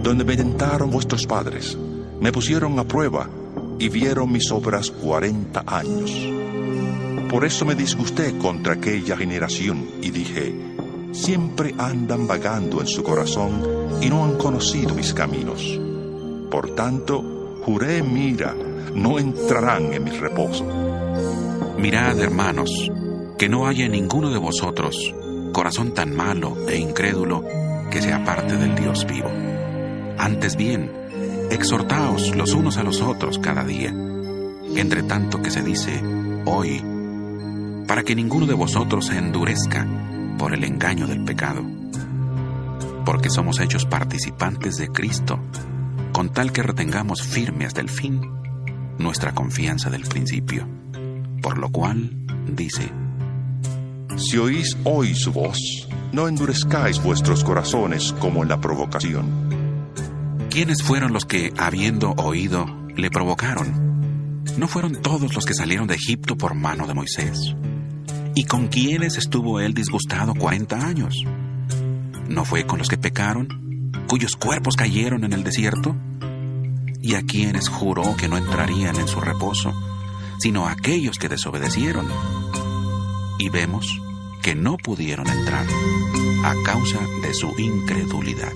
donde 0.02 0.24
me 0.24 0.36
tentaron 0.36 0.90
vuestros 0.90 1.26
padres, 1.26 1.76
me 2.20 2.32
pusieron 2.32 2.78
a 2.78 2.84
prueba 2.84 3.28
y 3.78 3.88
vieron 3.88 4.30
mis 4.30 4.50
obras 4.50 4.90
cuarenta 4.90 5.64
años. 5.66 6.12
Por 7.28 7.44
eso 7.44 7.64
me 7.64 7.74
disgusté 7.74 8.36
contra 8.38 8.74
aquella 8.74 9.16
generación 9.16 9.88
y 10.02 10.10
dije, 10.10 10.54
siempre 11.12 11.74
andan 11.78 12.26
vagando 12.26 12.80
en 12.80 12.86
su 12.86 13.02
corazón 13.02 13.62
y 14.00 14.08
no 14.08 14.24
han 14.24 14.36
conocido 14.36 14.94
mis 14.94 15.14
caminos. 15.14 15.80
Por 16.50 16.74
tanto, 16.74 17.58
juré 17.64 17.98
en 17.98 18.12
mi 18.12 18.28
ira, 18.28 18.54
no 18.94 19.18
entrarán 19.18 19.92
en 19.92 20.04
mi 20.04 20.10
reposo. 20.10 20.66
Mirad, 21.78 22.18
hermanos, 22.20 22.90
que 23.38 23.48
no 23.48 23.66
haya 23.66 23.88
ninguno 23.88 24.30
de 24.30 24.38
vosotros 24.38 25.14
corazón 25.52 25.92
tan 25.92 26.16
malo 26.16 26.56
e 26.68 26.78
incrédulo 26.78 27.44
que 27.90 28.00
sea 28.00 28.24
parte 28.24 28.56
del 28.56 28.74
Dios 28.74 29.06
vivo. 29.06 29.30
Antes 30.18 30.56
bien, 30.56 30.90
exhortaos 31.50 32.34
los 32.34 32.54
unos 32.54 32.78
a 32.78 32.82
los 32.82 33.00
otros 33.02 33.38
cada 33.38 33.64
día, 33.64 33.94
entre 34.76 35.02
tanto 35.02 35.42
que 35.42 35.50
se 35.50 35.62
dice 35.62 36.00
hoy, 36.46 36.82
para 37.86 38.02
que 38.02 38.14
ninguno 38.14 38.46
de 38.46 38.54
vosotros 38.54 39.06
se 39.06 39.18
endurezca 39.18 39.86
por 40.38 40.54
el 40.54 40.64
engaño 40.64 41.06
del 41.06 41.24
pecado, 41.24 41.62
porque 43.04 43.28
somos 43.28 43.60
hechos 43.60 43.84
participantes 43.84 44.76
de 44.76 44.88
Cristo, 44.88 45.38
con 46.12 46.32
tal 46.32 46.52
que 46.52 46.62
retengamos 46.62 47.22
firme 47.22 47.66
hasta 47.66 47.80
el 47.80 47.90
fin 47.90 48.41
nuestra 48.98 49.32
confianza 49.32 49.90
del 49.90 50.02
principio, 50.02 50.66
por 51.42 51.58
lo 51.58 51.70
cual 51.70 52.10
dice, 52.48 52.90
Si 54.16 54.38
oís 54.38 54.76
hoy 54.84 55.14
su 55.14 55.32
voz, 55.32 55.88
no 56.12 56.28
endurezcáis 56.28 57.02
vuestros 57.02 57.44
corazones 57.44 58.12
como 58.18 58.42
en 58.42 58.48
la 58.48 58.60
provocación. 58.60 59.52
¿quiénes 60.52 60.82
fueron 60.82 61.14
los 61.14 61.24
que, 61.24 61.50
habiendo 61.56 62.10
oído, 62.10 62.66
le 62.94 63.08
provocaron? 63.08 64.44
¿No 64.58 64.68
fueron 64.68 65.00
todos 65.00 65.34
los 65.34 65.46
que 65.46 65.54
salieron 65.54 65.86
de 65.86 65.94
Egipto 65.94 66.36
por 66.36 66.54
mano 66.54 66.86
de 66.86 66.92
Moisés? 66.92 67.56
¿Y 68.34 68.44
con 68.44 68.68
quiénes 68.68 69.16
estuvo 69.16 69.60
él 69.60 69.72
disgustado 69.72 70.34
cuarenta 70.34 70.86
años? 70.86 71.24
¿No 72.28 72.44
fue 72.44 72.66
con 72.66 72.78
los 72.78 72.88
que 72.88 72.98
pecaron, 72.98 73.92
cuyos 74.06 74.36
cuerpos 74.36 74.76
cayeron 74.76 75.24
en 75.24 75.32
el 75.32 75.42
desierto? 75.42 75.96
¿Y 77.02 77.16
a 77.16 77.22
quienes 77.22 77.68
juró 77.68 78.16
que 78.16 78.28
no 78.28 78.36
entrarían 78.36 78.96
en 78.96 79.08
su 79.08 79.20
reposo, 79.20 79.74
sino 80.38 80.66
a 80.66 80.72
aquellos 80.72 81.18
que 81.18 81.28
desobedecieron? 81.28 82.08
Y 83.38 83.48
vemos 83.48 83.86
que 84.40 84.54
no 84.54 84.76
pudieron 84.76 85.26
entrar 85.26 85.66
a 86.44 86.54
causa 86.64 87.00
de 87.22 87.34
su 87.34 87.58
incredulidad. 87.58 88.52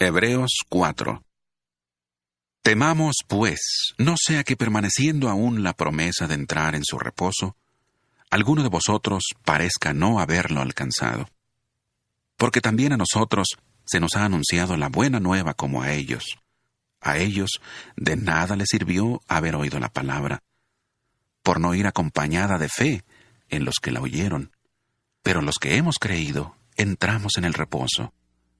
Hebreos 0.00 0.50
4 0.68 1.22
Temamos, 2.62 3.16
pues, 3.26 3.94
no 3.98 4.16
sea 4.18 4.44
que 4.44 4.56
permaneciendo 4.56 5.28
aún 5.28 5.62
la 5.62 5.72
promesa 5.72 6.26
de 6.26 6.34
entrar 6.34 6.74
en 6.74 6.84
su 6.84 6.98
reposo, 6.98 7.56
alguno 8.30 8.62
de 8.62 8.68
vosotros 8.68 9.22
parezca 9.44 9.94
no 9.94 10.20
haberlo 10.20 10.60
alcanzado. 10.60 11.28
Porque 12.36 12.60
también 12.60 12.92
a 12.92 12.96
nosotros 12.96 13.56
se 13.90 13.98
nos 13.98 14.14
ha 14.14 14.24
anunciado 14.24 14.76
la 14.76 14.88
buena 14.88 15.18
nueva 15.18 15.54
como 15.54 15.82
a 15.82 15.92
ellos. 15.92 16.38
A 17.00 17.18
ellos 17.18 17.60
de 17.96 18.16
nada 18.16 18.54
les 18.54 18.68
sirvió 18.70 19.20
haber 19.26 19.56
oído 19.56 19.80
la 19.80 19.88
palabra, 19.88 20.42
por 21.42 21.58
no 21.58 21.74
ir 21.74 21.86
acompañada 21.88 22.56
de 22.56 22.68
fe 22.68 23.04
en 23.48 23.64
los 23.64 23.76
que 23.82 23.90
la 23.90 24.00
oyeron. 24.00 24.52
Pero 25.22 25.42
los 25.42 25.56
que 25.56 25.76
hemos 25.76 25.98
creído 25.98 26.54
entramos 26.76 27.36
en 27.36 27.44
el 27.44 27.54
reposo, 27.54 28.12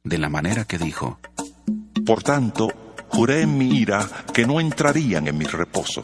de 0.03 0.19
la 0.19 0.29
manera 0.29 0.65
que 0.65 0.79
dijo, 0.79 1.21
Por 2.05 2.25
tanto, 2.25 2.95
juré 3.09 3.43
en 3.43 3.57
mi 3.57 3.79
ira 3.79 4.09
que 4.35 4.47
no 4.47 4.59
entrarían 4.59 5.29
en 5.29 5.39
mi 5.39 5.45
reposo. 5.45 6.03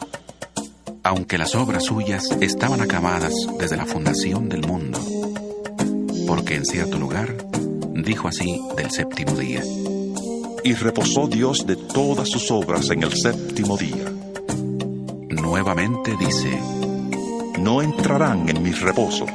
Aunque 1.03 1.37
las 1.37 1.53
obras 1.55 1.83
suyas 1.83 2.31
estaban 2.39 2.79
acabadas 2.79 3.33
desde 3.59 3.75
la 3.75 3.85
fundación 3.85 4.47
del 4.47 4.65
mundo, 4.65 4.99
porque 6.27 6.55
en 6.55 6.65
cierto 6.65 6.97
lugar 6.97 7.46
dijo 8.03 8.27
así 8.27 8.61
del 8.75 8.91
séptimo 8.91 9.33
día. 9.33 9.63
Y 10.63 10.73
reposó 10.73 11.27
Dios 11.27 11.65
de 11.65 11.75
todas 11.75 12.29
sus 12.29 12.51
obras 12.51 12.89
en 12.89 13.03
el 13.03 13.13
séptimo 13.13 13.77
día. 13.77 14.11
Nuevamente 15.29 16.15
dice, 16.19 16.59
No 17.59 17.81
entrarán 17.81 18.49
en 18.49 18.61
mi 18.61 18.71
reposo. 18.71 19.25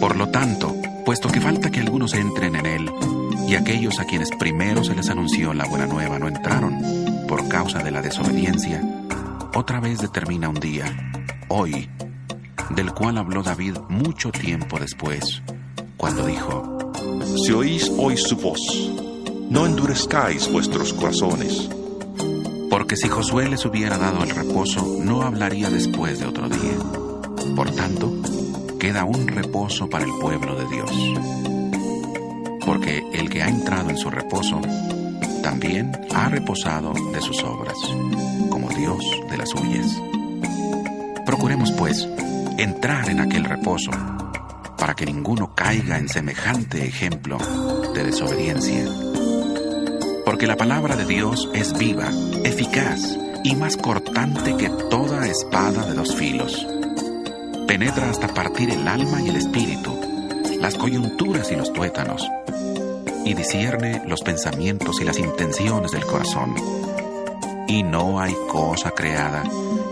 Por 0.00 0.16
lo 0.16 0.28
tanto, 0.28 0.74
puesto 1.04 1.28
que 1.28 1.40
falta 1.40 1.70
que 1.70 1.80
algunos 1.80 2.14
entren 2.14 2.54
en 2.56 2.66
él, 2.66 2.90
y 3.48 3.54
aquellos 3.54 3.98
a 3.98 4.04
quienes 4.04 4.30
primero 4.38 4.84
se 4.84 4.94
les 4.94 5.08
anunció 5.08 5.54
la 5.54 5.66
buena 5.66 5.86
nueva 5.86 6.18
no 6.18 6.28
entraron 6.28 6.78
por 7.26 7.48
causa 7.48 7.82
de 7.82 7.90
la 7.90 8.02
desobediencia, 8.02 8.82
otra 9.54 9.80
vez 9.80 9.98
determina 10.00 10.48
un 10.48 10.60
día, 10.60 10.84
hoy, 11.48 11.88
del 12.70 12.92
cual 12.92 13.18
habló 13.18 13.42
David 13.42 13.76
mucho 13.88 14.30
tiempo 14.30 14.78
después, 14.78 15.42
cuando 15.96 16.26
dijo, 16.26 16.77
Si 17.36 17.52
oís 17.52 17.90
hoy 17.96 18.16
su 18.16 18.36
voz, 18.36 18.60
no 19.50 19.66
endurezcáis 19.66 20.50
vuestros 20.50 20.92
corazones. 20.92 21.68
Porque 22.70 22.96
si 22.96 23.08
Josué 23.08 23.48
les 23.48 23.64
hubiera 23.64 23.98
dado 23.98 24.22
el 24.22 24.30
reposo, 24.30 24.86
no 25.02 25.22
hablaría 25.22 25.70
después 25.70 26.18
de 26.18 26.26
otro 26.26 26.48
día. 26.48 26.76
Por 27.56 27.70
tanto, 27.70 28.12
queda 28.78 29.04
un 29.04 29.26
reposo 29.26 29.88
para 29.88 30.04
el 30.04 30.12
pueblo 30.20 30.54
de 30.54 30.66
Dios. 30.68 30.90
Porque 32.64 33.04
el 33.12 33.30
que 33.30 33.42
ha 33.42 33.48
entrado 33.48 33.90
en 33.90 33.96
su 33.96 34.10
reposo, 34.10 34.60
también 35.42 35.92
ha 36.14 36.28
reposado 36.28 36.92
de 37.12 37.20
sus 37.20 37.42
obras, 37.42 37.76
como 38.50 38.68
Dios 38.70 39.04
de 39.30 39.36
las 39.38 39.50
suyas. 39.50 40.00
Procuremos, 41.24 41.72
pues, 41.72 42.06
entrar 42.58 43.08
en 43.08 43.20
aquel 43.20 43.44
reposo, 43.44 43.90
para 44.78 44.94
que 44.94 45.06
ninguno 45.06 45.54
caiga 45.54 45.98
en 45.98 46.08
semejante 46.08 46.86
ejemplo 46.86 47.38
de 47.94 48.04
desobediencia. 48.04 48.84
Porque 50.24 50.46
la 50.46 50.56
palabra 50.56 50.96
de 50.96 51.04
Dios 51.04 51.48
es 51.54 51.76
viva, 51.76 52.08
eficaz 52.44 53.18
y 53.44 53.56
más 53.56 53.76
cortante 53.76 54.56
que 54.56 54.68
toda 54.90 55.26
espada 55.26 55.84
de 55.86 55.94
dos 55.94 56.14
filos. 56.14 56.66
Penetra 57.66 58.08
hasta 58.08 58.28
partir 58.28 58.70
el 58.70 58.86
alma 58.86 59.20
y 59.20 59.28
el 59.28 59.36
espíritu, 59.36 59.98
las 60.60 60.76
coyunturas 60.76 61.50
y 61.50 61.56
los 61.56 61.72
tuétanos, 61.72 62.26
y 63.24 63.34
discierne 63.34 64.02
los 64.06 64.22
pensamientos 64.22 65.00
y 65.00 65.04
las 65.04 65.18
intenciones 65.18 65.92
del 65.92 66.04
corazón. 66.04 66.54
Y 67.66 67.82
no 67.82 68.20
hay 68.20 68.34
cosa 68.48 68.92
creada 68.92 69.42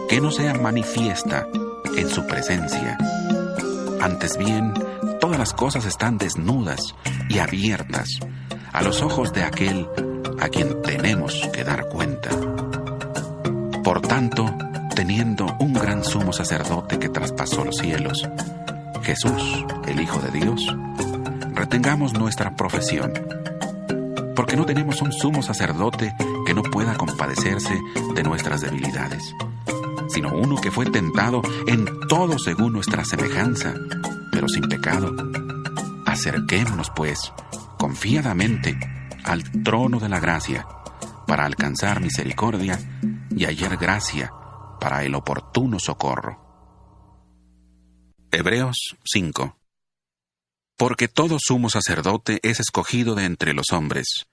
que 0.09 0.21
no 0.21 0.31
sea 0.31 0.55
manifiesta 0.55 1.47
en 1.97 2.09
su 2.09 2.27
presencia. 2.27 2.97
Antes 4.01 4.37
bien, 4.37 4.75
todas 5.21 5.39
las 5.39 5.53
cosas 5.53 5.85
están 5.85 6.19
desnudas 6.19 6.95
y 7.29 7.39
abiertas 7.39 8.09
a 8.73 8.83
los 8.83 9.03
ojos 9.03 9.33
de 9.33 9.43
aquel 9.43 9.89
a 10.41 10.49
quien 10.49 10.83
tenemos 10.83 11.49
que 11.53 11.65
dar 11.65 11.89
cuenta. 11.89 12.31
Por 13.83 14.01
tanto, 14.03 14.55
teniendo 14.95 15.47
un 15.61 15.73
gran 15.73 16.05
sumo 16.05 16.33
sacerdote 16.33 16.99
que 16.99 17.09
traspasó 17.09 17.65
los 17.65 17.77
cielos, 17.77 18.29
Jesús, 19.03 19.65
el 19.87 20.01
Hijo 20.01 20.19
de 20.19 20.31
Dios, 20.33 20.77
retengamos 21.55 22.13
nuestra 22.13 22.55
profesión, 22.55 23.13
porque 24.35 24.57
no 24.57 24.67
tenemos 24.67 25.01
un 25.03 25.13
sumo 25.13 25.43
sacerdote 25.43 26.15
que 26.47 26.55
no 26.55 26.63
pueda 26.63 26.95
compadecerse 26.95 27.81
de 28.15 28.23
nuestras 28.23 28.61
debilidades, 28.61 29.35
sino 30.17 30.33
uno 30.33 30.57
que 30.57 30.71
fue 30.71 30.87
tentado 30.87 31.43
en 31.67 31.85
todo 32.09 32.39
según 32.39 32.73
nuestra 32.73 33.05
semejanza, 33.05 33.75
pero 34.33 34.49
sin 34.49 34.63
pecado. 34.63 35.15
Acerquémonos, 36.07 36.91
pues, 36.97 37.35
confiadamente 37.77 38.79
al 39.25 39.43
trono 39.63 40.01
de 40.01 40.09
la 40.09 40.19
gracia 40.19 40.67
para 41.27 41.45
alcanzar 41.45 42.01
misericordia 42.01 42.79
y 43.29 43.45
hallar 43.45 43.77
gracia 43.77 44.33
para 44.81 45.05
el 45.05 45.15
oportuno 45.15 45.79
socorro. 45.79 46.41
Hebreos 48.31 48.97
5 49.05 49.59
Porque 50.79 51.09
todo 51.09 51.37
sumo 51.39 51.69
sacerdote 51.69 52.41
es 52.43 52.59
escogido 52.59 53.15
de 53.15 53.27
entre 53.27 53.53
los 53.53 53.67
hombres 53.71 54.25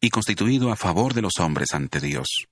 y 0.00 0.10
constituido 0.10 0.72
a 0.72 0.76
favor 0.76 1.14
de 1.14 1.22
los 1.22 1.38
hombres 1.38 1.74
ante 1.74 2.00
Dios, 2.00 2.48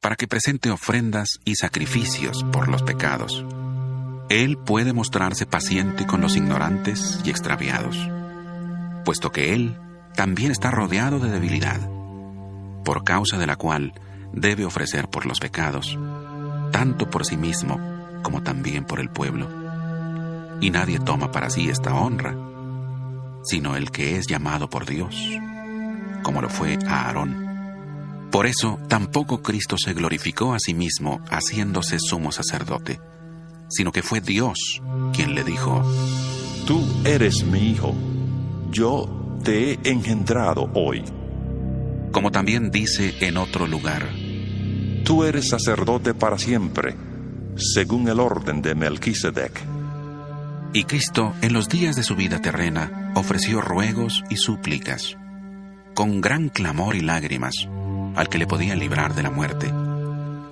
para 0.00 0.16
que 0.16 0.26
presente 0.26 0.70
ofrendas 0.70 1.40
y 1.44 1.56
sacrificios 1.56 2.44
por 2.52 2.68
los 2.68 2.82
pecados. 2.82 3.44
Él 4.28 4.56
puede 4.56 4.92
mostrarse 4.92 5.44
paciente 5.44 6.06
con 6.06 6.20
los 6.20 6.36
ignorantes 6.36 7.20
y 7.24 7.30
extraviados, 7.30 7.98
puesto 9.04 9.30
que 9.30 9.54
Él 9.54 9.76
también 10.14 10.52
está 10.52 10.70
rodeado 10.70 11.18
de 11.18 11.30
debilidad, 11.30 11.80
por 12.84 13.04
causa 13.04 13.38
de 13.38 13.46
la 13.46 13.56
cual 13.56 13.92
debe 14.32 14.64
ofrecer 14.64 15.08
por 15.08 15.26
los 15.26 15.40
pecados, 15.40 15.98
tanto 16.72 17.10
por 17.10 17.26
sí 17.26 17.36
mismo 17.36 17.78
como 18.22 18.42
también 18.42 18.84
por 18.84 19.00
el 19.00 19.10
pueblo. 19.10 19.48
Y 20.60 20.70
nadie 20.70 20.98
toma 20.98 21.30
para 21.32 21.50
sí 21.50 21.68
esta 21.68 21.94
honra, 21.94 22.36
sino 23.44 23.76
el 23.76 23.90
que 23.90 24.16
es 24.16 24.26
llamado 24.26 24.70
por 24.70 24.86
Dios, 24.86 25.16
como 26.22 26.40
lo 26.40 26.48
fue 26.48 26.78
Aarón. 26.86 27.49
Por 28.30 28.46
eso 28.46 28.78
tampoco 28.88 29.42
Cristo 29.42 29.76
se 29.76 29.92
glorificó 29.92 30.54
a 30.54 30.60
sí 30.60 30.72
mismo 30.72 31.20
haciéndose 31.30 31.98
sumo 31.98 32.30
sacerdote, 32.30 33.00
sino 33.68 33.90
que 33.90 34.02
fue 34.02 34.20
Dios 34.20 34.80
quien 35.12 35.34
le 35.34 35.42
dijo, 35.42 35.82
Tú 36.66 36.86
eres 37.04 37.44
mi 37.44 37.70
hijo, 37.70 37.94
yo 38.70 39.38
te 39.42 39.72
he 39.72 39.78
engendrado 39.84 40.70
hoy. 40.74 41.02
Como 42.12 42.30
también 42.30 42.70
dice 42.70 43.14
en 43.20 43.36
otro 43.36 43.66
lugar, 43.66 44.08
Tú 45.04 45.24
eres 45.24 45.48
sacerdote 45.48 46.14
para 46.14 46.38
siempre, 46.38 46.94
según 47.56 48.08
el 48.08 48.20
orden 48.20 48.62
de 48.62 48.76
Melquisedec. 48.76 49.60
Y 50.72 50.84
Cristo, 50.84 51.34
en 51.42 51.52
los 51.52 51.68
días 51.68 51.96
de 51.96 52.04
su 52.04 52.14
vida 52.14 52.40
terrena, 52.40 53.12
ofreció 53.16 53.60
ruegos 53.60 54.22
y 54.30 54.36
súplicas, 54.36 55.16
con 55.94 56.20
gran 56.20 56.48
clamor 56.48 56.94
y 56.94 57.00
lágrimas, 57.00 57.68
al 58.14 58.28
que 58.28 58.38
le 58.38 58.46
podía 58.46 58.74
librar 58.74 59.14
de 59.14 59.22
la 59.22 59.30
muerte, 59.30 59.72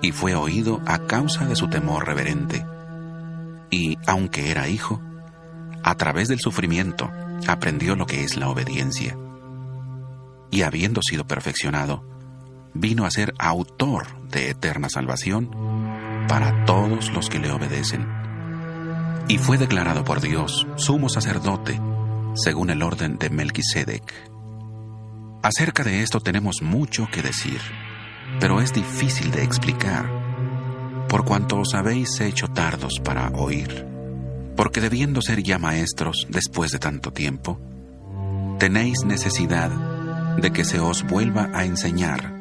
y 0.01 0.13
fue 0.13 0.35
oído 0.35 0.81
a 0.87 1.01
causa 1.07 1.45
de 1.47 1.57
su 1.57 1.69
temor 1.69 2.07
reverente. 2.07 2.65
Y, 3.71 3.99
aunque 4.07 4.51
era 4.51 4.69
hijo, 4.69 5.01
a 5.83 5.95
través 5.97 6.29
del 6.29 6.41
sufrimiento 6.41 7.11
aprendió 7.47 7.97
lo 7.97 8.07
que 8.07 8.25
es 8.25 8.37
la 8.37 8.49
obediencia. 8.49 9.17
Y 10.51 10.63
habiendo 10.63 11.03
sido 11.03 11.27
perfeccionado, 11.27 12.05
vino 12.75 13.05
a 13.05 13.11
ser 13.11 13.35
autor 13.39 14.07
de 14.31 14.51
eterna 14.51 14.89
salvación 14.89 15.51
para 16.29 16.65
todos 16.65 17.13
los 17.13 17.29
que 17.29 17.39
le 17.39 17.51
obedecen. 17.51 18.07
Y 19.29 19.39
fue 19.39 19.59
declarado 19.59 20.05
por 20.05 20.21
Dios 20.21 20.67
sumo 20.77 21.09
sacerdote, 21.09 21.81
según 22.35 22.71
el 22.71 22.83
orden 22.83 23.19
de 23.19 23.31
Melquisedec. 23.31 24.28
Acerca 25.43 25.85
de 25.85 26.03
esto 26.03 26.21
tenemos 26.21 26.63
mucho 26.63 27.09
que 27.13 27.23
decir, 27.23 27.61
pero 28.41 28.61
es 28.61 28.73
difícil 28.73 29.31
de 29.31 29.45
explicar, 29.45 30.11
por 31.09 31.25
cuanto 31.25 31.59
os 31.61 31.75
habéis 31.75 32.21
hecho 32.21 32.49
tardos 32.49 33.01
para 33.05 33.29
oír, 33.29 33.87
porque 34.57 34.81
debiendo 34.81 35.23
ser 35.23 35.43
ya 35.45 35.59
maestros 35.59 36.27
después 36.29 36.73
de 36.73 36.81
tanto 36.81 37.13
tiempo, 37.13 37.61
tenéis 38.59 39.05
necesidad 39.05 39.71
de 40.37 40.51
que 40.51 40.65
se 40.65 40.81
os 40.81 41.05
vuelva 41.05 41.51
a 41.55 41.65
enseñar 41.65 42.35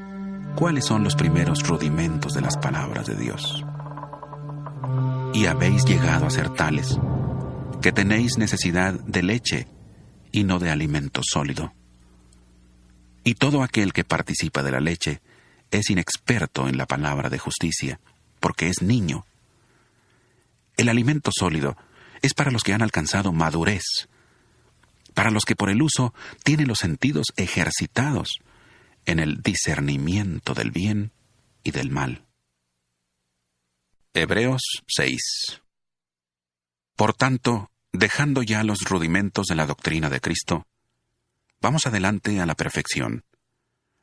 cuáles 0.55 0.85
son 0.85 1.03
los 1.03 1.15
primeros 1.15 1.67
rudimentos 1.67 2.33
de 2.33 2.41
las 2.41 2.57
palabras 2.57 3.05
de 3.05 3.15
Dios. 3.15 3.63
Y 5.33 5.45
habéis 5.45 5.85
llegado 5.85 6.25
a 6.25 6.31
ser 6.31 6.49
tales 6.49 6.99
que 7.79 7.91
tenéis 7.91 8.39
necesidad 8.39 8.93
de 8.93 9.21
leche 9.21 9.67
y 10.31 10.43
no 10.43 10.57
de 10.57 10.71
alimento 10.71 11.21
sólido. 11.23 11.76
Y 13.27 13.35
todo 13.35 13.61
aquel 13.61 13.91
que 13.91 14.05
participa 14.05 14.63
de 14.63 14.71
la 14.71 14.79
leche 14.79 15.19
es 15.69 15.89
inexperto 15.89 16.69
en 16.69 16.77
la 16.77 16.85
palabra 16.85 17.29
de 17.29 17.37
justicia, 17.37 17.99
porque 18.39 18.69
es 18.69 18.81
niño. 18.81 19.25
El 20.77 20.87
alimento 20.87 21.31
sólido 21.37 21.75
es 22.21 22.33
para 22.33 22.51
los 22.51 22.63
que 22.63 22.71
han 22.71 22.81
alcanzado 22.81 23.33
madurez, 23.33 23.83
para 25.13 25.29
los 25.29 25.43
que 25.43 25.57
por 25.57 25.69
el 25.69 25.81
uso 25.81 26.13
tienen 26.45 26.69
los 26.69 26.77
sentidos 26.77 27.25
ejercitados 27.35 28.39
en 29.05 29.19
el 29.19 29.41
discernimiento 29.41 30.53
del 30.53 30.71
bien 30.71 31.11
y 31.63 31.71
del 31.71 31.91
mal. 31.91 32.23
Hebreos 34.13 34.61
6 34.87 35.61
Por 36.95 37.13
tanto, 37.13 37.71
dejando 37.91 38.41
ya 38.41 38.63
los 38.63 38.83
rudimentos 38.83 39.47
de 39.47 39.55
la 39.55 39.65
doctrina 39.65 40.09
de 40.09 40.21
Cristo, 40.21 40.65
vamos 41.61 41.85
adelante 41.85 42.39
a 42.39 42.45
la 42.45 42.55
perfección, 42.55 43.23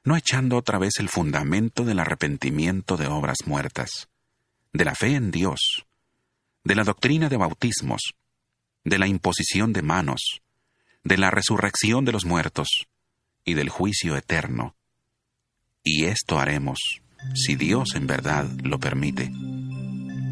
no 0.05 0.17
echando 0.17 0.57
otra 0.57 0.79
vez 0.79 0.95
el 0.99 1.09
fundamento 1.09 1.85
del 1.85 1.99
arrepentimiento 1.99 2.97
de 2.97 3.07
obras 3.07 3.39
muertas, 3.47 4.09
de 4.73 4.85
la 4.85 4.95
fe 4.95 5.15
en 5.15 5.31
Dios, 5.31 5.87
de 6.63 6.75
la 6.75 6.85
doctrina 6.85 7.29
de 7.29 7.37
bautismos, 7.37 8.15
de 8.85 8.99
la 8.99 9.07
imposición 9.07 9.73
de 9.73 9.83
manos, 9.83 10.43
de 11.03 11.17
la 11.17 11.31
resurrección 11.31 12.05
de 12.05 12.13
los 12.13 12.25
muertos 12.25 12.87
y 13.45 13.55
del 13.55 13.69
juicio 13.69 14.17
eterno. 14.17 14.75
Y 15.83 16.05
esto 16.05 16.39
haremos, 16.39 16.79
si 17.35 17.57
Dios 17.57 17.95
en 17.95 18.07
verdad 18.07 18.47
lo 18.63 18.79
permite. 18.79 19.31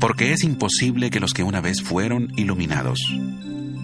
Porque 0.01 0.33
es 0.33 0.43
imposible 0.45 1.11
que 1.11 1.20
los 1.20 1.33
que 1.33 1.45
una 1.45 1.61
vez 1.61 1.83
fueron 1.83 2.33
iluminados, 2.37 2.99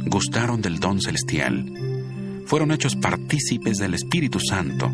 gustaron 0.06 0.60
del 0.60 0.80
don 0.80 1.00
celestial, 1.00 1.87
fueron 2.48 2.72
hechos 2.72 2.96
partícipes 2.96 3.78
del 3.78 3.94
Espíritu 3.94 4.40
Santo, 4.40 4.90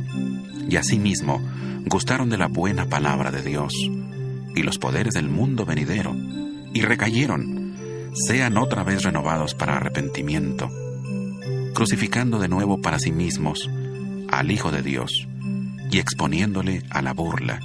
y 0.68 0.76
asimismo 0.76 1.40
gustaron 1.86 2.28
de 2.28 2.36
la 2.36 2.48
buena 2.48 2.86
palabra 2.86 3.30
de 3.30 3.42
Dios 3.42 3.72
y 4.54 4.62
los 4.62 4.78
poderes 4.78 5.14
del 5.14 5.28
mundo 5.28 5.64
venidero, 5.64 6.14
y 6.74 6.82
recayeron, 6.82 8.12
sean 8.14 8.58
otra 8.58 8.84
vez 8.84 9.02
renovados 9.02 9.54
para 9.54 9.76
arrepentimiento 9.76 10.70
crucificando 11.74 12.38
de 12.38 12.48
nuevo 12.48 12.80
para 12.80 12.98
sí 12.98 13.12
mismos 13.12 13.68
al 14.30 14.50
Hijo 14.50 14.70
de 14.70 14.82
Dios 14.82 15.28
y 15.90 15.98
exponiéndole 15.98 16.82
a 16.88 17.02
la 17.02 17.12
burla. 17.12 17.60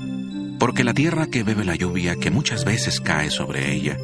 Porque 0.60 0.84
la 0.84 0.94
tierra 0.94 1.28
que 1.28 1.44
bebe 1.44 1.64
la 1.64 1.76
lluvia 1.76 2.16
que 2.16 2.32
muchas 2.32 2.66
veces 2.66 3.00
cae 3.00 3.30
sobre 3.30 3.72
ella 3.72 3.98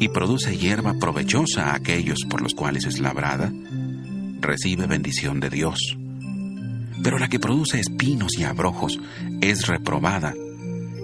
y 0.00 0.08
produce 0.08 0.56
hierba 0.56 0.94
provechosa 0.98 1.70
a 1.70 1.74
aquellos 1.74 2.20
por 2.30 2.40
los 2.40 2.54
cuales 2.54 2.86
es 2.86 2.98
labrada, 2.98 3.52
recibe 4.42 4.86
bendición 4.86 5.40
de 5.40 5.48
Dios. 5.48 5.96
Pero 7.02 7.18
la 7.18 7.28
que 7.28 7.40
produce 7.40 7.80
espinos 7.80 8.36
y 8.38 8.44
abrojos 8.44 9.00
es 9.40 9.66
reprobada, 9.66 10.34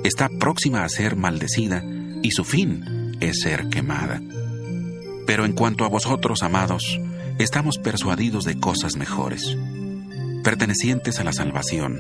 está 0.05 0.29
próxima 0.29 0.85
a 0.85 0.89
ser 0.89 1.17
maldecida 1.17 1.83
y 2.23 2.33
su 2.33 2.45
fin 2.45 3.17
es 3.21 3.41
ser 3.41 3.69
quemada. 3.69 4.21
Pero 5.27 5.45
en 5.45 5.53
cuanto 5.53 5.85
a 5.85 5.89
vosotros, 5.89 6.43
amados, 6.43 7.01
estamos 7.39 7.79
persuadidos 7.79 8.45
de 8.45 8.59
cosas 8.59 8.97
mejores, 8.97 9.57
pertenecientes 10.45 11.21
a 11.21 11.25
la 11.25 11.33
salvación, 11.33 11.99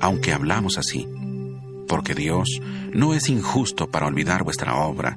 aunque 0.00 0.32
hablamos 0.32 0.78
así, 0.78 1.08
porque 1.88 2.14
Dios 2.14 2.60
no 2.92 3.14
es 3.14 3.28
injusto 3.28 3.90
para 3.90 4.06
olvidar 4.06 4.44
vuestra 4.44 4.76
obra 4.76 5.16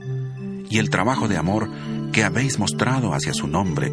y 0.70 0.80
el 0.80 0.90
trabajo 0.90 1.28
de 1.28 1.38
amor 1.38 1.70
que 2.12 2.24
habéis 2.24 2.60
mostrado 2.60 3.14
hacia 3.14 3.34
su 3.34 3.48
nombre, 3.48 3.92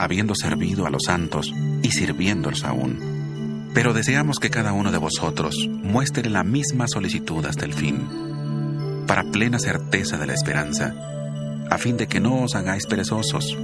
habiendo 0.00 0.34
servido 0.34 0.86
a 0.86 0.90
los 0.90 1.02
santos 1.04 1.52
y 1.82 1.90
sirviéndolos 1.90 2.64
aún. 2.64 3.68
Pero 3.74 3.92
deseamos 3.92 4.38
que 4.38 4.50
cada 4.50 4.72
uno 4.72 4.90
de 4.90 4.98
vosotros 4.98 5.68
muestre 5.68 6.28
la 6.30 6.42
misma 6.42 6.88
solicitud 6.88 7.44
hasta 7.44 7.64
el 7.64 7.74
fin, 7.74 9.04
para 9.06 9.24
plena 9.24 9.58
certeza 9.58 10.16
de 10.16 10.26
la 10.26 10.34
esperanza, 10.34 10.94
a 11.70 11.78
fin 11.78 11.96
de 11.96 12.06
que 12.06 12.18
no 12.18 12.42
os 12.42 12.54
hagáis 12.54 12.86
perezosos, 12.86 13.56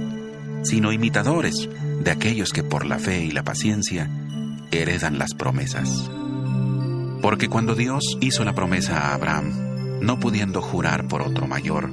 sino 0.63 0.91
imitadores 0.91 1.67
de 2.03 2.11
aquellos 2.11 2.51
que 2.51 2.63
por 2.63 2.85
la 2.85 2.99
fe 2.99 3.23
y 3.23 3.31
la 3.31 3.43
paciencia 3.43 4.09
heredan 4.71 5.17
las 5.17 5.33
promesas. 5.33 6.09
Porque 7.21 7.49
cuando 7.49 7.75
Dios 7.75 8.17
hizo 8.21 8.45
la 8.45 8.53
promesa 8.53 8.99
a 8.99 9.13
Abraham, 9.15 9.99
no 10.01 10.19
pudiendo 10.19 10.61
jurar 10.61 11.07
por 11.07 11.21
otro 11.21 11.47
mayor, 11.47 11.91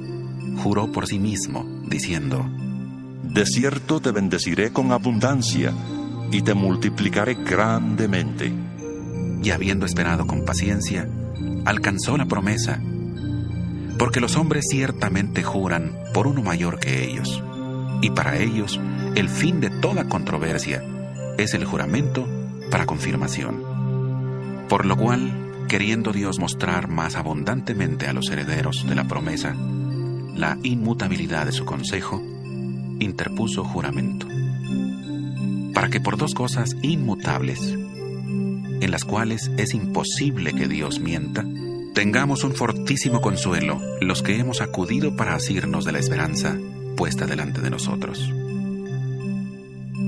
juró 0.57 0.91
por 0.91 1.07
sí 1.07 1.19
mismo, 1.19 1.65
diciendo, 1.87 2.45
De 3.35 3.45
cierto 3.45 3.99
te 3.99 4.11
bendeciré 4.11 4.71
con 4.71 4.93
abundancia, 4.93 5.73
y 6.31 6.41
te 6.41 6.53
multiplicaré 6.53 7.35
grandemente. 7.35 8.53
Y 9.43 9.51
habiendo 9.51 9.85
esperado 9.85 10.25
con 10.25 10.45
paciencia, 10.45 11.09
alcanzó 11.65 12.15
la 12.15 12.27
promesa, 12.27 12.81
porque 13.99 14.21
los 14.21 14.37
hombres 14.37 14.63
ciertamente 14.71 15.43
juran 15.43 15.97
por 16.13 16.27
uno 16.27 16.43
mayor 16.43 16.79
que 16.79 17.03
ellos 17.03 17.43
y 18.01 18.11
para 18.11 18.37
ellos 18.37 18.79
el 19.15 19.27
fin 19.27 19.59
de 19.59 19.69
toda 19.69 20.07
controversia 20.07 20.81
es 21.37 21.53
el 21.53 21.65
juramento 21.65 22.25
para 22.71 22.85
confirmación. 22.85 24.65
Por 24.69 24.85
lo 24.85 24.95
cual, 24.95 25.65
queriendo 25.67 26.13
Dios 26.13 26.39
mostrar 26.39 26.87
más 26.87 27.17
abundantemente 27.17 28.07
a 28.07 28.13
los 28.13 28.29
herederos 28.29 28.85
de 28.87 28.95
la 28.95 29.03
promesa 29.03 29.53
la 30.35 30.57
inmutabilidad 30.63 31.45
de 31.45 31.51
su 31.51 31.65
consejo, 31.65 32.21
interpuso 32.99 33.63
juramento, 33.63 34.27
para 35.73 35.89
que 35.89 35.99
por 35.99 36.17
dos 36.17 36.33
cosas 36.33 36.75
inmutables, 36.81 37.77
en 38.81 38.91
las 38.91 39.05
cuales 39.05 39.51
es 39.57 39.73
imposible 39.73 40.53
que 40.53 40.67
Dios 40.67 40.99
mienta, 40.99 41.45
tengamos 41.93 42.43
un 42.43 42.53
fortísimo 42.53 43.21
consuelo 43.21 43.81
los 44.01 44.21
que 44.21 44.37
hemos 44.37 44.61
acudido 44.61 45.15
para 45.15 45.35
asirnos 45.35 45.85
de 45.85 45.91
la 45.93 45.99
esperanza 45.99 46.57
puesta 46.95 47.25
delante 47.25 47.61
de 47.61 47.69
nosotros, 47.69 48.31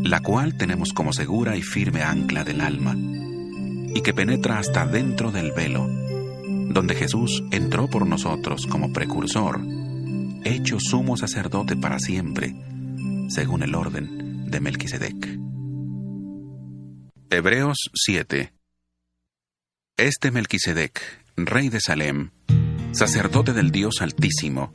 la 0.04 0.22
cual 0.22 0.58
tenemos 0.58 0.94
como 0.94 1.14
segura 1.14 1.56
y 1.56 1.62
firme 1.62 2.02
ancla 2.02 2.44
del 2.44 2.62
alma, 2.62 2.96
y 3.94 4.02
que 4.02 4.14
penetra 4.14 4.60
hasta 4.60 4.86
dentro 4.86 5.32
del 5.32 5.52
velo, 5.52 5.88
donde 6.70 6.96
Jesús 6.96 7.44
entró 7.52 7.90
por 7.90 8.06
nosotros 8.06 8.68
como 8.68 8.92
precursor, 8.92 9.62
hecho 10.44 10.80
sumo 10.80 11.18
sacerdote 11.18 11.76
para 11.76 12.00
siempre, 12.00 12.56
según 13.28 13.64
el 13.64 13.76
orden 13.76 14.50
de 14.50 14.60
Melquisedec. 14.60 15.40
Hebreos 17.30 17.78
7 17.94 18.54
Este 19.98 20.32
Melquisedec, 20.32 21.02
rey 21.36 21.70
de 21.70 21.80
Salem, 21.82 22.32
sacerdote 22.92 23.54
del 23.54 23.72
Dios 23.72 24.02
Altísimo, 24.02 24.72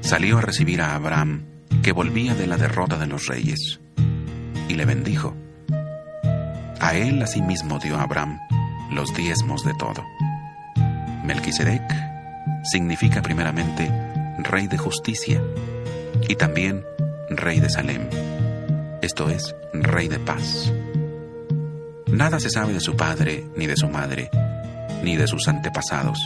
salió 0.00 0.38
a 0.38 0.42
recibir 0.42 0.80
a 0.80 0.94
Abraham, 0.94 1.44
que 1.82 1.92
volvía 1.92 2.34
de 2.34 2.46
la 2.46 2.56
derrota 2.56 2.98
de 2.98 3.06
los 3.06 3.26
reyes, 3.26 3.80
y 4.68 4.74
le 4.74 4.84
bendijo. 4.84 5.36
A 6.80 6.96
él 6.96 7.20
asimismo 7.22 7.78
dio 7.78 7.98
Abraham 7.98 8.38
los 8.92 9.14
diezmos 9.14 9.64
de 9.64 9.74
todo. 9.74 10.04
Melquisedec 11.24 11.82
significa 12.64 13.22
primeramente 13.22 13.90
rey 14.38 14.66
de 14.68 14.78
justicia 14.78 15.42
y 16.28 16.36
también 16.36 16.84
rey 17.30 17.60
de 17.60 17.70
Salem, 17.70 18.08
esto 19.02 19.28
es, 19.28 19.54
rey 19.72 20.08
de 20.08 20.18
paz. 20.18 20.72
Nada 22.06 22.40
se 22.40 22.50
sabe 22.50 22.72
de 22.72 22.80
su 22.80 22.96
padre, 22.96 23.46
ni 23.56 23.66
de 23.66 23.76
su 23.76 23.88
madre, 23.88 24.30
ni 25.02 25.16
de 25.16 25.26
sus 25.26 25.48
antepasados, 25.48 26.20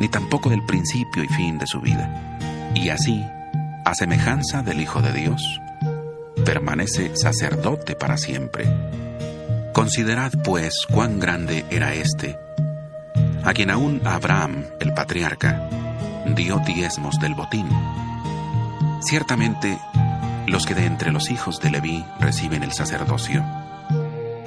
ni 0.00 0.08
tampoco 0.08 0.50
del 0.50 0.64
principio 0.64 1.24
y 1.24 1.28
fin 1.28 1.58
de 1.58 1.66
su 1.66 1.80
vida 1.80 2.28
y 2.74 2.90
así, 2.90 3.24
a 3.84 3.94
semejanza 3.94 4.62
del 4.62 4.80
Hijo 4.80 5.00
de 5.00 5.12
Dios, 5.12 5.60
permanece 6.44 7.16
sacerdote 7.16 7.94
para 7.94 8.16
siempre. 8.16 8.66
Considerad 9.72 10.32
pues 10.44 10.86
cuán 10.90 11.18
grande 11.18 11.64
era 11.70 11.94
éste, 11.94 12.38
a 13.44 13.52
quien 13.52 13.70
aún 13.70 14.00
Abraham, 14.04 14.64
el 14.80 14.92
patriarca, 14.92 15.68
dio 16.26 16.58
diezmos 16.58 17.18
del 17.20 17.34
botín. 17.34 17.68
Ciertamente, 19.00 19.78
los 20.48 20.66
que 20.66 20.74
de 20.74 20.86
entre 20.86 21.12
los 21.12 21.30
hijos 21.30 21.60
de 21.60 21.70
Leví 21.70 22.04
reciben 22.20 22.62
el 22.62 22.72
sacerdocio, 22.72 23.44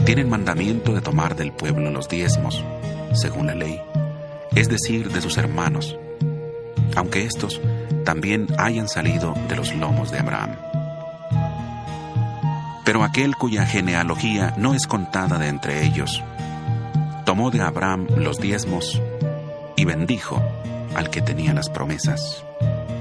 tienen 0.05 0.29
mandamiento 0.29 0.93
de 0.93 1.01
tomar 1.01 1.35
del 1.35 1.51
pueblo 1.51 1.91
los 1.91 2.09
diezmos, 2.09 2.63
según 3.13 3.47
la 3.47 3.55
ley, 3.55 3.79
es 4.55 4.67
decir, 4.67 5.11
de 5.11 5.21
sus 5.21 5.37
hermanos, 5.37 5.97
aunque 6.95 7.25
éstos 7.25 7.61
también 8.03 8.47
hayan 8.57 8.87
salido 8.87 9.35
de 9.47 9.55
los 9.55 9.73
lomos 9.75 10.11
de 10.11 10.19
Abraham. 10.19 10.55
Pero 12.83 13.03
aquel 13.03 13.35
cuya 13.35 13.65
genealogía 13.65 14.53
no 14.57 14.73
es 14.73 14.87
contada 14.87 15.37
de 15.37 15.47
entre 15.47 15.85
ellos, 15.85 16.23
tomó 17.25 17.51
de 17.51 17.61
Abraham 17.61 18.07
los 18.17 18.39
diezmos 18.39 19.01
y 19.75 19.85
bendijo 19.85 20.41
al 20.95 21.09
que 21.09 21.21
tenía 21.21 21.53
las 21.53 21.69
promesas. 21.69 22.43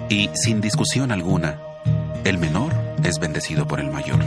Y 0.09 0.29
sin 0.35 0.61
discusión 0.61 1.13
alguna, 1.13 1.59
el 2.25 2.39
menor 2.39 2.90
es 3.05 3.19
bendecido 3.19 3.67
por 3.67 3.81
el 3.81 3.91
mayor. 3.91 4.21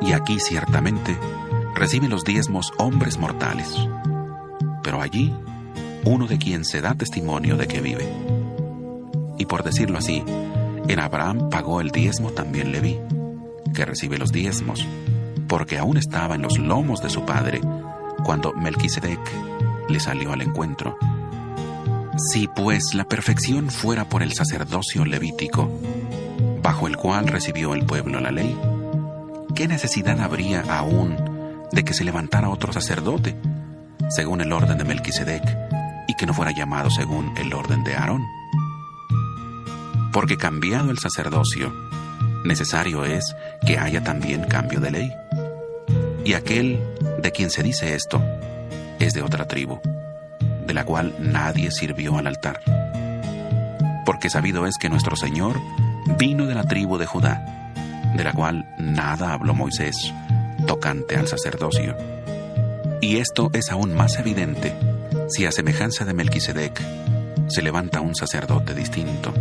Y 0.00 0.12
aquí 0.12 0.40
ciertamente 0.40 1.16
reciben 1.74 2.10
los 2.10 2.24
diezmos 2.24 2.72
hombres 2.78 3.18
mortales, 3.18 3.74
pero 4.82 5.00
allí 5.00 5.34
uno 6.04 6.26
de 6.26 6.38
quien 6.38 6.64
se 6.64 6.80
da 6.80 6.94
testimonio 6.94 7.56
de 7.56 7.66
que 7.66 7.80
vive. 7.80 8.08
Y 9.36 9.46
por 9.46 9.62
decirlo 9.62 9.98
así, 9.98 10.22
en 10.88 11.00
Abraham 11.00 11.50
pagó 11.50 11.80
el 11.80 11.90
diezmo 11.90 12.30
también 12.30 12.72
Leví, 12.72 12.98
que 13.74 13.84
recibe 13.84 14.18
los 14.18 14.32
diezmos, 14.32 14.86
porque 15.46 15.78
aún 15.78 15.96
estaba 15.96 16.34
en 16.34 16.42
los 16.42 16.58
lomos 16.58 17.02
de 17.02 17.10
su 17.10 17.24
padre 17.24 17.60
cuando 18.24 18.52
Melquisedec 18.52 19.20
le 19.88 20.00
salió 20.00 20.32
al 20.32 20.42
encuentro. 20.42 20.96
Si 22.16 22.48
pues 22.48 22.94
la 22.94 23.04
perfección 23.04 23.70
fuera 23.70 24.08
por 24.08 24.22
el 24.22 24.32
sacerdocio 24.32 25.04
levítico, 25.04 25.70
bajo 26.62 26.86
el 26.86 26.96
cual 26.96 27.28
recibió 27.28 27.74
el 27.74 27.84
pueblo 27.84 28.20
la 28.20 28.30
ley, 28.30 28.58
¿qué 29.54 29.68
necesidad 29.68 30.20
habría 30.20 30.62
aún 30.68 31.16
de 31.72 31.84
que 31.84 31.94
se 31.94 32.04
levantara 32.04 32.48
otro 32.48 32.72
sacerdote, 32.72 33.36
según 34.08 34.40
el 34.40 34.52
orden 34.52 34.78
de 34.78 34.84
Melquisedec, 34.84 35.42
y 36.08 36.14
que 36.14 36.26
no 36.26 36.34
fuera 36.34 36.52
llamado 36.52 36.90
según 36.90 37.36
el 37.36 37.52
orden 37.52 37.84
de 37.84 37.94
Aarón? 37.94 38.24
Porque 40.12 40.36
cambiado 40.36 40.90
el 40.90 40.98
sacerdocio, 40.98 41.72
necesario 42.44 43.04
es 43.04 43.34
que 43.66 43.78
haya 43.78 44.02
también 44.02 44.44
cambio 44.44 44.80
de 44.80 44.90
ley. 44.90 45.12
Y 46.24 46.34
aquel 46.34 46.82
de 47.22 47.32
quien 47.32 47.50
se 47.50 47.62
dice 47.62 47.94
esto 47.94 48.22
es 48.98 49.14
de 49.14 49.22
otra 49.22 49.46
tribu, 49.46 49.80
de 50.66 50.74
la 50.74 50.84
cual 50.84 51.14
nadie 51.20 51.70
sirvió 51.70 52.18
al 52.18 52.26
altar. 52.26 52.60
Porque 54.04 54.30
sabido 54.30 54.66
es 54.66 54.78
que 54.78 54.88
nuestro 54.88 55.16
Señor 55.16 55.60
vino 56.16 56.46
de 56.46 56.54
la 56.54 56.64
tribu 56.64 56.98
de 56.98 57.06
Judá, 57.06 57.72
de 58.16 58.24
la 58.24 58.32
cual 58.32 58.66
nada 58.78 59.32
habló 59.32 59.54
Moisés 59.54 60.12
tocante 60.66 61.16
al 61.16 61.28
sacerdocio. 61.28 61.96
Y 63.00 63.18
esto 63.18 63.50
es 63.52 63.70
aún 63.70 63.94
más 63.94 64.18
evidente 64.18 64.74
si 65.28 65.46
a 65.46 65.52
semejanza 65.52 66.04
de 66.04 66.14
Melquisedec 66.14 66.82
se 67.48 67.62
levanta 67.62 68.00
un 68.00 68.14
sacerdote 68.14 68.74
distinto, 68.74 69.32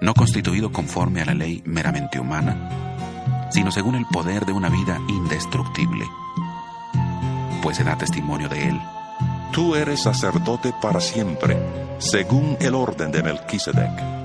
no 0.00 0.14
constituido 0.14 0.72
conforme 0.72 1.20
a 1.20 1.24
la 1.24 1.34
ley 1.34 1.62
meramente 1.64 2.20
humana, 2.20 3.48
sino 3.50 3.70
según 3.70 3.94
el 3.94 4.06
poder 4.06 4.46
de 4.46 4.52
una 4.52 4.68
vida 4.68 4.98
indestructible, 5.08 6.04
pues 7.62 7.76
se 7.76 7.84
da 7.84 7.96
testimonio 7.96 8.48
de 8.48 8.68
él. 8.68 8.80
Tú 9.52 9.74
eres 9.74 10.02
sacerdote 10.02 10.72
para 10.80 11.00
siempre, 11.00 11.58
según 11.98 12.56
el 12.60 12.74
orden 12.74 13.10
de 13.10 13.22
Melquisedec. 13.22 14.17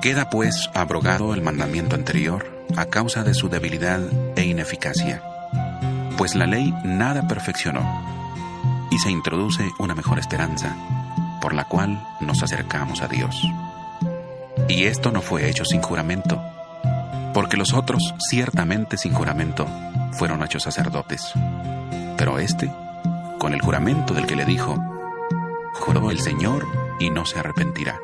Queda 0.00 0.30
pues 0.30 0.70
abrogado 0.72 1.34
el 1.34 1.42
mandamiento 1.42 1.94
anterior 1.94 2.64
a 2.74 2.86
causa 2.86 3.22
de 3.22 3.34
su 3.34 3.50
debilidad 3.50 4.00
e 4.34 4.44
ineficacia, 4.44 5.22
pues 6.16 6.34
la 6.34 6.46
ley 6.46 6.72
nada 6.84 7.28
perfeccionó, 7.28 7.82
y 8.90 8.98
se 8.98 9.10
introduce 9.10 9.70
una 9.78 9.94
mejor 9.94 10.18
esperanza, 10.18 10.74
por 11.42 11.52
la 11.52 11.64
cual 11.64 12.02
nos 12.20 12.42
acercamos 12.42 13.02
a 13.02 13.08
Dios. 13.08 13.46
Y 14.68 14.84
esto 14.84 15.10
no 15.12 15.20
fue 15.20 15.50
hecho 15.50 15.66
sin 15.66 15.82
juramento, 15.82 16.42
porque 17.34 17.58
los 17.58 17.74
otros 17.74 18.14
ciertamente 18.18 18.96
sin 18.96 19.12
juramento 19.12 19.66
fueron 20.12 20.42
hechos 20.42 20.62
sacerdotes, 20.62 21.30
pero 22.16 22.38
este, 22.38 22.72
con 23.38 23.52
el 23.52 23.60
juramento 23.60 24.14
del 24.14 24.26
que 24.26 24.36
le 24.36 24.46
dijo, 24.46 24.82
juró 25.74 26.10
el 26.10 26.20
Señor 26.20 26.66
y 26.98 27.10
no 27.10 27.26
se 27.26 27.38
arrepentirá. 27.38 28.00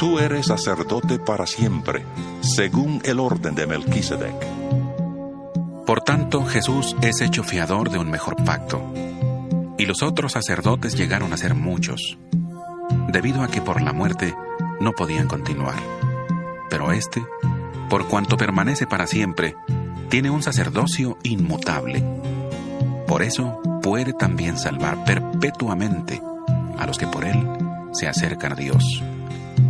Tú 0.00 0.18
eres 0.18 0.46
sacerdote 0.46 1.18
para 1.18 1.46
siempre, 1.46 2.06
según 2.40 3.02
el 3.04 3.20
orden 3.20 3.54
de 3.54 3.66
Melquisedec. 3.66 4.34
Por 5.84 6.00
tanto, 6.00 6.42
Jesús 6.46 6.96
es 7.02 7.20
hecho 7.20 7.44
fiador 7.44 7.90
de 7.90 7.98
un 7.98 8.10
mejor 8.10 8.42
pacto, 8.42 8.82
y 9.76 9.84
los 9.84 10.02
otros 10.02 10.32
sacerdotes 10.32 10.96
llegaron 10.96 11.34
a 11.34 11.36
ser 11.36 11.54
muchos, 11.54 12.18
debido 13.12 13.42
a 13.42 13.48
que 13.48 13.60
por 13.60 13.82
la 13.82 13.92
muerte 13.92 14.34
no 14.80 14.92
podían 14.92 15.28
continuar. 15.28 15.76
Pero 16.70 16.92
este, 16.92 17.22
por 17.90 18.08
cuanto 18.08 18.38
permanece 18.38 18.86
para 18.86 19.06
siempre, 19.06 19.54
tiene 20.08 20.30
un 20.30 20.42
sacerdocio 20.42 21.18
inmutable. 21.24 22.02
Por 23.06 23.22
eso 23.22 23.60
puede 23.82 24.14
también 24.14 24.56
salvar 24.56 25.04
perpetuamente 25.04 26.22
a 26.78 26.86
los 26.86 26.96
que 26.96 27.06
por 27.06 27.26
él 27.26 27.46
se 27.92 28.08
acercan 28.08 28.52
a 28.52 28.56
Dios 28.56 29.02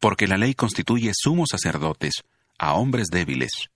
porque 0.00 0.26
la 0.26 0.38
ley 0.38 0.54
constituye 0.54 1.12
sumos 1.14 1.50
sacerdotes 1.52 2.24
a 2.58 2.74
hombres 2.74 3.08
débiles, 3.08 3.70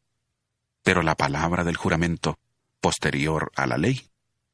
pero 0.82 1.02
la 1.02 1.14
palabra 1.14 1.64
del 1.64 1.76
juramento, 1.76 2.38
posterior 2.80 3.52
a 3.54 3.66
la 3.66 3.78
ley, 3.78 4.08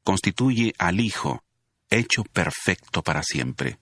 constituye 0.05 0.75
al 0.79 1.01
Hijo, 1.01 1.43
hecho 1.89 2.25
perfecto 2.25 3.03
para 3.03 3.23
siempre. 3.23 3.79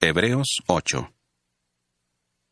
Hebreos 0.00 0.62
8 0.66 1.12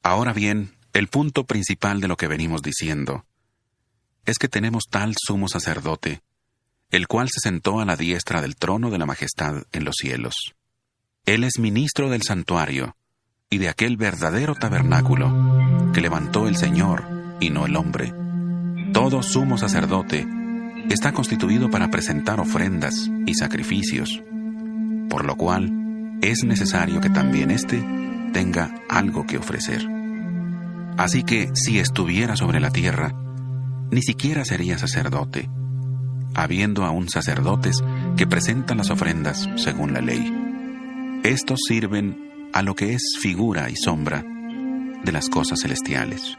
Ahora 0.03 0.33
bien, 0.33 0.77
el 0.93 1.09
punto 1.09 1.45
principal 1.45 2.01
de 2.01 2.09
lo 2.09 2.17
que 2.17 2.27
venimos 2.27 2.63
diciendo 2.63 3.27
es 4.25 4.39
que 4.39 4.49
tenemos 4.49 4.85
tal 4.89 5.15
sumo 5.19 5.49
sacerdote, 5.49 6.23
el 6.91 7.07
cual 7.07 7.29
se 7.29 7.41
sentó 7.41 7.81
a 7.81 7.85
la 7.85 7.97
diestra 7.97 8.41
del 8.41 8.57
trono 8.57 8.91
de 8.91 8.99
la 8.99 9.07
majestad 9.07 9.65
en 9.73 9.85
los 9.85 9.97
cielos. 9.97 10.55
Él 11.27 11.45
es 11.45 11.59
ministro 11.59 12.11
del 12.11 12.23
santuario, 12.23 12.97
y 13.53 13.59
de 13.59 13.69
aquel 13.69 13.97
verdadero 13.97 14.55
tabernáculo 14.55 15.91
que 15.93 16.01
levantó 16.01 16.47
el 16.47 16.55
Señor 16.55 17.05
y 17.41 17.51
no 17.51 17.67
el 17.67 17.75
hombre. 17.75 18.15
Todo 18.93 19.25
sumo 19.25 19.59
sacerdote 19.59 20.25
está 20.89 21.11
constituido 21.11 21.69
para 21.69 21.91
presentar 21.91 22.39
ofrendas 22.39 23.11
y 23.27 23.35
sacrificios, 23.35 24.23
por 25.09 25.25
lo 25.25 25.37
cual 25.37 26.19
es 26.23 26.45
necesario 26.45 27.01
que 27.01 27.11
también 27.11 27.51
éste 27.51 27.85
tenga 28.33 28.73
algo 28.89 29.27
que 29.27 29.39
ofrecer. 29.39 29.85
Así 30.97 31.25
que 31.25 31.51
si 31.55 31.81
estuviera 31.81 32.37
sobre 32.37 32.61
la 32.61 32.71
tierra, 32.71 33.13
ni 33.91 34.03
siquiera 34.03 34.45
sería 34.45 34.79
sacerdote, 34.79 35.51
habiendo 36.35 36.85
aún 36.85 37.09
sacerdotes 37.09 37.83
que 38.17 38.29
presentan 38.29 38.79
las 38.79 38.91
ofrendas 38.91 39.49
según 39.57 39.93
la 39.93 40.01
ley. 40.01 40.33
Estos 41.25 41.59
sirven 41.67 42.30
a 42.53 42.63
lo 42.63 42.75
que 42.75 42.95
es 42.95 43.17
figura 43.21 43.71
y 43.71 43.77
sombra 43.77 44.25
de 45.05 45.13
las 45.13 45.29
cosas 45.29 45.61
celestiales. 45.61 46.37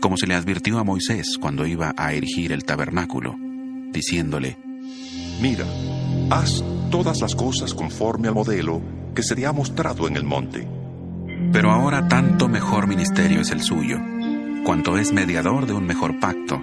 Como 0.00 0.16
se 0.16 0.26
le 0.26 0.34
advirtió 0.34 0.78
a 0.78 0.84
Moisés 0.84 1.38
cuando 1.40 1.66
iba 1.66 1.94
a 1.96 2.12
erigir 2.12 2.52
el 2.52 2.64
tabernáculo, 2.64 3.36
diciéndole, 3.90 4.58
Mira, 5.40 5.66
haz 6.30 6.62
todas 6.90 7.20
las 7.20 7.34
cosas 7.34 7.74
conforme 7.74 8.28
al 8.28 8.34
modelo 8.34 8.82
que 9.14 9.22
se 9.22 9.34
te 9.34 9.46
ha 9.46 9.52
mostrado 9.52 10.06
en 10.08 10.16
el 10.16 10.24
monte. 10.24 10.68
Pero 11.52 11.70
ahora 11.70 12.08
tanto 12.08 12.48
mejor 12.48 12.86
ministerio 12.86 13.40
es 13.40 13.50
el 13.50 13.62
suyo, 13.62 13.98
cuanto 14.64 14.98
es 14.98 15.12
mediador 15.12 15.66
de 15.66 15.72
un 15.72 15.86
mejor 15.86 16.18
pacto, 16.20 16.60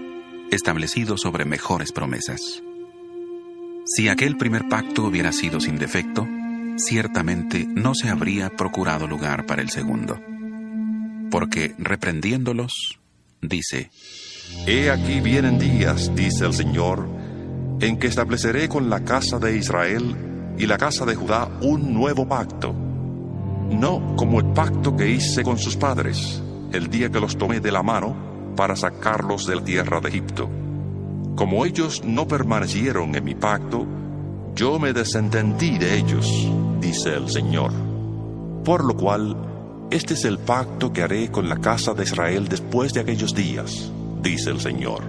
establecido 0.51 1.17
sobre 1.17 1.45
mejores 1.45 1.91
promesas. 1.91 2.61
Si 3.85 4.09
aquel 4.09 4.37
primer 4.37 4.67
pacto 4.67 5.03
hubiera 5.03 5.31
sido 5.31 5.59
sin 5.59 5.77
defecto, 5.77 6.27
ciertamente 6.77 7.65
no 7.67 7.93
se 7.95 8.09
habría 8.09 8.49
procurado 8.49 9.07
lugar 9.07 9.45
para 9.45 9.61
el 9.61 9.69
segundo. 9.69 10.19
Porque 11.29 11.75
reprendiéndolos, 11.77 12.99
dice, 13.41 13.91
He 14.67 14.91
aquí 14.91 15.21
vienen 15.21 15.57
días, 15.57 16.13
dice 16.15 16.45
el 16.45 16.53
Señor, 16.53 17.07
en 17.79 17.97
que 17.97 18.07
estableceré 18.07 18.69
con 18.69 18.89
la 18.89 19.03
casa 19.03 19.39
de 19.39 19.57
Israel 19.57 20.55
y 20.57 20.65
la 20.67 20.77
casa 20.77 21.05
de 21.05 21.15
Judá 21.15 21.49
un 21.61 21.93
nuevo 21.93 22.27
pacto, 22.27 22.73
no 22.73 24.15
como 24.15 24.39
el 24.39 24.47
pacto 24.53 24.95
que 24.95 25.09
hice 25.09 25.43
con 25.43 25.57
sus 25.57 25.77
padres 25.77 26.43
el 26.73 26.89
día 26.89 27.09
que 27.09 27.19
los 27.19 27.37
tomé 27.37 27.59
de 27.59 27.71
la 27.71 27.83
mano 27.83 28.53
para 28.55 28.75
sacarlos 28.75 29.45
de 29.45 29.55
la 29.55 29.63
tierra 29.63 29.99
de 29.99 30.09
Egipto. 30.09 30.49
Como 31.35 31.65
ellos 31.65 32.03
no 32.05 32.27
permanecieron 32.27 33.15
en 33.15 33.23
mi 33.23 33.35
pacto, 33.35 33.85
yo 34.55 34.79
me 34.79 34.93
desentendí 34.93 35.77
de 35.77 35.97
ellos, 35.97 36.49
dice 36.79 37.15
el 37.15 37.29
Señor. 37.29 37.71
Por 38.63 38.83
lo 38.83 38.95
cual, 38.95 39.35
este 39.89 40.13
es 40.13 40.25
el 40.25 40.39
pacto 40.39 40.91
que 40.91 41.03
haré 41.03 41.31
con 41.31 41.47
la 41.49 41.57
casa 41.57 41.93
de 41.93 42.03
Israel 42.03 42.47
después 42.47 42.93
de 42.93 42.99
aquellos 42.99 43.33
días, 43.33 43.91
dice 44.21 44.49
el 44.49 44.59
Señor. 44.59 45.03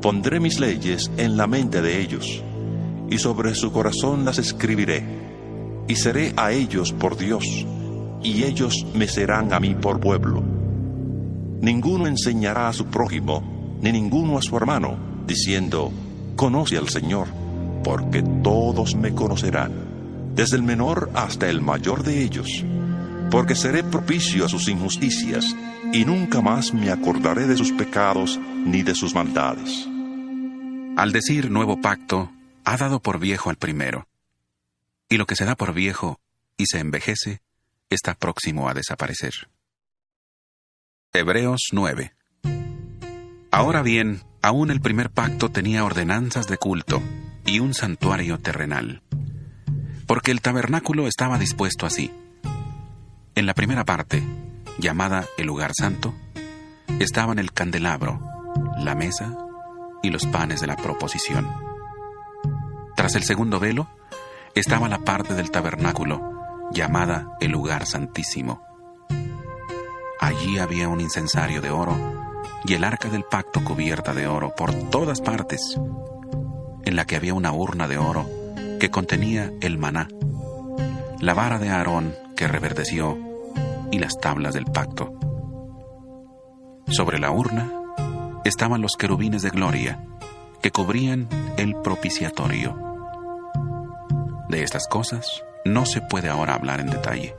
Pondré 0.00 0.40
mis 0.40 0.60
leyes 0.60 1.10
en 1.16 1.36
la 1.36 1.46
mente 1.46 1.80
de 1.80 2.00
ellos, 2.00 2.42
y 3.10 3.18
sobre 3.18 3.54
su 3.54 3.72
corazón 3.72 4.24
las 4.24 4.38
escribiré, 4.38 5.02
y 5.88 5.96
seré 5.96 6.34
a 6.36 6.52
ellos 6.52 6.92
por 6.92 7.16
Dios, 7.16 7.44
y 8.22 8.44
ellos 8.44 8.86
me 8.94 9.08
serán 9.08 9.52
a 9.52 9.60
mí 9.60 9.74
por 9.74 10.00
pueblo. 10.00 10.42
Ninguno 11.60 12.06
enseñará 12.06 12.68
a 12.68 12.72
su 12.72 12.86
prójimo, 12.86 13.78
ni 13.80 13.90
ninguno 13.90 14.38
a 14.38 14.42
su 14.42 14.56
hermano, 14.56 14.96
diciendo, 15.26 15.90
Conoce 16.36 16.76
al 16.76 16.88
Señor, 16.88 17.28
porque 17.84 18.22
todos 18.42 18.96
me 18.96 19.14
conocerán, 19.14 20.32
desde 20.34 20.56
el 20.56 20.62
menor 20.62 21.10
hasta 21.14 21.48
el 21.48 21.60
mayor 21.60 22.02
de 22.02 22.22
ellos, 22.22 22.64
porque 23.30 23.54
seré 23.54 23.84
propicio 23.84 24.46
a 24.46 24.48
sus 24.48 24.68
injusticias, 24.68 25.54
y 25.92 26.04
nunca 26.04 26.40
más 26.40 26.72
me 26.72 26.90
acordaré 26.90 27.46
de 27.46 27.56
sus 27.56 27.70
pecados 27.72 28.40
ni 28.64 28.82
de 28.82 28.94
sus 28.94 29.14
maldades. 29.14 29.86
Al 30.96 31.12
decir 31.12 31.50
nuevo 31.50 31.80
pacto, 31.80 32.32
ha 32.64 32.76
dado 32.76 33.00
por 33.00 33.18
viejo 33.18 33.50
al 33.50 33.56
primero, 33.56 34.08
y 35.08 35.18
lo 35.18 35.26
que 35.26 35.36
se 35.36 35.44
da 35.44 35.54
por 35.54 35.74
viejo 35.74 36.18
y 36.56 36.66
se 36.66 36.78
envejece 36.78 37.42
está 37.90 38.14
próximo 38.14 38.68
a 38.68 38.74
desaparecer. 38.74 39.50
Hebreos 41.12 41.68
9 41.72 42.14
Ahora 43.52 43.82
bien, 43.82 44.22
aún 44.42 44.72
el 44.72 44.80
primer 44.80 45.10
pacto 45.10 45.50
tenía 45.50 45.84
ordenanzas 45.84 46.48
de 46.48 46.56
culto 46.56 47.00
y 47.46 47.60
un 47.60 47.74
santuario 47.74 48.38
terrenal, 48.38 49.02
porque 50.06 50.30
el 50.30 50.40
tabernáculo 50.40 51.06
estaba 51.06 51.38
dispuesto 51.38 51.86
así. 51.86 52.12
En 53.34 53.46
la 53.46 53.54
primera 53.54 53.84
parte, 53.84 54.22
llamada 54.78 55.26
el 55.38 55.46
lugar 55.46 55.72
santo, 55.74 56.14
estaban 56.98 57.38
el 57.38 57.52
candelabro, 57.52 58.20
la 58.78 58.94
mesa 58.94 59.36
y 60.02 60.10
los 60.10 60.26
panes 60.26 60.60
de 60.60 60.66
la 60.66 60.76
proposición. 60.76 61.48
Tras 62.96 63.14
el 63.14 63.24
segundo 63.24 63.58
velo, 63.58 63.88
estaba 64.54 64.88
la 64.88 64.98
parte 64.98 65.34
del 65.34 65.50
tabernáculo, 65.50 66.70
llamada 66.72 67.36
el 67.40 67.50
lugar 67.50 67.86
santísimo. 67.86 68.62
Allí 70.20 70.58
había 70.58 70.88
un 70.88 71.00
incensario 71.00 71.60
de 71.60 71.70
oro 71.70 71.96
y 72.64 72.74
el 72.74 72.84
arca 72.84 73.08
del 73.08 73.24
pacto 73.24 73.62
cubierta 73.64 74.14
de 74.14 74.26
oro 74.26 74.54
por 74.56 74.72
todas 74.90 75.20
partes, 75.20 75.78
en 76.84 76.96
la 76.96 77.06
que 77.06 77.16
había 77.16 77.34
una 77.34 77.52
urna 77.52 77.88
de 77.88 77.98
oro 77.98 78.28
que 78.78 78.90
contenía 78.90 79.52
el 79.60 79.78
maná, 79.78 80.08
la 81.20 81.34
vara 81.34 81.58
de 81.58 81.70
Aarón 81.70 82.14
que 82.36 82.48
reverdeció 82.48 83.18
y 83.90 83.98
las 83.98 84.18
tablas 84.18 84.54
del 84.54 84.66
pacto. 84.66 85.12
Sobre 86.88 87.18
la 87.18 87.30
urna 87.30 87.70
estaban 88.44 88.82
los 88.82 88.96
querubines 88.96 89.42
de 89.42 89.50
gloria 89.50 90.04
que 90.60 90.70
cubrían 90.70 91.28
el 91.56 91.74
propiciatorio. 91.76 92.78
De 94.48 94.62
estas 94.62 94.86
cosas 94.86 95.42
no 95.64 95.86
se 95.86 96.00
puede 96.00 96.28
ahora 96.28 96.54
hablar 96.54 96.80
en 96.80 96.90
detalle. 96.90 97.34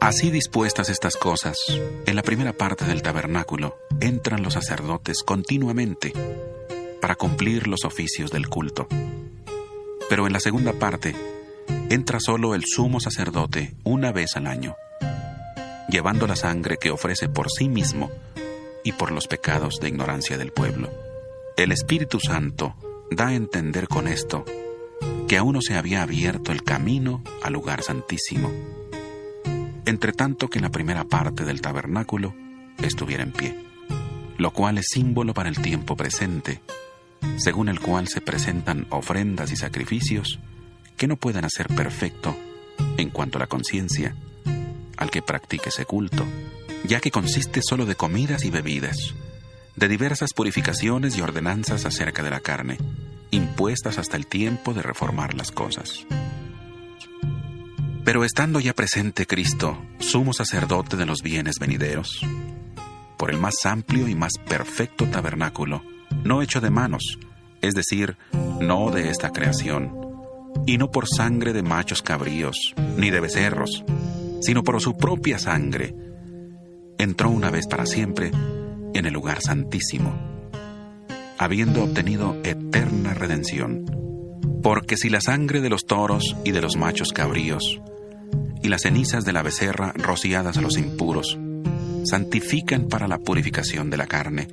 Así 0.00 0.30
dispuestas 0.30 0.88
estas 0.88 1.16
cosas, 1.16 1.58
en 2.06 2.16
la 2.16 2.22
primera 2.22 2.52
parte 2.52 2.84
del 2.84 3.02
tabernáculo 3.02 3.78
entran 4.00 4.42
los 4.42 4.54
sacerdotes 4.54 5.22
continuamente 5.22 6.12
para 7.02 7.16
cumplir 7.16 7.66
los 7.66 7.84
oficios 7.84 8.30
del 8.30 8.48
culto. 8.48 8.86
Pero 10.08 10.28
en 10.28 10.32
la 10.32 10.38
segunda 10.38 10.72
parte 10.72 11.16
entra 11.90 12.20
solo 12.20 12.54
el 12.54 12.62
sumo 12.64 13.00
sacerdote 13.00 13.74
una 13.82 14.12
vez 14.12 14.36
al 14.36 14.46
año, 14.46 14.76
llevando 15.88 16.28
la 16.28 16.36
sangre 16.36 16.76
que 16.80 16.92
ofrece 16.92 17.28
por 17.28 17.50
sí 17.50 17.68
mismo 17.68 18.08
y 18.84 18.92
por 18.92 19.10
los 19.10 19.26
pecados 19.26 19.80
de 19.80 19.88
ignorancia 19.88 20.38
del 20.38 20.52
pueblo. 20.52 20.90
El 21.56 21.72
Espíritu 21.72 22.20
Santo 22.20 22.76
da 23.10 23.28
a 23.28 23.34
entender 23.34 23.88
con 23.88 24.06
esto 24.06 24.44
que 25.26 25.38
aún 25.38 25.54
no 25.54 25.60
se 25.60 25.74
había 25.74 26.02
abierto 26.02 26.52
el 26.52 26.62
camino 26.62 27.20
al 27.42 27.54
lugar 27.54 27.82
santísimo, 27.82 28.52
entre 29.86 30.12
tanto 30.12 30.48
que 30.48 30.60
la 30.60 30.70
primera 30.70 31.02
parte 31.02 31.44
del 31.44 31.62
tabernáculo 31.62 32.32
estuviera 32.80 33.24
en 33.24 33.32
pie, 33.32 33.58
lo 34.38 34.52
cual 34.52 34.78
es 34.78 34.86
símbolo 34.92 35.34
para 35.34 35.48
el 35.48 35.60
tiempo 35.60 35.96
presente, 35.96 36.60
según 37.36 37.68
el 37.68 37.80
cual 37.80 38.08
se 38.08 38.20
presentan 38.20 38.86
ofrendas 38.90 39.52
y 39.52 39.56
sacrificios 39.56 40.38
que 40.96 41.06
no 41.06 41.16
pueden 41.16 41.44
hacer 41.44 41.68
perfecto 41.68 42.36
en 42.96 43.10
cuanto 43.10 43.38
a 43.38 43.40
la 43.40 43.46
conciencia 43.46 44.14
al 44.96 45.10
que 45.10 45.22
practique 45.22 45.70
ese 45.70 45.84
culto, 45.84 46.24
ya 46.84 47.00
que 47.00 47.10
consiste 47.10 47.60
solo 47.62 47.86
de 47.86 47.96
comidas 47.96 48.44
y 48.44 48.50
bebidas, 48.50 49.14
de 49.76 49.88
diversas 49.88 50.32
purificaciones 50.32 51.16
y 51.16 51.22
ordenanzas 51.22 51.84
acerca 51.86 52.22
de 52.22 52.30
la 52.30 52.40
carne, 52.40 52.78
impuestas 53.30 53.98
hasta 53.98 54.16
el 54.16 54.26
tiempo 54.26 54.74
de 54.74 54.82
reformar 54.82 55.34
las 55.34 55.50
cosas. 55.50 56.06
Pero 58.04 58.24
estando 58.24 58.60
ya 58.60 58.74
presente 58.74 59.26
Cristo, 59.26 59.80
sumo 59.98 60.32
sacerdote 60.32 60.96
de 60.96 61.06
los 61.06 61.22
bienes 61.22 61.56
venideros, 61.60 62.20
por 63.16 63.30
el 63.30 63.38
más 63.38 63.54
amplio 63.64 64.08
y 64.08 64.14
más 64.14 64.32
perfecto 64.48 65.06
tabernáculo, 65.06 65.82
no 66.24 66.42
hecho 66.42 66.60
de 66.60 66.70
manos, 66.70 67.18
es 67.60 67.74
decir, 67.74 68.16
no 68.60 68.90
de 68.90 69.10
esta 69.10 69.30
creación, 69.30 69.92
y 70.66 70.78
no 70.78 70.90
por 70.90 71.08
sangre 71.08 71.52
de 71.52 71.62
machos 71.62 72.02
cabríos, 72.02 72.74
ni 72.96 73.10
de 73.10 73.20
becerros, 73.20 73.84
sino 74.40 74.62
por 74.62 74.80
su 74.80 74.96
propia 74.96 75.38
sangre, 75.38 75.94
entró 76.98 77.30
una 77.30 77.50
vez 77.50 77.66
para 77.66 77.86
siempre 77.86 78.30
en 78.94 79.06
el 79.06 79.12
lugar 79.12 79.40
santísimo, 79.40 80.12
habiendo 81.38 81.84
obtenido 81.84 82.36
eterna 82.44 83.14
redención. 83.14 83.84
Porque 84.62 84.96
si 84.96 85.10
la 85.10 85.20
sangre 85.20 85.60
de 85.60 85.70
los 85.70 85.86
toros 85.86 86.36
y 86.44 86.52
de 86.52 86.60
los 86.60 86.76
machos 86.76 87.12
cabríos 87.12 87.80
y 88.62 88.68
las 88.68 88.82
cenizas 88.82 89.24
de 89.24 89.32
la 89.32 89.42
becerra 89.42 89.92
rociadas 89.96 90.56
a 90.56 90.60
los 90.60 90.78
impuros 90.78 91.38
santifican 92.04 92.88
para 92.88 93.08
la 93.08 93.18
purificación 93.18 93.90
de 93.90 93.96
la 93.96 94.06
carne, 94.06 94.48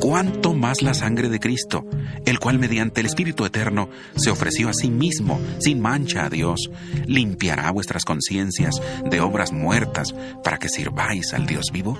cuánto 0.00 0.52
más 0.52 0.82
la 0.82 0.94
sangre 0.94 1.28
de 1.28 1.40
Cristo, 1.40 1.86
el 2.26 2.38
cual 2.38 2.58
mediante 2.58 3.00
el 3.00 3.06
Espíritu 3.06 3.44
Eterno 3.44 3.88
se 4.16 4.30
ofreció 4.30 4.68
a 4.68 4.74
sí 4.74 4.90
mismo 4.90 5.40
sin 5.58 5.80
mancha 5.80 6.26
a 6.26 6.30
Dios, 6.30 6.70
limpiará 7.06 7.70
vuestras 7.70 8.04
conciencias 8.04 8.80
de 9.04 9.20
obras 9.20 9.52
muertas 9.52 10.14
para 10.42 10.58
que 10.58 10.68
sirváis 10.68 11.32
al 11.32 11.46
Dios 11.46 11.66
vivo? 11.72 11.98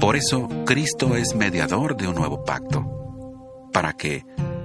Por 0.00 0.16
eso 0.16 0.48
Cristo 0.64 1.16
es 1.16 1.34
mediador 1.34 1.96
de 1.96 2.08
un 2.08 2.14
nuevo 2.14 2.44
pacto, 2.44 2.84
para 3.72 3.92
que, 3.94 4.24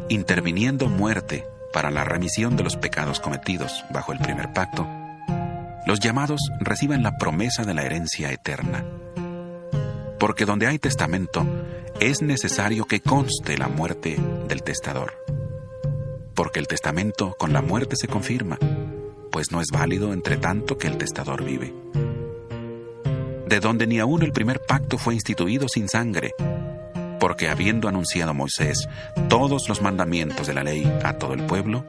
interviniendo 0.09 0.87
muerte 0.87 1.45
para 1.73 1.91
la 1.91 2.03
remisión 2.03 2.55
de 2.55 2.63
los 2.63 2.75
pecados 2.75 3.19
cometidos 3.19 3.85
bajo 3.91 4.11
el 4.11 4.19
primer 4.19 4.53
pacto, 4.53 4.87
los 5.85 5.99
llamados 5.99 6.41
reciban 6.59 7.03
la 7.03 7.17
promesa 7.17 7.63
de 7.63 7.73
la 7.73 7.83
herencia 7.83 8.31
eterna. 8.31 8.85
Porque 10.19 10.45
donde 10.45 10.67
hay 10.67 10.79
testamento, 10.79 11.45
es 11.99 12.21
necesario 12.21 12.85
que 12.85 12.99
conste 12.99 13.57
la 13.57 13.67
muerte 13.67 14.17
del 14.47 14.63
testador. 14.63 15.13
Porque 16.35 16.59
el 16.59 16.67
testamento 16.67 17.35
con 17.37 17.53
la 17.53 17.61
muerte 17.61 17.95
se 17.95 18.07
confirma, 18.07 18.57
pues 19.31 19.51
no 19.51 19.61
es 19.61 19.67
válido 19.71 20.13
entre 20.13 20.37
tanto 20.37 20.77
que 20.77 20.87
el 20.87 20.97
testador 20.97 21.43
vive 21.43 21.73
de 23.49 23.59
donde 23.59 23.87
ni 23.87 23.99
aún 23.99 24.21
el 24.21 24.31
primer 24.31 24.61
pacto 24.61 24.97
fue 24.99 25.15
instituido 25.15 25.67
sin 25.67 25.89
sangre, 25.89 26.33
porque 27.19 27.49
habiendo 27.49 27.89
anunciado 27.89 28.33
Moisés 28.33 28.87
todos 29.27 29.67
los 29.67 29.81
mandamientos 29.81 30.45
de 30.45 30.53
la 30.53 30.63
ley 30.63 30.89
a 31.03 31.13
todo 31.13 31.33
el 31.33 31.43
pueblo, 31.45 31.83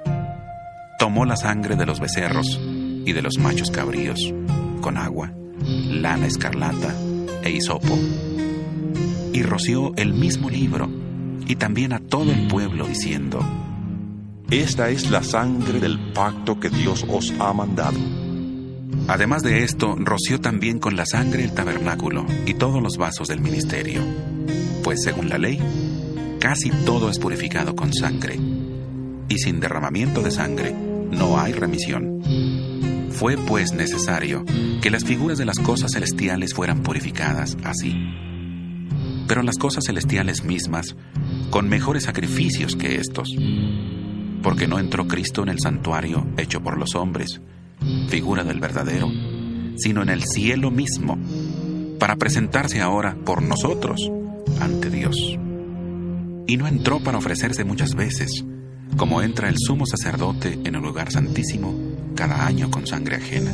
tomó 0.99 1.27
la 1.27 1.37
sangre 1.37 1.77
de 1.77 1.85
los 1.85 2.01
becerros 2.01 2.59
y 2.59 3.13
de 3.13 3.23
los 3.23 3.37
machos 3.39 3.71
cabríos, 3.71 4.33
con 4.81 4.97
agua, 4.97 5.33
lana 5.63 6.27
escarlata 6.27 6.95
e 7.43 7.51
hisopo, 7.51 7.99
y 9.33 9.43
roció 9.43 9.93
el 9.97 10.15
mismo 10.15 10.51
libro, 10.51 10.89
y 11.47 11.57
también 11.57 11.93
a 11.93 11.99
todo 12.01 12.31
el 12.33 12.47
pueblo, 12.49 12.87
diciendo, 12.87 13.41
Esta 14.51 14.91
es 14.91 15.11
la 15.11 15.23
sangre 15.23 15.81
del 15.81 16.13
pacto 16.13 16.59
que 16.61 16.71
Dios 16.71 17.05
os 17.09 17.33
ha 17.39 17.53
mandado. 17.53 17.99
Además 19.09 19.43
de 19.43 19.65
esto, 19.65 19.97
roció 19.99 20.41
también 20.41 20.79
con 20.79 20.97
la 20.97 21.07
sangre 21.07 21.45
el 21.45 21.53
tabernáculo 21.53 22.27
y 22.47 22.55
todos 22.55 22.83
los 22.83 22.97
vasos 22.97 23.29
del 23.29 23.41
ministerio, 23.41 24.03
pues 24.85 25.03
según 25.03 25.29
la 25.29 25.39
ley, 25.39 25.59
casi 26.39 26.71
todo 26.71 27.11
es 27.11 27.19
purificado 27.19 27.75
con 27.75 27.93
sangre, 27.93 28.39
y 29.29 29.39
sin 29.39 29.61
derramamiento 29.61 30.23
de 30.23 30.31
sangre 30.31 30.73
no 30.73 31.39
hay 31.41 31.53
remisión. 31.53 32.70
Fue 33.11 33.37
pues 33.37 33.73
necesario 33.73 34.45
que 34.81 34.91
las 34.91 35.05
figuras 35.05 35.39
de 35.39 35.45
las 35.45 35.59
cosas 35.59 35.93
celestiales 35.93 36.55
fueran 36.55 36.83
purificadas 36.83 37.57
así. 37.65 37.95
Pero 39.29 39.43
las 39.43 39.59
cosas 39.59 39.85
celestiales 39.87 40.45
mismas, 40.45 40.97
con 41.51 41.69
mejores 41.69 42.05
sacrificios 42.05 42.77
que 42.77 42.97
estos, 42.97 43.35
porque 44.43 44.67
no 44.67 44.79
entró 44.79 45.07
Cristo 45.07 45.43
en 45.43 45.51
el 45.51 45.61
santuario 45.61 46.27
hecho 46.37 46.63
por 46.63 46.79
los 46.79 46.95
hombres, 46.95 47.41
figura 48.09 48.45
del 48.45 48.61
verdadero, 48.61 49.11
sino 49.77 50.03
en 50.03 50.09
el 50.09 50.25
cielo 50.25 50.71
mismo, 50.71 51.19
para 51.99 52.17
presentarse 52.17 52.81
ahora 52.81 53.17
por 53.25 53.43
nosotros 53.43 54.11
ante 54.61 54.91
Dios. 54.91 55.17
Y 56.47 56.57
no 56.57 56.67
entró 56.67 57.01
para 57.01 57.19
ofrecerse 57.19 57.65
muchas 57.65 57.95
veces, 57.95 58.45
como 58.97 59.23
entra 59.23 59.49
el 59.49 59.57
sumo 59.59 59.87
sacerdote 59.87 60.59
en 60.65 60.75
el 60.75 60.83
lugar 60.83 61.11
santísimo 61.11 61.75
cada 62.15 62.47
año 62.47 62.71
con 62.71 62.87
sangre 62.87 63.17
ajena. 63.17 63.53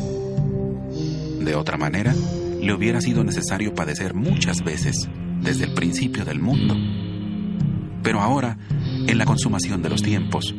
De 1.41 1.55
otra 1.55 1.77
manera, 1.77 2.15
le 2.61 2.73
hubiera 2.73 3.01
sido 3.01 3.23
necesario 3.23 3.75
padecer 3.75 4.15
muchas 4.15 4.63
veces 4.63 5.09
desde 5.41 5.65
el 5.65 5.75
principio 5.75 6.25
del 6.25 6.41
mundo. 6.41 6.75
Pero 8.03 8.21
ahora, 8.21 8.59
en 9.07 9.19
la 9.19 9.25
consumación 9.25 9.83
de 9.83 9.91
los 9.91 10.03
tiempos, 10.03 10.55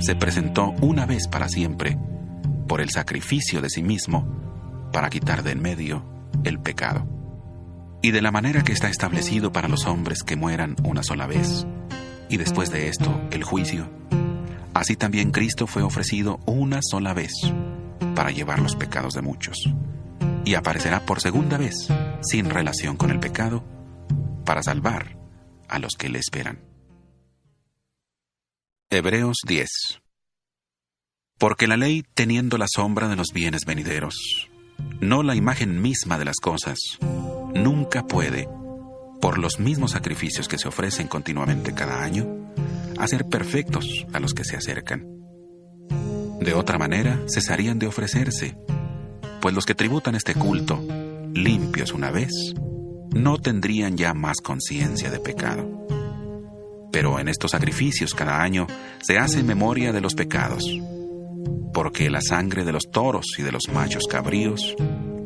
se 0.00 0.14
presentó 0.16 0.74
una 0.80 1.06
vez 1.06 1.28
para 1.28 1.48
siempre 1.48 1.98
por 2.68 2.80
el 2.80 2.90
sacrificio 2.90 3.60
de 3.60 3.70
sí 3.70 3.82
mismo 3.82 4.88
para 4.92 5.10
quitar 5.10 5.42
de 5.42 5.52
en 5.52 5.62
medio 5.62 6.04
el 6.44 6.60
pecado. 6.60 7.06
Y 8.02 8.12
de 8.12 8.22
la 8.22 8.30
manera 8.30 8.62
que 8.62 8.72
está 8.72 8.88
establecido 8.88 9.52
para 9.52 9.68
los 9.68 9.86
hombres 9.86 10.22
que 10.22 10.36
mueran 10.36 10.76
una 10.84 11.02
sola 11.02 11.26
vez, 11.26 11.66
y 12.30 12.36
después 12.36 12.70
de 12.70 12.88
esto 12.88 13.20
el 13.32 13.44
juicio, 13.44 13.90
así 14.72 14.96
también 14.96 15.32
Cristo 15.32 15.66
fue 15.66 15.82
ofrecido 15.82 16.38
una 16.46 16.78
sola 16.80 17.12
vez 17.12 17.32
para 18.14 18.30
llevar 18.30 18.60
los 18.60 18.76
pecados 18.76 19.14
de 19.14 19.22
muchos, 19.22 19.58
y 20.44 20.54
aparecerá 20.54 21.04
por 21.04 21.20
segunda 21.20 21.58
vez 21.58 21.74
sin 22.22 22.48
relación 22.48 22.96
con 22.96 23.10
el 23.10 23.20
pecado 23.20 23.64
para 24.44 24.62
salvar 24.62 25.18
a 25.68 25.78
los 25.78 25.94
que 25.98 26.08
le 26.08 26.18
esperan. 26.18 26.60
Hebreos 28.90 29.38
10 29.46 29.68
Porque 31.38 31.66
la 31.66 31.76
ley, 31.76 32.04
teniendo 32.14 32.58
la 32.58 32.66
sombra 32.68 33.08
de 33.08 33.16
los 33.16 33.28
bienes 33.32 33.62
venideros, 33.66 34.48
no 35.00 35.22
la 35.22 35.34
imagen 35.34 35.80
misma 35.80 36.18
de 36.18 36.24
las 36.24 36.36
cosas, 36.36 36.78
nunca 37.54 38.06
puede, 38.06 38.48
por 39.20 39.38
los 39.38 39.60
mismos 39.60 39.92
sacrificios 39.92 40.48
que 40.48 40.58
se 40.58 40.68
ofrecen 40.68 41.06
continuamente 41.06 41.74
cada 41.74 42.02
año, 42.02 42.26
hacer 42.98 43.26
perfectos 43.26 44.06
a 44.12 44.20
los 44.20 44.34
que 44.34 44.44
se 44.44 44.56
acercan. 44.56 45.06
De 46.40 46.54
otra 46.54 46.78
manera, 46.78 47.20
cesarían 47.28 47.78
de 47.78 47.86
ofrecerse, 47.86 48.56
pues 49.40 49.54
los 49.54 49.66
que 49.66 49.74
tributan 49.74 50.14
este 50.14 50.34
culto, 50.34 50.82
limpios 51.34 51.92
una 51.92 52.10
vez, 52.10 52.54
no 53.14 53.38
tendrían 53.38 53.96
ya 53.96 54.14
más 54.14 54.38
conciencia 54.40 55.10
de 55.10 55.20
pecado. 55.20 55.86
Pero 56.92 57.18
en 57.18 57.28
estos 57.28 57.52
sacrificios 57.52 58.14
cada 58.14 58.42
año 58.42 58.66
se 59.02 59.18
hace 59.18 59.42
memoria 59.42 59.92
de 59.92 60.00
los 60.00 60.14
pecados, 60.14 60.64
porque 61.72 62.10
la 62.10 62.20
sangre 62.20 62.64
de 62.64 62.72
los 62.72 62.90
toros 62.90 63.26
y 63.38 63.42
de 63.42 63.52
los 63.52 63.68
machos 63.72 64.04
cabríos 64.08 64.74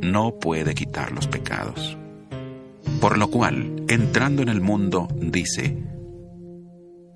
no 0.00 0.38
puede 0.38 0.74
quitar 0.74 1.12
los 1.12 1.26
pecados. 1.26 1.96
Por 3.04 3.18
lo 3.18 3.28
cual, 3.28 3.84
entrando 3.86 4.40
en 4.40 4.48
el 4.48 4.62
mundo, 4.62 5.08
dice, 5.14 5.76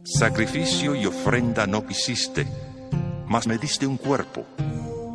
Sacrificio 0.05 0.95
y 0.95 1.07
ofrenda 1.07 1.67
no 1.67 1.87
quisiste, 1.87 2.47
mas 3.27 3.47
me 3.47 3.57
diste 3.57 3.87
un 3.87 3.97
cuerpo. 3.97 4.45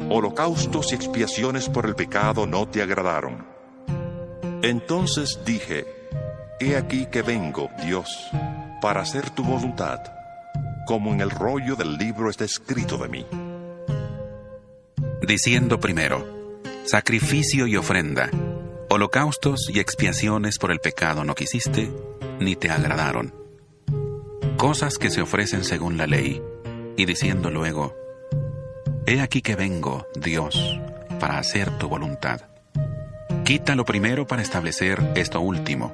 Holocaustos 0.09 0.91
y 0.91 0.95
expiaciones 0.95 1.69
por 1.69 1.85
el 1.85 1.93
pecado 1.93 2.47
no 2.47 2.67
te 2.67 2.81
agradaron. 2.81 3.45
Entonces 4.63 5.41
dije, 5.45 5.85
He 6.59 6.75
aquí 6.75 7.05
que 7.05 7.21
vengo, 7.21 7.69
Dios 7.85 8.31
para 8.81 9.01
hacer 9.01 9.29
tu 9.29 9.43
voluntad, 9.43 9.99
como 10.87 11.13
en 11.13 11.21
el 11.21 11.29
rollo 11.29 11.75
del 11.75 11.97
libro 11.97 12.31
está 12.31 12.45
escrito 12.45 12.97
de 12.97 13.09
mí. 13.09 13.27
Diciendo 15.21 15.79
primero, 15.79 16.25
sacrificio 16.83 17.67
y 17.67 17.77
ofrenda, 17.77 18.31
holocaustos 18.93 19.69
y 19.73 19.79
expiaciones 19.79 20.57
por 20.57 20.71
el 20.71 20.79
pecado 20.79 21.23
no 21.23 21.35
quisiste, 21.35 21.91
ni 22.39 22.55
te 22.55 22.69
agradaron. 22.69 23.33
Cosas 24.57 24.97
que 24.97 25.09
se 25.09 25.21
ofrecen 25.21 25.63
según 25.63 25.97
la 25.97 26.07
ley, 26.07 26.41
y 26.95 27.05
diciendo 27.05 27.49
luego, 27.49 27.95
He 29.05 29.19
aquí 29.19 29.41
que 29.41 29.55
vengo, 29.55 30.07
Dios, 30.15 30.79
para 31.19 31.39
hacer 31.39 31.77
tu 31.77 31.89
voluntad. 31.89 32.41
Quita 33.43 33.75
lo 33.75 33.83
primero 33.83 34.25
para 34.27 34.41
establecer 34.41 35.11
esto 35.15 35.41
último 35.41 35.93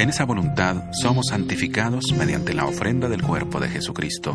en 0.00 0.08
esa 0.08 0.24
voluntad 0.24 0.76
somos 0.92 1.26
santificados 1.26 2.14
mediante 2.16 2.54
la 2.54 2.64
ofrenda 2.64 3.08
del 3.10 3.22
cuerpo 3.22 3.60
de 3.60 3.68
Jesucristo, 3.68 4.34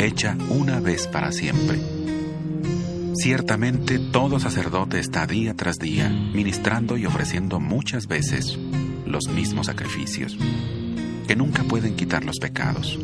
hecha 0.00 0.36
una 0.48 0.80
vez 0.80 1.06
para 1.06 1.30
siempre. 1.30 1.78
Ciertamente 3.20 3.98
todo 3.98 4.38
sacerdote 4.38 5.00
está 5.00 5.26
día 5.26 5.52
tras 5.54 5.78
día 5.78 6.08
ministrando 6.08 6.96
y 6.96 7.04
ofreciendo 7.04 7.58
muchas 7.58 8.06
veces 8.06 8.56
los 9.06 9.26
mismos 9.26 9.66
sacrificios, 9.66 10.38
que 11.26 11.34
nunca 11.34 11.64
pueden 11.64 11.96
quitar 11.96 12.24
los 12.24 12.38
pecados. 12.38 12.96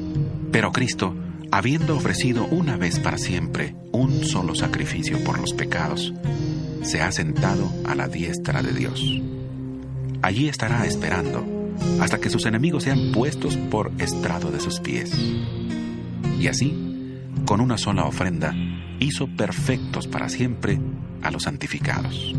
Pero 0.52 0.70
Cristo, 0.70 1.16
habiendo 1.50 1.96
ofrecido 1.96 2.46
una 2.46 2.76
vez 2.76 3.00
para 3.00 3.18
siempre 3.18 3.74
un 3.90 4.24
solo 4.24 4.54
sacrificio 4.54 5.18
por 5.24 5.40
los 5.40 5.52
pecados, 5.52 6.14
se 6.82 7.02
ha 7.02 7.10
sentado 7.10 7.68
a 7.84 7.96
la 7.96 8.06
diestra 8.06 8.62
de 8.62 8.72
Dios. 8.72 9.20
Allí 10.22 10.48
estará 10.48 10.86
esperando 10.86 11.44
hasta 12.00 12.20
que 12.20 12.30
sus 12.30 12.46
enemigos 12.46 12.84
sean 12.84 13.10
puestos 13.10 13.56
por 13.56 13.90
estrado 13.98 14.52
de 14.52 14.60
sus 14.60 14.78
pies. 14.78 15.12
Y 16.38 16.46
así, 16.46 16.72
con 17.46 17.60
una 17.60 17.78
sola 17.78 18.04
ofrenda, 18.04 18.54
hizo 19.04 19.26
perfectos 19.28 20.06
para 20.06 20.28
siempre 20.28 20.78
a 21.22 21.30
los 21.30 21.44
santificados. 21.44 22.34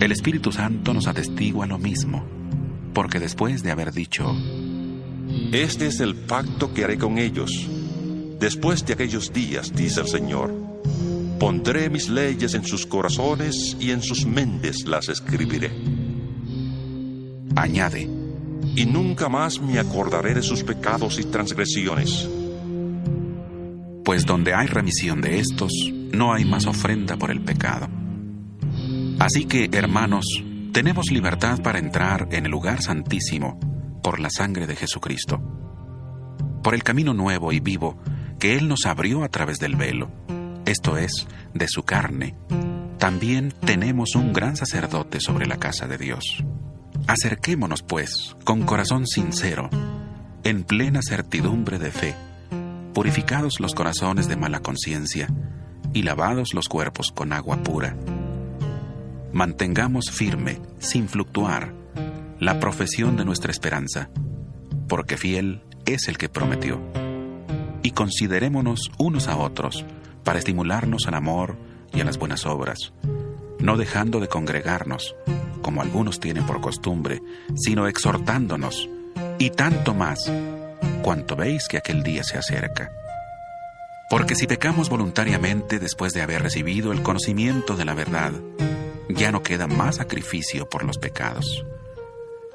El 0.00 0.12
Espíritu 0.12 0.52
Santo 0.52 0.94
nos 0.94 1.06
atestigua 1.06 1.66
lo 1.66 1.78
mismo, 1.78 2.24
porque 2.94 3.18
después 3.18 3.62
de 3.62 3.70
haber 3.70 3.92
dicho, 3.92 4.34
Este 5.52 5.88
es 5.88 6.00
el 6.00 6.14
pacto 6.14 6.72
que 6.72 6.84
haré 6.84 6.98
con 6.98 7.18
ellos. 7.18 7.68
Después 8.38 8.84
de 8.86 8.92
aquellos 8.92 9.32
días, 9.32 9.74
dice 9.74 10.00
el 10.00 10.08
Señor, 10.08 10.54
pondré 11.40 11.90
mis 11.90 12.08
leyes 12.08 12.54
en 12.54 12.64
sus 12.64 12.86
corazones 12.86 13.76
y 13.80 13.90
en 13.90 14.02
sus 14.02 14.24
mentes 14.26 14.86
las 14.86 15.08
escribiré 15.08 15.96
añade, 17.56 18.08
y 18.76 18.84
nunca 18.84 19.28
más 19.28 19.60
me 19.60 19.78
acordaré 19.78 20.34
de 20.34 20.42
sus 20.42 20.62
pecados 20.62 21.18
y 21.18 21.24
transgresiones. 21.24 22.28
Pues 24.06 24.24
donde 24.24 24.54
hay 24.54 24.68
remisión 24.68 25.20
de 25.20 25.40
estos, 25.40 25.72
no 26.12 26.32
hay 26.32 26.44
más 26.44 26.66
ofrenda 26.66 27.16
por 27.16 27.32
el 27.32 27.40
pecado. 27.40 27.88
Así 29.18 29.46
que, 29.46 29.68
hermanos, 29.72 30.24
tenemos 30.72 31.10
libertad 31.10 31.60
para 31.60 31.80
entrar 31.80 32.28
en 32.30 32.44
el 32.44 32.52
lugar 32.52 32.80
santísimo 32.82 33.58
por 34.04 34.20
la 34.20 34.30
sangre 34.30 34.68
de 34.68 34.76
Jesucristo, 34.76 35.42
por 36.62 36.76
el 36.76 36.84
camino 36.84 37.14
nuevo 37.14 37.50
y 37.50 37.58
vivo 37.58 37.98
que 38.38 38.56
Él 38.56 38.68
nos 38.68 38.86
abrió 38.86 39.24
a 39.24 39.28
través 39.28 39.58
del 39.58 39.74
velo, 39.74 40.08
esto 40.66 40.98
es, 40.98 41.26
de 41.52 41.66
su 41.66 41.82
carne. 41.82 42.36
También 42.98 43.52
tenemos 43.64 44.14
un 44.14 44.32
gran 44.32 44.56
sacerdote 44.56 45.18
sobre 45.18 45.46
la 45.46 45.56
casa 45.56 45.88
de 45.88 45.98
Dios. 45.98 46.44
Acerquémonos, 47.08 47.82
pues, 47.82 48.36
con 48.44 48.62
corazón 48.62 49.04
sincero, 49.04 49.68
en 50.44 50.62
plena 50.62 51.00
certidumbre 51.02 51.80
de 51.80 51.90
fe, 51.90 52.14
purificados 52.96 53.60
los 53.60 53.74
corazones 53.74 54.26
de 54.26 54.36
mala 54.36 54.60
conciencia 54.60 55.28
y 55.92 56.02
lavados 56.02 56.54
los 56.54 56.66
cuerpos 56.66 57.12
con 57.12 57.34
agua 57.34 57.62
pura. 57.62 57.94
Mantengamos 59.34 60.10
firme, 60.10 60.62
sin 60.78 61.06
fluctuar, 61.06 61.74
la 62.40 62.58
profesión 62.58 63.18
de 63.18 63.26
nuestra 63.26 63.50
esperanza, 63.50 64.08
porque 64.88 65.18
fiel 65.18 65.62
es 65.84 66.08
el 66.08 66.16
que 66.16 66.30
prometió. 66.30 66.80
Y 67.82 67.90
considerémonos 67.90 68.90
unos 68.96 69.28
a 69.28 69.36
otros 69.36 69.84
para 70.24 70.38
estimularnos 70.38 71.06
al 71.06 71.16
amor 71.16 71.58
y 71.92 72.00
a 72.00 72.04
las 72.06 72.16
buenas 72.16 72.46
obras, 72.46 72.94
no 73.58 73.76
dejando 73.76 74.20
de 74.20 74.28
congregarnos 74.28 75.14
como 75.60 75.82
algunos 75.82 76.18
tienen 76.18 76.46
por 76.46 76.62
costumbre, 76.62 77.20
sino 77.56 77.88
exhortándonos, 77.88 78.88
y 79.38 79.50
tanto 79.50 79.92
más, 79.92 80.32
cuanto 81.02 81.36
veis 81.36 81.68
que 81.68 81.78
aquel 81.78 82.02
día 82.02 82.24
se 82.24 82.38
acerca. 82.38 82.90
Porque 84.08 84.34
si 84.34 84.46
pecamos 84.46 84.88
voluntariamente 84.88 85.78
después 85.78 86.12
de 86.12 86.22
haber 86.22 86.42
recibido 86.42 86.92
el 86.92 87.02
conocimiento 87.02 87.76
de 87.76 87.84
la 87.84 87.94
verdad, 87.94 88.32
ya 89.08 89.32
no 89.32 89.42
queda 89.42 89.66
más 89.66 89.96
sacrificio 89.96 90.68
por 90.68 90.84
los 90.84 90.98
pecados, 90.98 91.64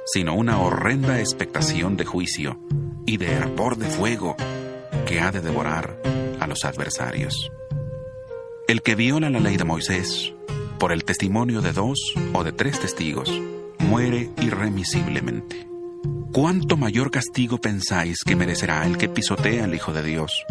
sino 0.06 0.36
una 0.36 0.60
horrenda 0.60 1.20
expectación 1.20 1.98
de 1.98 2.06
juicio 2.06 2.60
y 3.06 3.18
de 3.18 3.32
hervor 3.32 3.78
de 3.78 3.88
fuego 3.88 4.36
que 5.06 5.20
ha 5.20 5.32
de 5.32 5.42
devorar 5.42 6.02
a 6.40 6.48
los 6.48 6.64
adversarios. 6.66 7.52
El 8.68 8.82
que 8.82 8.96
viola 8.96 9.30
la 9.30 9.40
ley 9.40 9.58
de 9.58 9.66
Moisés 9.66 10.34
por 10.80 10.92
el 10.92 11.04
testimonio 11.04 11.62
de 11.62 11.74
dos 11.74 12.00
o 12.34 12.44
de 12.44 12.54
tres 12.54 12.80
testigos 12.80 13.30
muere 13.80 14.30
irremisiblemente. 14.42 15.71
¿Cuánto 16.32 16.78
mayor 16.78 17.12
castigo 17.12 17.58
pensáis 17.58 18.24
que 18.24 18.38
merecerá 18.38 18.86
el 18.86 18.98
que 18.98 19.10
pisotea 19.10 19.66
al 19.66 19.76
Hijo 19.76 19.92
de 19.92 20.02
Dios 20.02 20.46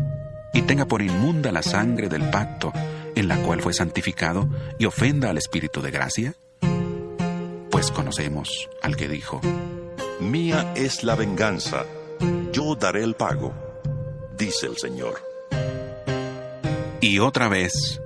y 0.53 0.61
tenga 0.61 0.85
por 0.85 1.01
inmunda 1.01 1.53
la 1.53 1.62
sangre 1.62 2.11
del 2.11 2.28
pacto 2.28 2.70
en 3.14 3.28
la 3.28 3.39
cual 3.39 3.62
fue 3.62 3.72
santificado 3.72 4.47
y 4.78 4.85
ofenda 4.85 5.31
al 5.31 5.39
Espíritu 5.39 5.81
de 5.81 5.91
gracia? 5.91 6.35
Pues 7.70 7.91
conocemos 7.93 8.68
al 8.83 8.95
que 8.95 9.09
dijo, 9.09 9.41
Mía 10.20 10.70
es 10.76 11.03
la 11.03 11.14
venganza, 11.14 11.87
yo 12.53 12.74
daré 12.74 13.03
el 13.03 13.14
pago, 13.14 13.55
dice 14.37 14.66
el 14.66 14.76
Señor. 14.76 15.22
Y 17.01 17.20
otra 17.20 17.49
vez, 17.49 18.03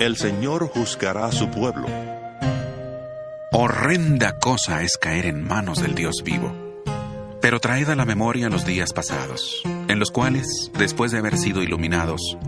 El 0.00 0.16
Señor 0.16 0.68
juzgará 0.68 1.26
a 1.26 1.32
su 1.32 1.48
pueblo. 1.48 1.86
horrenda 3.52 4.36
cosa 4.40 4.82
es 4.82 4.98
caer 4.98 5.26
en 5.26 5.44
manos 5.44 5.80
del 5.80 5.94
Dios 5.94 6.16
vivo. 6.24 6.63
Pero 7.44 7.60
traed 7.60 7.90
a 7.90 7.94
la 7.94 8.06
memoria 8.06 8.48
los 8.48 8.64
días 8.64 8.94
pasados, 8.94 9.60
en 9.66 9.98
los 9.98 10.10
cuales, 10.10 10.70
después 10.78 11.12
de 11.12 11.18
haber 11.18 11.36
sido 11.36 11.62
iluminados, 11.62 12.38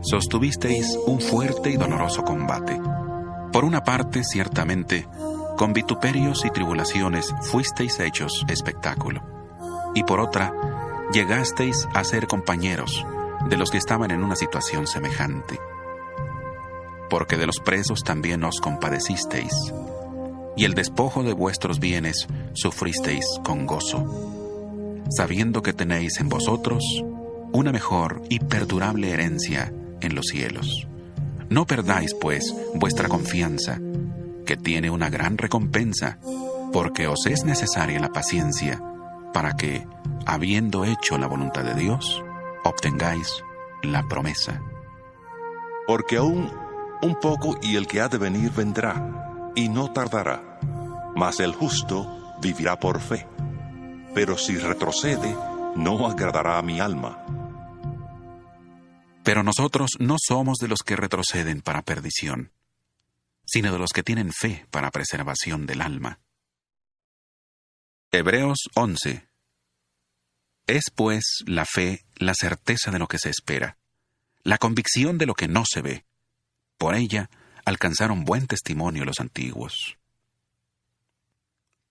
sostuvisteis 0.00 0.96
un 1.06 1.20
fuerte 1.20 1.70
y 1.70 1.76
doloroso 1.76 2.22
combate. 2.22 2.80
Por 3.52 3.64
una 3.64 3.82
parte, 3.82 4.22
ciertamente, 4.22 5.08
con 5.58 5.72
vituperios 5.72 6.44
y 6.44 6.50
tribulaciones 6.50 7.34
fuisteis 7.42 7.98
hechos 7.98 8.44
espectáculo. 8.46 9.24
Y 9.96 10.04
por 10.04 10.20
otra, 10.20 10.52
llegasteis 11.12 11.88
a 11.92 12.04
ser 12.04 12.28
compañeros 12.28 13.04
de 13.48 13.56
los 13.56 13.72
que 13.72 13.78
estaban 13.78 14.12
en 14.12 14.22
una 14.22 14.36
situación 14.36 14.86
semejante. 14.86 15.58
Porque 17.10 17.36
de 17.36 17.46
los 17.48 17.58
presos 17.58 18.04
también 18.04 18.44
os 18.44 18.60
compadecisteis, 18.60 19.74
y 20.56 20.64
el 20.64 20.74
despojo 20.74 21.24
de 21.24 21.32
vuestros 21.32 21.80
bienes 21.80 22.28
sufristeis 22.52 23.26
con 23.42 23.66
gozo 23.66 24.42
sabiendo 25.10 25.62
que 25.62 25.72
tenéis 25.72 26.20
en 26.20 26.28
vosotros 26.28 27.04
una 27.52 27.72
mejor 27.72 28.22
y 28.28 28.40
perdurable 28.40 29.10
herencia 29.10 29.72
en 30.00 30.14
los 30.14 30.26
cielos. 30.26 30.86
No 31.48 31.66
perdáis, 31.66 32.14
pues, 32.14 32.54
vuestra 32.74 33.08
confianza, 33.08 33.78
que 34.44 34.56
tiene 34.56 34.90
una 34.90 35.10
gran 35.10 35.38
recompensa, 35.38 36.18
porque 36.72 37.06
os 37.06 37.26
es 37.26 37.44
necesaria 37.44 38.00
la 38.00 38.12
paciencia, 38.12 38.82
para 39.32 39.52
que, 39.52 39.86
habiendo 40.26 40.84
hecho 40.84 41.18
la 41.18 41.26
voluntad 41.26 41.62
de 41.62 41.74
Dios, 41.74 42.22
obtengáis 42.64 43.42
la 43.82 44.02
promesa. 44.08 44.60
Porque 45.86 46.16
aún 46.16 46.50
un 47.02 47.20
poco 47.20 47.58
y 47.62 47.76
el 47.76 47.86
que 47.86 48.00
ha 48.00 48.08
de 48.08 48.18
venir 48.18 48.50
vendrá, 48.50 49.52
y 49.54 49.68
no 49.68 49.92
tardará. 49.92 50.58
Mas 51.14 51.38
el 51.40 51.52
justo 51.52 52.36
vivirá 52.40 52.78
por 52.80 53.00
fe. 53.00 53.26
Pero 54.14 54.38
si 54.38 54.56
retrocede, 54.56 55.36
no 55.74 56.06
agradará 56.06 56.58
a 56.58 56.62
mi 56.62 56.78
alma. 56.78 57.24
Pero 59.24 59.42
nosotros 59.42 59.92
no 59.98 60.16
somos 60.24 60.58
de 60.58 60.68
los 60.68 60.80
que 60.84 60.94
retroceden 60.94 61.62
para 61.62 61.82
perdición, 61.82 62.52
sino 63.44 63.72
de 63.72 63.78
los 63.78 63.90
que 63.90 64.04
tienen 64.04 64.32
fe 64.32 64.66
para 64.70 64.92
preservación 64.92 65.66
del 65.66 65.80
alma. 65.80 66.20
Hebreos 68.12 68.58
11 68.74 69.26
Es 70.68 70.84
pues 70.94 71.42
la 71.46 71.64
fe 71.64 72.04
la 72.14 72.34
certeza 72.34 72.92
de 72.92 73.00
lo 73.00 73.08
que 73.08 73.18
se 73.18 73.30
espera, 73.30 73.78
la 74.44 74.58
convicción 74.58 75.18
de 75.18 75.26
lo 75.26 75.34
que 75.34 75.48
no 75.48 75.64
se 75.68 75.82
ve. 75.82 76.04
Por 76.78 76.94
ella 76.94 77.30
alcanzaron 77.64 78.24
buen 78.24 78.46
testimonio 78.46 79.04
los 79.04 79.18
antiguos. 79.18 79.98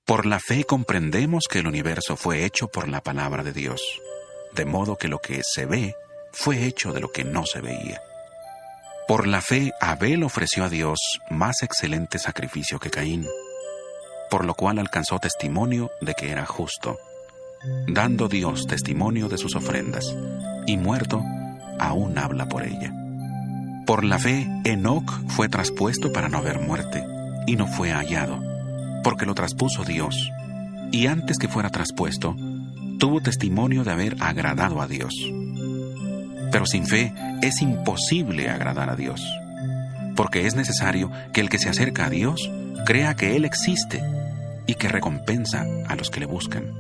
Por 0.06 0.26
la 0.26 0.42
fe 0.42 0.66
comprendemos 0.66 1.46
que 1.50 1.60
el 1.60 1.68
universo 1.68 2.18
fue 2.18 2.44
hecho 2.44 2.68
por 2.68 2.90
la 2.90 3.00
palabra 3.00 3.42
de 3.42 3.54
Dios, 3.54 3.82
de 4.54 4.66
modo 4.66 4.98
que 4.98 5.08
lo 5.08 5.20
que 5.20 5.42
se 5.44 5.66
ve 5.66 5.96
fue 6.34 6.66
hecho 6.66 6.92
de 6.92 7.00
lo 7.00 7.10
que 7.14 7.24
no 7.24 7.46
se 7.46 7.62
veía. 7.62 8.02
Por 9.08 9.28
la 9.28 9.42
fe 9.42 9.72
Abel 9.80 10.24
ofreció 10.24 10.66
a 10.66 10.70
Dios 10.70 11.00
más 11.30 11.64
excelente 11.64 12.20
sacrificio 12.20 12.80
que 12.80 12.90
Caín, 12.90 13.26
por 14.30 14.44
lo 14.44 14.56
cual 14.56 14.78
alcanzó 14.78 15.20
testimonio 15.20 15.90
de 16.02 16.16
que 16.16 16.32
era 16.32 16.46
justo, 16.46 17.00
dando 17.88 18.28
Dios 18.28 18.68
testimonio 18.68 19.30
de 19.30 19.38
sus 19.38 19.56
ofrendas, 19.56 20.14
y 20.68 20.76
muerto 20.76 21.24
aún 21.80 22.18
habla 22.18 22.48
por 22.48 22.64
ella. 22.64 22.94
Por 23.86 24.04
la 24.04 24.20
fe 24.20 24.50
Enoc 24.66 25.10
fue 25.30 25.48
traspuesto 25.48 26.12
para 26.12 26.28
no 26.28 26.40
haber 26.40 26.60
muerte, 26.60 27.06
y 27.48 27.56
no 27.56 27.68
fue 27.68 27.92
hallado, 27.92 28.53
porque 29.04 29.26
lo 29.26 29.36
traspuso 29.36 29.84
Dios, 29.84 30.32
y 30.92 31.08
antes 31.08 31.38
que 31.38 31.48
fuera 31.48 31.70
traspuesto, 31.70 32.36
tuvo 33.00 33.22
testimonio 33.22 33.84
de 33.84 33.92
haber 33.92 34.16
agradado 34.22 34.82
a 34.82 34.88
Dios. 34.88 35.14
Pero 36.52 36.66
sin 36.66 36.86
fe 36.86 37.14
es 37.42 37.62
imposible 37.62 38.50
agradar 38.50 38.90
a 38.90 38.96
Dios, 38.96 39.26
porque 40.16 40.46
es 40.46 40.56
necesario 40.56 41.12
que 41.34 41.42
el 41.42 41.50
que 41.50 41.60
se 41.60 41.70
acerca 41.70 42.06
a 42.06 42.10
Dios 42.10 42.50
crea 42.86 43.16
que 43.16 43.36
Él 43.36 43.46
existe 43.46 44.02
y 44.68 44.76
que 44.76 44.88
recompensa 44.88 45.66
a 45.88 45.96
los 45.96 46.10
que 46.10 46.20
le 46.20 46.26
buscan. 46.26 46.72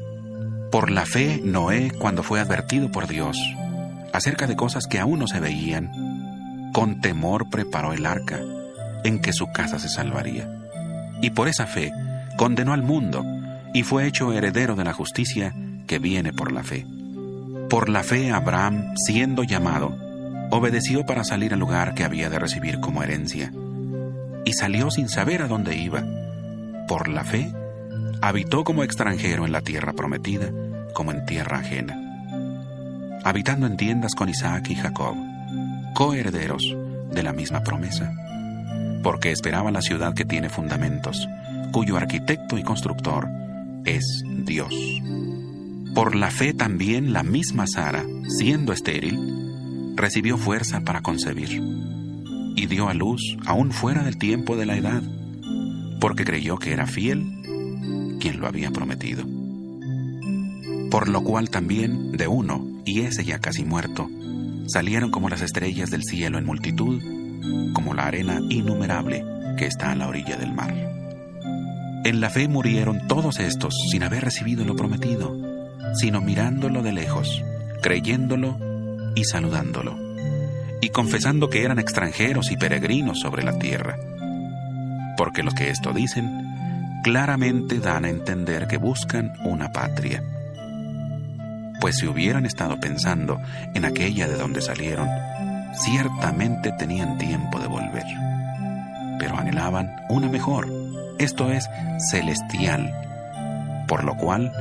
Por 0.71 0.91
la 0.91 1.05
fe, 1.05 1.41
Noé, 1.43 1.91
cuando 1.91 2.23
fue 2.23 2.39
advertido 2.39 2.91
por 2.91 3.07
Dios 3.07 3.37
acerca 4.13 4.47
de 4.47 4.55
cosas 4.55 4.85
que 4.87 4.99
aún 4.99 5.19
no 5.19 5.27
se 5.27 5.39
veían, 5.39 5.91
con 6.71 7.01
temor 7.01 7.49
preparó 7.49 7.93
el 7.93 8.05
arca 8.05 8.39
en 9.03 9.19
que 9.19 9.33
su 9.33 9.51
casa 9.51 9.79
se 9.79 9.89
salvaría. 9.89 10.49
Y 11.21 11.31
por 11.31 11.47
esa 11.47 11.65
fe 11.65 11.91
condenó 12.37 12.73
al 12.73 12.83
mundo 12.83 13.25
y 13.73 13.83
fue 13.83 14.07
hecho 14.07 14.31
heredero 14.33 14.75
de 14.75 14.83
la 14.83 14.93
justicia 14.93 15.53
que 15.87 15.99
viene 15.99 16.33
por 16.33 16.51
la 16.51 16.63
fe. 16.63 16.85
Por 17.69 17.89
la 17.89 18.03
fe 18.03 18.31
Abraham, 18.31 18.93
siendo 18.95 19.43
llamado, 19.43 19.97
obedeció 20.51 21.05
para 21.05 21.23
salir 21.23 21.53
al 21.53 21.59
lugar 21.59 21.95
que 21.95 22.03
había 22.03 22.29
de 22.29 22.39
recibir 22.39 22.79
como 22.79 23.01
herencia, 23.01 23.51
y 24.45 24.53
salió 24.53 24.91
sin 24.91 25.09
saber 25.09 25.41
a 25.41 25.47
dónde 25.47 25.75
iba. 25.75 26.03
Por 26.87 27.07
la 27.07 27.23
fe, 27.23 27.51
habitó 28.21 28.63
como 28.63 28.83
extranjero 28.83 29.45
en 29.45 29.51
la 29.51 29.61
tierra 29.61 29.93
prometida, 29.93 30.49
como 30.93 31.11
en 31.11 31.25
tierra 31.25 31.57
ajena, 31.59 31.97
habitando 33.23 33.65
en 33.65 33.77
tiendas 33.77 34.13
con 34.15 34.29
Isaac 34.29 34.69
y 34.69 34.75
Jacob, 34.75 35.15
coherederos 35.95 36.75
de 37.11 37.23
la 37.23 37.33
misma 37.33 37.63
promesa, 37.63 38.11
porque 39.01 39.31
esperaba 39.31 39.71
la 39.71 39.81
ciudad 39.81 40.13
que 40.13 40.25
tiene 40.25 40.49
fundamentos, 40.49 41.27
cuyo 41.73 41.97
arquitecto 41.97 42.57
y 42.57 42.63
constructor 42.63 43.27
es 43.83 44.23
Dios. 44.45 44.73
Por 45.93 46.15
la 46.15 46.31
fe 46.31 46.53
también 46.53 47.11
la 47.11 47.23
misma 47.23 47.65
Sara, 47.67 48.05
siendo 48.27 48.71
estéril, 48.71 49.93
recibió 49.95 50.37
fuerza 50.37 50.81
para 50.81 51.01
concebir 51.01 51.61
y 52.55 52.67
dio 52.67 52.87
a 52.87 52.93
luz 52.93 53.37
aún 53.45 53.71
fuera 53.71 54.03
del 54.03 54.17
tiempo 54.17 54.55
de 54.55 54.67
la 54.67 54.77
edad, 54.77 55.01
porque 55.99 56.23
creyó 56.23 56.57
que 56.57 56.73
era 56.73 56.85
fiel 56.85 57.25
quien 58.19 58.39
lo 58.39 58.47
había 58.47 58.71
prometido. 58.71 59.25
Por 60.91 61.09
lo 61.09 61.23
cual 61.23 61.49
también 61.49 62.11
de 62.11 62.27
uno, 62.27 62.67
y 62.85 63.01
ese 63.01 63.25
ya 63.25 63.39
casi 63.39 63.65
muerto, 63.65 64.09
salieron 64.67 65.09
como 65.09 65.27
las 65.27 65.41
estrellas 65.41 65.89
del 65.89 66.03
cielo 66.03 66.37
en 66.37 66.45
multitud, 66.45 67.01
como 67.73 67.95
la 67.95 68.05
arena 68.05 68.39
innumerable 68.49 69.25
que 69.57 69.65
está 69.65 69.91
a 69.91 69.95
la 69.95 70.07
orilla 70.07 70.37
del 70.37 70.53
mar. 70.53 70.92
En 72.05 72.19
la 72.19 72.29
fe 72.29 72.49
murieron 72.49 73.07
todos 73.07 73.39
estos 73.39 73.73
sin 73.89 74.03
haber 74.03 74.25
recibido 74.25 74.65
lo 74.65 74.75
prometido, 74.75 75.33
sino 75.95 76.19
mirándolo 76.19 76.83
de 76.83 76.91
lejos, 76.91 77.41
creyéndolo 77.81 78.57
y 79.15 79.23
saludándolo, 79.23 79.97
y 80.81 80.89
confesando 80.89 81.49
que 81.49 81.63
eran 81.63 81.79
extranjeros 81.79 82.51
y 82.51 82.57
peregrinos 82.57 83.21
sobre 83.21 83.43
la 83.43 83.57
tierra. 83.57 83.97
Porque 85.15 85.43
los 85.43 85.53
que 85.53 85.69
esto 85.69 85.93
dicen, 85.93 86.29
claramente 87.05 87.79
dan 87.79 88.03
a 88.03 88.09
entender 88.09 88.67
que 88.67 88.77
buscan 88.77 89.31
una 89.45 89.71
patria. 89.71 90.21
Pues 91.79 91.97
si 91.97 92.07
hubieran 92.07 92.45
estado 92.45 92.81
pensando 92.81 93.39
en 93.75 93.85
aquella 93.85 94.27
de 94.27 94.35
donde 94.35 94.61
salieron, 94.61 95.07
ciertamente 95.73 96.73
tenían 96.77 97.17
tiempo 97.17 97.59
de 97.59 97.67
volver. 97.67 98.05
Pero 99.19 99.37
anhelaban 99.37 99.95
una 100.09 100.27
mejor, 100.27 100.82
esto 101.19 101.51
es, 101.51 101.69
celestial, 102.11 102.93
por 103.87 104.03
lo 104.03 104.15
cual 104.17 104.51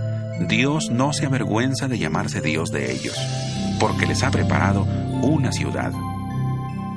Dios 0.49 0.91
no 0.91 1.13
se 1.13 1.27
avergüenza 1.27 1.89
de 1.89 1.99
llamarse 1.99 2.41
Dios 2.41 2.71
de 2.71 2.93
ellos, 2.93 3.17
porque 3.79 4.07
les 4.07 4.23
ha 4.23 4.31
preparado 4.31 4.87
una 5.23 5.53
ciudad. 5.53 5.93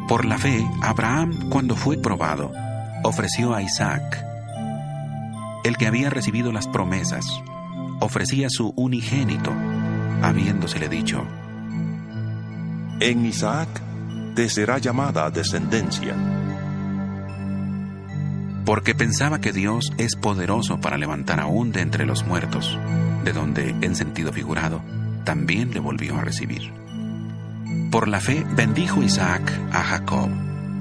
Por 0.08 0.26
la 0.26 0.38
fe, 0.38 0.66
Abraham, 0.82 1.50
cuando 1.50 1.76
fue 1.76 1.98
probado, 1.98 2.52
ofreció 3.04 3.54
a 3.54 3.62
Isaac, 3.62 4.24
el 5.64 5.78
que 5.78 5.88
había 5.88 6.10
recibido 6.10 6.52
las 6.52 6.68
promesas, 6.68 7.26
ofrecía 8.00 8.50
su 8.50 8.74
unigénito, 8.76 9.52
habiéndosele 10.22 10.90
dicho, 10.90 11.26
En 13.00 13.26
Isaac 13.26 13.68
te 14.36 14.50
será 14.50 14.78
llamada 14.78 15.30
descendencia. 15.32 16.14
Porque 18.66 18.96
pensaba 18.96 19.40
que 19.40 19.52
Dios 19.52 19.94
es 19.98 20.16
poderoso 20.16 20.80
para 20.80 20.98
levantar 20.98 21.40
aún 21.40 21.72
de 21.72 21.82
entre 21.82 22.06
los 22.06 22.26
muertos, 22.26 22.80
de 23.24 23.32
donde, 23.32 23.70
en 23.82 23.96
sentido 23.96 24.34
figurado, 24.34 24.82
también 25.24 25.72
le 25.72 25.80
volvió 25.80 26.18
a 26.18 26.22
recibir. 26.22 26.74
Por 27.92 28.08
la 28.08 28.20
fe 28.20 28.46
bendijo 28.56 29.04
Isaac 29.04 29.52
a 29.72 29.84
Jacob 29.84 30.30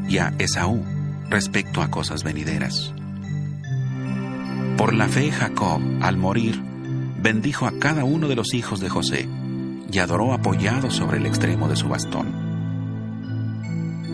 y 0.09 0.19
a 0.19 0.33
Esaú 0.39 0.83
respecto 1.29 1.83
a 1.83 1.91
cosas 1.91 2.25
venideras. 2.25 2.95
Por 4.77 4.95
la 4.95 5.09
fe 5.09 5.31
Jacob, 5.31 5.81
al 6.01 6.17
morir, 6.17 6.61
bendijo 7.23 7.67
a 7.67 7.79
cada 7.79 8.05
uno 8.05 8.29
de 8.29 8.35
los 8.35 8.55
hijos 8.55 8.81
de 8.81 8.89
José 8.89 9.29
y 9.91 9.99
adoró 9.99 10.33
apoyado 10.33 10.91
sobre 10.91 11.19
el 11.19 11.27
extremo 11.27 11.69
de 11.69 11.77
su 11.77 11.89
bastón. 11.89 12.45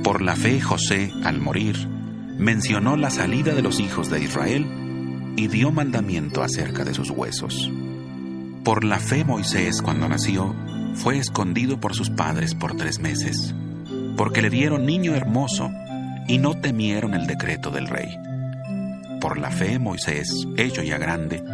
Por 0.04 0.22
la 0.22 0.36
fe 0.36 0.60
José, 0.60 1.12
al 1.24 1.40
morir, 1.40 1.88
mencionó 2.40 2.96
la 2.96 3.10
salida 3.10 3.54
de 3.54 3.60
los 3.60 3.80
hijos 3.80 4.08
de 4.08 4.22
Israel 4.22 4.66
y 5.36 5.48
dio 5.48 5.70
mandamiento 5.70 6.42
acerca 6.42 6.84
de 6.84 6.94
sus 6.94 7.10
huesos. 7.10 7.70
Por 8.64 8.82
la 8.82 8.98
fe 8.98 9.24
Moisés, 9.24 9.82
cuando 9.82 10.08
nació, 10.08 10.56
fue 10.94 11.18
escondido 11.18 11.78
por 11.80 11.94
sus 11.94 12.08
padres 12.08 12.54
por 12.54 12.76
tres 12.78 12.98
meses, 12.98 13.54
porque 14.16 14.40
le 14.40 14.48
dieron 14.48 14.86
niño 14.86 15.14
hermoso 15.14 15.70
y 16.28 16.38
no 16.38 16.58
temieron 16.58 17.12
el 17.12 17.26
decreto 17.26 17.70
del 17.70 17.86
rey. 17.86 18.18
Por 19.20 19.38
la 19.38 19.50
fe 19.50 19.78
Moisés, 19.78 20.46
hecho 20.56 20.82
ya 20.82 20.96
grande, 20.96 21.44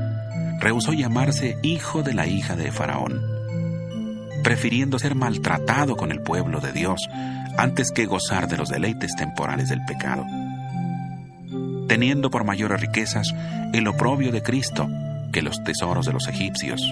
rehusó 0.61 0.93
llamarse 0.93 1.59
hijo 1.63 2.05
de 2.05 2.15
la 2.15 2.29
hija 2.29 2.55
de 2.55 2.71
Faraón, 2.71 3.23
prefiriendo 4.45 5.01
ser 5.01 5.17
maltratado 5.17 5.97
con 5.97 6.13
el 6.13 6.23
pueblo 6.23 6.61
de 6.61 6.71
Dios 6.71 7.01
antes 7.59 7.91
que 7.91 8.07
gozar 8.07 8.47
de 8.47 8.57
los 8.57 8.69
deleites 8.69 9.17
temporales 9.17 9.69
del 9.69 9.85
pecado, 9.85 10.25
teniendo 11.89 12.31
por 12.31 12.45
mayores 12.45 12.81
riquezas 12.81 13.35
el 13.73 13.87
oprobio 13.89 14.33
de 14.33 14.43
Cristo 14.43 14.89
que 15.33 15.43
los 15.43 15.63
tesoros 15.65 16.07
de 16.07 16.13
los 16.13 16.29
egipcios, 16.29 16.83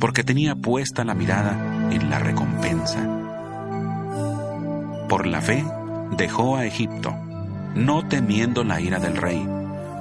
porque 0.00 0.24
tenía 0.24 0.54
puesta 0.54 1.04
la 1.04 1.14
mirada 1.14 1.88
en 1.90 2.10
la 2.10 2.18
recompensa. 2.18 2.98
Por 5.08 5.26
la 5.26 5.40
fe 5.40 5.64
dejó 6.16 6.56
a 6.56 6.64
Egipto, 6.64 7.14
no 7.74 8.08
temiendo 8.08 8.64
la 8.64 8.80
ira 8.80 8.98
del 8.98 9.16
rey, 9.16 9.46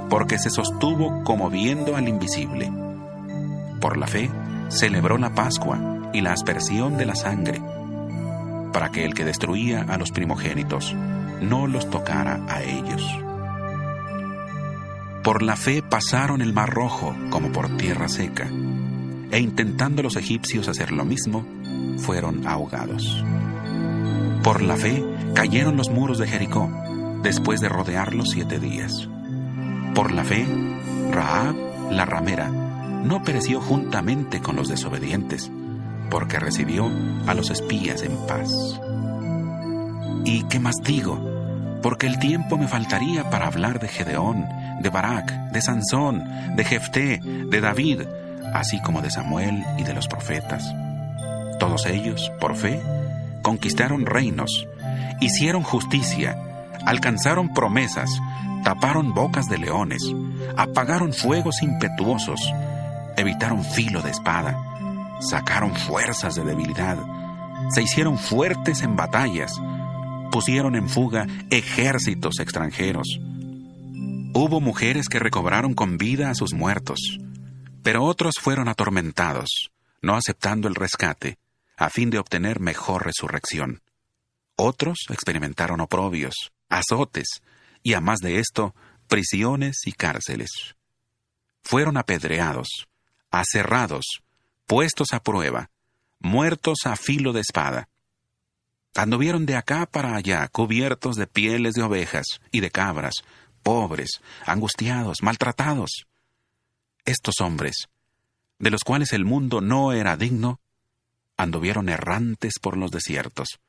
porque 0.09 0.37
se 0.37 0.49
sostuvo 0.49 1.23
como 1.23 1.49
viendo 1.49 1.95
al 1.95 2.07
invisible. 2.07 2.71
Por 3.79 3.97
la 3.97 4.07
fe 4.07 4.29
celebró 4.69 5.17
la 5.17 5.33
Pascua 5.35 6.09
y 6.13 6.21
la 6.21 6.33
aspersión 6.33 6.97
de 6.97 7.05
la 7.05 7.15
sangre, 7.15 7.61
para 8.73 8.89
que 8.89 9.05
el 9.05 9.13
que 9.13 9.25
destruía 9.25 9.85
a 9.87 9.97
los 9.97 10.11
primogénitos 10.11 10.95
no 11.41 11.67
los 11.67 11.89
tocara 11.89 12.39
a 12.47 12.61
ellos. 12.63 13.03
Por 15.23 15.43
la 15.43 15.55
fe 15.55 15.83
pasaron 15.83 16.41
el 16.41 16.51
mar 16.51 16.69
rojo 16.69 17.15
como 17.29 17.51
por 17.51 17.77
tierra 17.77 18.07
seca, 18.09 18.49
e 19.31 19.39
intentando 19.39 20.01
los 20.01 20.15
egipcios 20.15 20.67
hacer 20.67 20.91
lo 20.91 21.05
mismo, 21.05 21.45
fueron 21.97 22.47
ahogados. 22.47 23.23
Por 24.43 24.63
la 24.63 24.75
fe 24.75 25.03
cayeron 25.35 25.77
los 25.77 25.89
muros 25.89 26.17
de 26.17 26.27
Jericó, 26.27 26.71
después 27.21 27.61
de 27.61 27.69
rodearlos 27.69 28.31
siete 28.31 28.59
días. 28.59 29.07
Por 29.93 30.11
la 30.11 30.23
fe, 30.23 30.45
Raab, 31.11 31.55
la 31.91 32.05
ramera, 32.05 32.49
no 32.49 33.23
pereció 33.23 33.61
juntamente 33.61 34.41
con 34.41 34.55
los 34.55 34.69
desobedientes, 34.69 35.51
porque 36.09 36.39
recibió 36.39 36.89
a 37.27 37.35
los 37.35 37.51
espías 37.51 38.01
en 38.01 38.17
paz. 38.25 38.49
¿Y 40.25 40.43
qué 40.43 40.59
más 40.59 40.77
digo? 40.83 41.23
Porque 41.83 42.07
el 42.07 42.17
tiempo 42.17 42.57
me 42.57 42.67
faltaría 42.67 43.29
para 43.29 43.47
hablar 43.47 43.79
de 43.79 43.87
Gedeón, 43.87 44.45
de 44.81 44.89
Barak, 44.89 45.31
de 45.51 45.61
Sansón, 45.61 46.23
de 46.55 46.63
Jefté, 46.63 47.19
de 47.23 47.61
David, 47.61 48.01
así 48.53 48.81
como 48.81 49.01
de 49.01 49.11
Samuel 49.11 49.63
y 49.77 49.83
de 49.83 49.93
los 49.93 50.07
profetas. 50.07 50.63
Todos 51.59 51.85
ellos, 51.85 52.31
por 52.39 52.55
fe, 52.55 52.81
conquistaron 53.41 54.05
reinos, 54.05 54.67
hicieron 55.19 55.63
justicia, 55.63 56.37
alcanzaron 56.85 57.53
promesas, 57.53 58.09
taparon 58.63 59.13
bocas 59.13 59.47
de 59.47 59.57
leones, 59.57 60.03
apagaron 60.57 61.13
fuegos 61.13 61.61
impetuosos, 61.61 62.41
evitaron 63.17 63.63
filo 63.63 64.01
de 64.01 64.11
espada, 64.11 64.57
sacaron 65.19 65.75
fuerzas 65.75 66.35
de 66.35 66.43
debilidad, 66.43 66.97
se 67.69 67.83
hicieron 67.83 68.17
fuertes 68.17 68.81
en 68.81 68.95
batallas, 68.95 69.53
pusieron 70.31 70.75
en 70.75 70.89
fuga 70.89 71.27
ejércitos 71.49 72.39
extranjeros. 72.39 73.19
Hubo 74.33 74.61
mujeres 74.61 75.09
que 75.09 75.19
recobraron 75.19 75.73
con 75.73 75.97
vida 75.97 76.29
a 76.29 76.35
sus 76.35 76.53
muertos, 76.53 77.19
pero 77.83 78.05
otros 78.05 78.35
fueron 78.39 78.69
atormentados, 78.69 79.71
no 80.01 80.15
aceptando 80.15 80.69
el 80.69 80.75
rescate, 80.75 81.37
a 81.75 81.89
fin 81.89 82.09
de 82.09 82.17
obtener 82.17 82.61
mejor 82.61 83.05
resurrección. 83.05 83.81
Otros 84.55 84.99
experimentaron 85.09 85.81
oprobios, 85.81 86.53
azotes, 86.69 87.41
y 87.83 87.93
a 87.93 87.99
más 87.99 88.19
de 88.19 88.39
esto, 88.39 88.73
prisiones 89.09 89.81
y 89.85 89.91
cárceles. 89.91 90.49
Fueron 91.61 91.97
apedreados, 91.97 92.87
aserrados, 93.31 94.21
puestos 94.65 95.11
a 95.11 95.21
prueba, 95.21 95.71
muertos 96.19 96.85
a 96.85 96.95
filo 96.95 97.33
de 97.33 97.41
espada. 97.41 97.89
Anduvieron 98.95 99.45
de 99.45 99.57
acá 99.57 99.85
para 99.87 100.15
allá, 100.15 100.47
cubiertos 100.47 101.17
de 101.17 101.27
pieles 101.27 101.73
de 101.73 101.83
ovejas 101.83 102.25
y 102.51 102.61
de 102.61 102.71
cabras, 102.71 103.15
pobres, 103.61 104.21
angustiados, 104.45 105.21
maltratados. 105.21 106.05
Estos 107.05 107.41
hombres, 107.41 107.87
de 108.59 108.69
los 108.69 108.83
cuales 108.83 109.13
el 109.13 109.25
mundo 109.25 109.61
no 109.61 109.93
era 109.93 110.17
digno, 110.17 110.59
anduvieron 111.37 111.89
errantes 111.89 112.59
por 112.61 112.77
los 112.77 112.91
desiertos, 112.91 113.59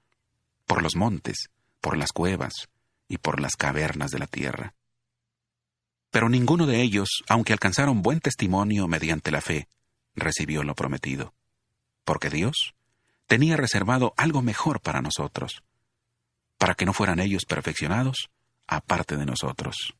por 0.67 0.83
los 0.83 0.97
montes, 0.97 1.49
por 1.81 1.97
las 1.97 2.13
cuevas 2.13 2.69
y 3.09 3.19
por 3.19 3.41
las 3.41 3.57
cavernas 3.57 4.11
de 4.11 4.19
la 4.19 4.27
tierra. 4.27 4.75
Pero 6.11 6.29
ninguno 6.29 6.67
de 6.67 6.83
ellos, 6.83 7.23
aunque 7.29 7.55
alcanzaron 7.55 8.03
buen 8.03 8.21
testimonio 8.21 8.87
mediante 8.87 9.31
la 9.31 9.41
fe, 9.41 9.67
recibió 10.15 10.63
lo 10.63 10.75
prometido, 10.75 11.33
porque 12.05 12.29
Dios 12.29 12.75
tenía 13.27 13.57
reservado 13.57 14.13
algo 14.19 14.43
mejor 14.43 14.81
para 14.81 15.01
nosotros, 15.01 15.63
para 16.59 16.75
que 16.75 16.85
no 16.85 16.93
fueran 16.93 17.19
ellos 17.19 17.47
perfeccionados 17.47 18.31
aparte 18.77 19.17
de 19.17 19.27
nosotros. 19.27 19.95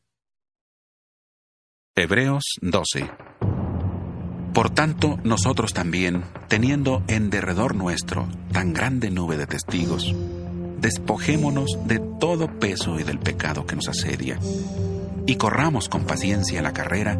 Hebreos 1.95 2.43
12 2.61 3.11
Por 4.53 4.71
tanto, 4.71 5.19
nosotros 5.23 5.73
también, 5.73 6.23
teniendo 6.47 7.03
en 7.07 7.29
derredor 7.29 7.75
nuestro 7.75 8.27
tan 8.51 8.73
grande 8.73 9.11
nube 9.11 9.37
de 9.37 9.45
testigos, 9.45 10.15
despojémonos 10.79 11.77
de 11.85 11.99
todo 12.19 12.47
peso 12.59 12.99
y 12.99 13.03
del 13.03 13.19
pecado 13.19 13.65
que 13.65 13.75
nos 13.75 13.87
asedia, 13.89 14.39
y 15.25 15.35
corramos 15.35 15.87
con 15.87 16.05
paciencia 16.05 16.61
la 16.61 16.73
carrera 16.73 17.17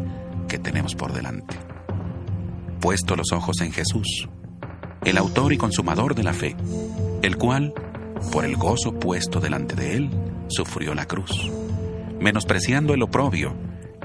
que 0.48 0.58
tenemos 0.58 0.94
por 0.94 1.12
delante. 1.12 1.56
Puesto 2.80 3.16
los 3.16 3.32
ojos 3.32 3.60
en 3.60 3.72
Jesús, 3.72 4.28
el 5.04 5.16
autor 5.16 5.52
y 5.52 5.56
consumador 5.56 6.14
de 6.14 6.24
la 6.24 6.32
fe, 6.32 6.56
el 7.22 7.38
cual, 7.38 7.72
por 8.32 8.44
el 8.44 8.56
gozo 8.56 8.92
puesto 8.98 9.40
delante 9.40 9.74
de 9.74 9.96
él, 9.96 10.10
sufrió 10.48 10.94
la 10.94 11.06
cruz, 11.06 11.50
menospreciando 12.20 12.94
el 12.94 13.02
oprobio, 13.02 13.54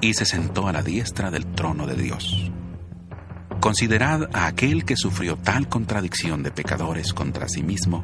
y 0.02 0.14
se 0.14 0.26
sentó 0.26 0.68
a 0.68 0.72
la 0.72 0.82
diestra 0.82 1.32
del 1.32 1.46
trono 1.46 1.86
de 1.86 1.96
Dios. 1.96 2.52
Considerad 3.60 4.30
a 4.34 4.48
aquel 4.48 4.86
que 4.86 4.96
sufrió 4.96 5.36
tal 5.36 5.68
contradicción 5.68 6.44
de 6.44 6.52
pecadores 6.52 7.14
contra 7.14 7.50
sí 7.50 7.64
mismo, 7.64 8.04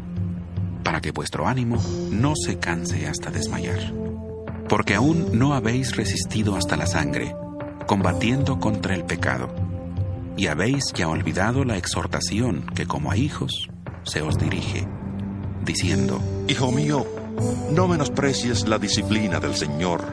para 0.83 0.99
que 0.99 1.11
vuestro 1.11 1.47
ánimo 1.47 1.77
no 2.11 2.33
se 2.35 2.59
canse 2.59 3.07
hasta 3.07 3.31
desmayar. 3.31 3.93
Porque 4.67 4.95
aún 4.95 5.37
no 5.37 5.53
habéis 5.53 5.95
resistido 5.95 6.55
hasta 6.55 6.75
la 6.75 6.87
sangre, 6.87 7.33
combatiendo 7.87 8.59
contra 8.59 8.95
el 8.95 9.05
pecado, 9.05 9.53
y 10.37 10.47
habéis 10.47 10.91
ya 10.93 11.07
olvidado 11.07 11.63
la 11.63 11.77
exhortación 11.77 12.65
que 12.75 12.85
como 12.85 13.11
a 13.11 13.17
hijos 13.17 13.69
se 14.03 14.21
os 14.21 14.37
dirige, 14.37 14.87
diciendo, 15.65 16.21
Hijo 16.47 16.71
mío, 16.71 17.05
no 17.71 17.87
menosprecies 17.87 18.67
la 18.67 18.79
disciplina 18.79 19.39
del 19.39 19.55
Señor, 19.55 20.05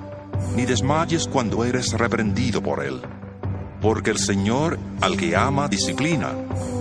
ni 0.56 0.64
desmayes 0.64 1.28
cuando 1.28 1.64
eres 1.64 1.92
reprendido 1.92 2.62
por 2.62 2.84
Él. 2.84 3.00
Porque 3.80 4.10
el 4.10 4.18
Señor 4.18 4.78
al 5.00 5.16
que 5.16 5.36
ama 5.36 5.68
disciplina 5.68 6.32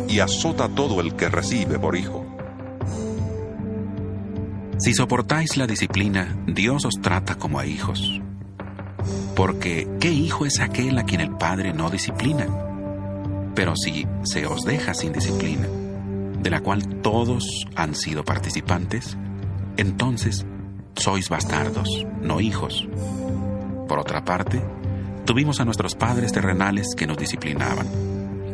y 0.08 0.20
azota 0.20 0.70
todo 0.70 1.02
el 1.02 1.16
que 1.16 1.30
recibe 1.30 1.80
por 1.80 1.96
hijo. 1.96 2.26
Si 4.80 4.94
soportáis 4.94 5.58
la 5.58 5.68
disciplina, 5.68 6.36
Dios 6.48 6.86
os 6.86 6.96
trata 7.02 7.36
como 7.36 7.60
a 7.60 7.66
hijos. 7.66 8.20
Porque, 9.36 9.88
¿qué 10.00 10.10
hijo 10.10 10.46
es 10.46 10.60
aquel 10.60 10.98
a 10.98 11.04
quien 11.04 11.22
el 11.22 11.32
Padre 11.32 11.74
no 11.74 11.90
disciplina? 11.90 12.48
Pero 13.54 13.76
si 13.76 14.08
se 14.24 14.46
os 14.46 14.64
deja 14.64 14.94
sin 14.94 15.14
disciplina, 15.14 15.68
de 16.42 16.50
la 16.50 16.62
cual 16.62 17.02
todos 17.02 17.66
han 17.76 17.96
sido 17.96 18.24
participantes, 18.24 19.18
entonces 19.78 20.46
sois 20.96 21.30
bastardos, 21.30 22.06
no 22.22 22.42
hijos. 22.42 22.88
Por 23.88 24.00
otra 24.00 24.24
parte, 24.26 24.62
tuvimos 25.26 25.60
a 25.60 25.66
nuestros 25.66 25.96
padres 25.96 26.32
terrenales 26.32 26.96
que 26.96 27.08
nos 27.08 27.18
disciplinaban 27.18 27.88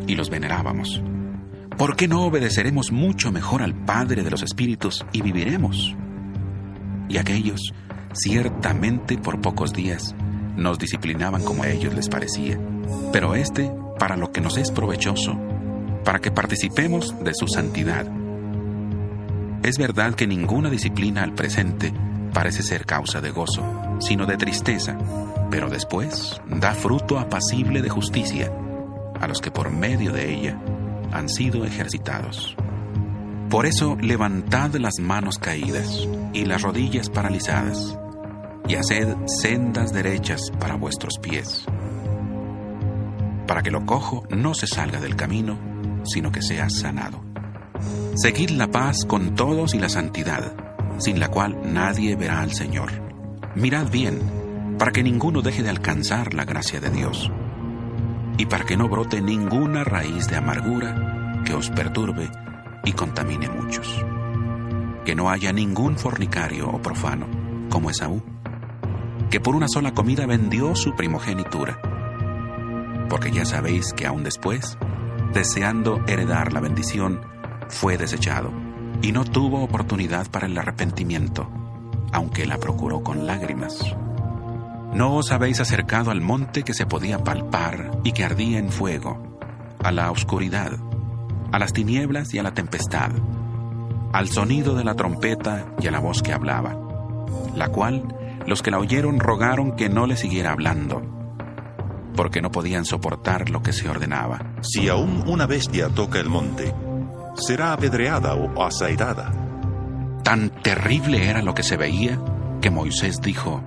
y 0.07 0.15
los 0.15 0.29
venerábamos. 0.29 1.01
¿Por 1.77 1.95
qué 1.95 2.07
no 2.07 2.23
obedeceremos 2.25 2.91
mucho 2.91 3.31
mejor 3.31 3.61
al 3.61 3.75
Padre 3.75 4.23
de 4.23 4.31
los 4.31 4.41
Espíritus 4.41 5.05
y 5.11 5.21
viviremos? 5.21 5.95
Y 7.07 7.17
aquellos, 7.17 7.71
ciertamente 8.13 9.17
por 9.17 9.41
pocos 9.41 9.73
días, 9.73 10.15
nos 10.55 10.79
disciplinaban 10.79 11.43
como 11.43 11.63
a 11.63 11.69
ellos 11.69 11.93
les 11.93 12.09
parecía, 12.09 12.59
pero 13.13 13.35
este 13.35 13.71
para 13.99 14.17
lo 14.17 14.31
que 14.31 14.41
nos 14.41 14.57
es 14.57 14.71
provechoso, 14.71 15.37
para 16.07 16.19
que 16.19 16.31
participemos 16.31 17.21
de 17.21 17.33
su 17.33 17.49
santidad. 17.49 18.07
Es 19.61 19.77
verdad 19.77 20.13
que 20.13 20.25
ninguna 20.25 20.69
disciplina 20.69 21.21
al 21.21 21.33
presente 21.33 21.91
parece 22.33 22.63
ser 22.63 22.85
causa 22.85 23.19
de 23.19 23.29
gozo, 23.29 23.61
sino 23.99 24.25
de 24.25 24.37
tristeza, 24.37 24.97
pero 25.51 25.69
después 25.69 26.39
da 26.47 26.73
fruto 26.73 27.19
apacible 27.19 27.81
de 27.81 27.89
justicia 27.89 28.53
a 29.19 29.27
los 29.27 29.41
que 29.41 29.51
por 29.51 29.69
medio 29.69 30.13
de 30.13 30.33
ella 30.33 30.57
han 31.11 31.27
sido 31.27 31.65
ejercitados. 31.65 32.55
Por 33.49 33.65
eso 33.65 33.97
levantad 33.99 34.73
las 34.75 34.99
manos 35.01 35.37
caídas 35.37 36.07
y 36.31 36.45
las 36.45 36.61
rodillas 36.61 37.09
paralizadas, 37.09 37.99
y 38.65 38.75
haced 38.75 39.13
sendas 39.25 39.91
derechas 39.91 40.51
para 40.57 40.75
vuestros 40.75 41.19
pies, 41.19 41.65
para 43.45 43.61
que 43.61 43.71
lo 43.71 43.85
cojo 43.85 44.23
no 44.29 44.53
se 44.53 44.67
salga 44.67 45.01
del 45.01 45.17
camino, 45.17 45.66
sino 46.07 46.31
que 46.31 46.41
sea 46.41 46.69
sanado. 46.69 47.23
Seguid 48.15 48.49
la 48.51 48.71
paz 48.71 49.05
con 49.05 49.35
todos 49.35 49.75
y 49.75 49.79
la 49.79 49.89
santidad, 49.89 50.53
sin 50.97 51.19
la 51.19 51.29
cual 51.29 51.57
nadie 51.71 52.15
verá 52.15 52.41
al 52.41 52.51
Señor. 52.51 52.89
Mirad 53.55 53.91
bien, 53.91 54.19
para 54.79 54.91
que 54.91 55.03
ninguno 55.03 55.41
deje 55.41 55.63
de 55.63 55.69
alcanzar 55.69 56.33
la 56.33 56.45
gracia 56.45 56.79
de 56.79 56.89
Dios, 56.89 57.31
y 58.37 58.45
para 58.45 58.65
que 58.65 58.77
no 58.77 58.87
brote 58.89 59.21
ninguna 59.21 59.83
raíz 59.83 60.27
de 60.27 60.37
amargura 60.37 61.41
que 61.45 61.53
os 61.53 61.69
perturbe 61.69 62.29
y 62.83 62.93
contamine 62.93 63.49
muchos. 63.49 64.03
Que 65.05 65.15
no 65.15 65.29
haya 65.29 65.51
ningún 65.53 65.97
fornicario 65.97 66.69
o 66.69 66.81
profano, 66.81 67.27
como 67.69 67.89
Esaú, 67.89 68.21
que 69.29 69.39
por 69.39 69.55
una 69.55 69.67
sola 69.67 69.93
comida 69.93 70.25
vendió 70.25 70.75
su 70.75 70.95
primogenitura. 70.95 71.79
Porque 73.09 73.31
ya 73.31 73.45
sabéis 73.45 73.93
que 73.93 74.05
aún 74.05 74.23
después, 74.23 74.77
deseando 75.33 76.01
heredar 76.07 76.53
la 76.53 76.59
bendición, 76.59 77.21
fue 77.69 77.97
desechado 77.97 78.51
y 79.01 79.11
no 79.11 79.25
tuvo 79.25 79.63
oportunidad 79.63 80.29
para 80.29 80.47
el 80.47 80.57
arrepentimiento, 80.57 81.49
aunque 82.11 82.45
la 82.45 82.57
procuró 82.57 83.03
con 83.03 83.25
lágrimas. 83.25 83.95
No 84.93 85.15
os 85.15 85.31
habéis 85.31 85.59
acercado 85.59 86.11
al 86.11 86.21
monte 86.21 86.63
que 86.63 86.73
se 86.73 86.85
podía 86.85 87.23
palpar 87.23 87.99
y 88.03 88.13
que 88.13 88.23
ardía 88.23 88.57
en 88.57 88.71
fuego, 88.71 89.37
a 89.83 89.91
la 89.91 90.09
oscuridad, 90.11 90.71
a 91.51 91.59
las 91.59 91.73
tinieblas 91.73 92.33
y 92.33 92.39
a 92.39 92.43
la 92.43 92.53
tempestad, 92.53 93.11
al 94.13 94.29
sonido 94.29 94.75
de 94.75 94.83
la 94.83 94.95
trompeta 94.95 95.65
y 95.79 95.87
a 95.87 95.91
la 95.91 95.99
voz 95.99 96.23
que 96.23 96.33
hablaba, 96.33 96.77
la 97.55 97.69
cual 97.69 98.03
los 98.45 98.63
que 98.63 98.71
la 98.71 98.79
oyeron 98.79 99.19
rogaron 99.19 99.75
que 99.75 99.89
no 99.89 100.07
le 100.07 100.15
siguiera 100.15 100.53
hablando, 100.53 101.16
porque 102.17 102.41
no 102.41 102.51
podían 102.51 102.83
soportar 102.83 103.49
lo 103.49 103.61
que 103.61 103.71
se 103.71 103.87
ordenaba. 103.87 104.55
Si 104.61 104.89
aún 104.89 105.23
una 105.25 105.45
bestia 105.45 105.87
toca 105.87 106.19
el 106.19 106.27
monte, 106.27 106.75
será 107.35 107.71
apedreada 107.71 108.33
o 108.33 108.61
asaidada. 108.61 109.31
Tan 110.23 110.49
terrible 110.49 111.29
era 111.29 111.41
lo 111.41 111.53
que 111.53 111.63
se 111.63 111.77
veía 111.77 112.19
que 112.59 112.69
Moisés 112.69 113.21
dijo, 113.21 113.63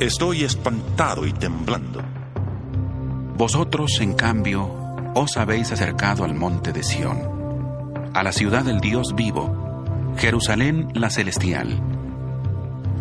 Estoy 0.00 0.44
espantado 0.44 1.26
y 1.26 1.32
temblando. 1.32 2.02
Vosotros, 3.36 4.00
en 4.00 4.14
cambio, 4.14 4.68
os 5.14 5.36
habéis 5.36 5.72
acercado 5.72 6.24
al 6.24 6.34
monte 6.34 6.72
de 6.72 6.82
Sión, 6.82 8.10
a 8.12 8.22
la 8.22 8.32
ciudad 8.32 8.64
del 8.64 8.80
Dios 8.80 9.14
vivo, 9.14 9.84
Jerusalén 10.16 10.88
la 10.94 11.10
celestial, 11.10 11.80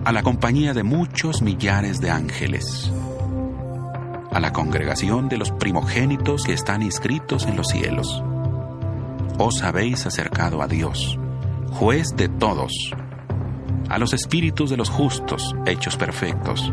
a 0.06 0.12
la 0.12 0.24
compañía 0.24 0.74
de 0.74 0.84
muchos 0.84 1.42
millares 1.42 2.00
de 2.00 2.12
ángeles, 2.12 2.92
a 4.38 4.40
la 4.40 4.54
congregación 4.54 5.30
de 5.30 5.38
los 5.40 5.50
primogénitos 5.50 6.44
que 6.44 6.54
están 6.54 6.84
inscritos 6.84 7.48
en 7.48 7.58
los 7.58 7.70
cielos. 7.70 8.22
Os 9.40 9.64
habéis 9.64 10.06
acercado 10.06 10.62
a 10.62 10.68
Dios, 10.68 11.18
juez 11.72 12.10
de 12.16 12.30
todos, 12.30 12.72
a 13.90 13.98
los 13.98 14.14
espíritus 14.14 14.70
de 14.70 14.78
los 14.78 14.92
justos 14.92 15.56
hechos 15.66 15.98
perfectos, 15.98 16.72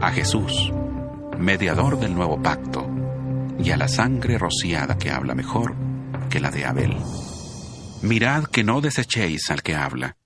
a 0.00 0.12
Jesús, 0.12 0.72
mediador 1.36 1.98
del 1.98 2.14
nuevo 2.14 2.40
pacto, 2.40 2.88
y 3.58 3.72
a 3.72 3.76
la 3.76 3.88
sangre 3.88 4.38
rociada 4.38 4.98
que 4.98 5.10
habla 5.10 5.34
mejor 5.34 5.74
que 6.30 6.38
la 6.38 6.52
de 6.52 6.64
Abel. 6.64 6.96
Mirad 8.02 8.44
que 8.44 8.62
no 8.62 8.80
desechéis 8.80 9.50
al 9.50 9.64
que 9.64 9.74
habla, 9.74 10.16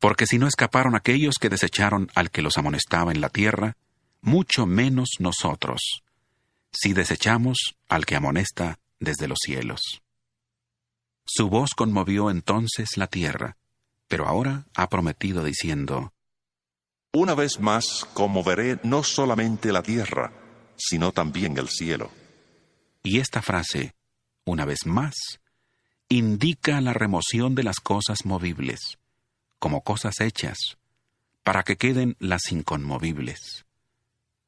porque 0.00 0.26
si 0.26 0.38
no 0.38 0.46
escaparon 0.46 0.96
aquellos 0.96 1.36
que 1.40 1.48
desecharon 1.48 2.10
al 2.14 2.30
que 2.30 2.42
los 2.42 2.58
amonestaba 2.58 3.10
en 3.10 3.22
la 3.22 3.30
tierra, 3.30 3.78
mucho 4.22 4.66
menos 4.66 5.10
nosotros, 5.18 6.02
si 6.72 6.94
desechamos 6.94 7.74
al 7.88 8.06
que 8.06 8.16
amonesta 8.16 8.78
desde 8.98 9.28
los 9.28 9.38
cielos. 9.44 10.02
Su 11.26 11.48
voz 11.48 11.74
conmovió 11.74 12.30
entonces 12.30 12.96
la 12.96 13.08
tierra, 13.08 13.56
pero 14.08 14.26
ahora 14.26 14.66
ha 14.74 14.88
prometido 14.88 15.44
diciendo, 15.44 16.12
Una 17.12 17.34
vez 17.34 17.60
más 17.60 18.06
conmoveré 18.14 18.78
no 18.82 19.02
solamente 19.02 19.72
la 19.72 19.82
tierra, 19.82 20.32
sino 20.76 21.12
también 21.12 21.58
el 21.58 21.68
cielo. 21.68 22.10
Y 23.02 23.18
esta 23.18 23.42
frase, 23.42 23.94
una 24.44 24.64
vez 24.64 24.86
más, 24.86 25.14
indica 26.08 26.80
la 26.80 26.92
remoción 26.92 27.54
de 27.54 27.62
las 27.64 27.80
cosas 27.80 28.24
movibles, 28.24 28.98
como 29.58 29.82
cosas 29.82 30.20
hechas, 30.20 30.76
para 31.42 31.62
que 31.62 31.76
queden 31.76 32.16
las 32.18 32.52
inconmovibles. 32.52 33.64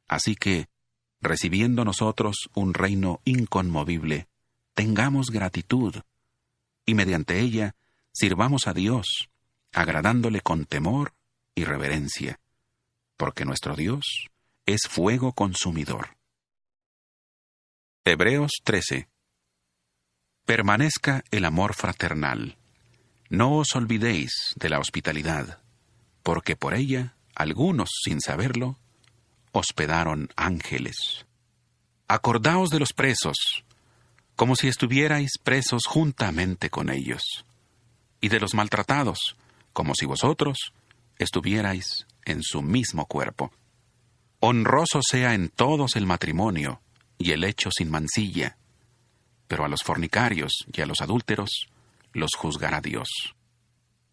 Así 0.09 0.37
que, 0.37 0.69
recibiendo 1.21 1.85
nosotros 1.85 2.51
un 2.55 2.75
reino 2.75 3.21
inconmovible, 3.25 4.29
tengamos 4.75 5.31
gratitud, 5.31 5.95
y 6.87 6.95
mediante 6.95 7.41
ella 7.41 7.75
sirvamos 8.13 8.67
a 8.67 8.75
Dios, 8.75 9.31
agradándole 9.73 10.41
con 10.41 10.67
temor 10.67 11.15
y 11.55 11.65
reverencia, 11.65 12.41
porque 13.17 13.45
nuestro 13.45 13.77
Dios 13.77 14.29
es 14.67 14.83
fuego 14.89 15.33
consumidor. 15.33 16.17
Hebreos 18.05 18.53
13. 18.65 19.09
Permanezca 20.45 21.25
el 21.31 21.47
amor 21.47 21.75
fraternal. 21.75 22.59
No 23.31 23.57
os 23.57 23.75
olvidéis 23.75 24.53
de 24.57 24.69
la 24.69 24.79
hospitalidad, 24.79 25.63
porque 26.23 26.55
por 26.55 26.75
ella 26.75 27.17
algunos, 27.35 27.89
sin 28.05 28.21
saberlo, 28.21 28.79
hospedaron 29.55 30.29
ángeles. 30.35 31.27
Acordaos 32.09 32.71
de 32.71 32.81
los 32.81 32.93
presos, 32.93 33.65
como 34.35 34.57
si 34.57 34.67
estuvierais 34.67 35.39
presos 35.43 35.83
juntamente 35.87 36.71
con 36.71 36.91
ellos, 36.91 37.47
y 38.21 38.29
de 38.29 38.41
los 38.41 38.55
maltratados, 38.55 39.37
como 39.73 39.95
si 39.95 40.07
vosotros 40.07 40.73
estuvierais 41.19 42.07
en 42.25 42.43
su 42.43 42.63
mismo 42.63 43.07
cuerpo. 43.07 43.53
Honroso 44.41 45.01
sea 45.09 45.35
en 45.35 45.51
todos 45.51 45.95
el 45.95 46.05
matrimonio 46.05 46.83
y 47.17 47.31
el 47.31 47.45
hecho 47.45 47.71
sin 47.71 47.91
mancilla, 47.91 48.59
pero 49.47 49.65
a 49.65 49.69
los 49.69 49.83
fornicarios 49.85 50.67
y 50.73 50.81
a 50.81 50.87
los 50.87 51.01
adúlteros 51.01 51.69
los 52.13 52.31
juzgará 52.37 52.81
Dios. 52.81 53.09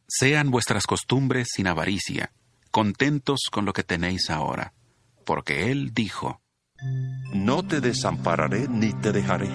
Sean 0.08 0.52
vuestras 0.52 0.86
costumbres 0.86 1.48
sin 1.52 1.66
avaricia, 1.66 2.32
contentos 2.70 3.40
con 3.52 3.66
lo 3.66 3.74
que 3.74 3.84
tenéis 3.84 4.30
ahora, 4.30 4.74
porque 5.26 5.72
Él 5.72 5.94
dijo, 5.94 6.42
No 7.34 7.64
te 7.64 7.82
desampararé 7.82 8.68
ni 8.68 8.94
te 8.94 9.12
dejaré. 9.12 9.50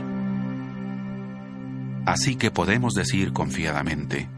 Así 2.07 2.37
que 2.37 2.51
podemos 2.51 2.95
decir 2.95 3.33
confiadamente, 3.33 4.29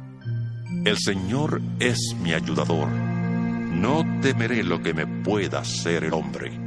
el 0.85 0.97
Señor 0.97 1.61
es 1.81 2.17
mi 2.23 2.33
ayudador. 2.33 2.89
No 2.89 4.05
temeré 4.23 4.63
lo 4.65 4.83
que 4.83 4.95
me 4.95 5.07
pueda 5.07 5.61
hacer 5.61 6.05
el 6.05 6.15
hombre. 6.15 6.59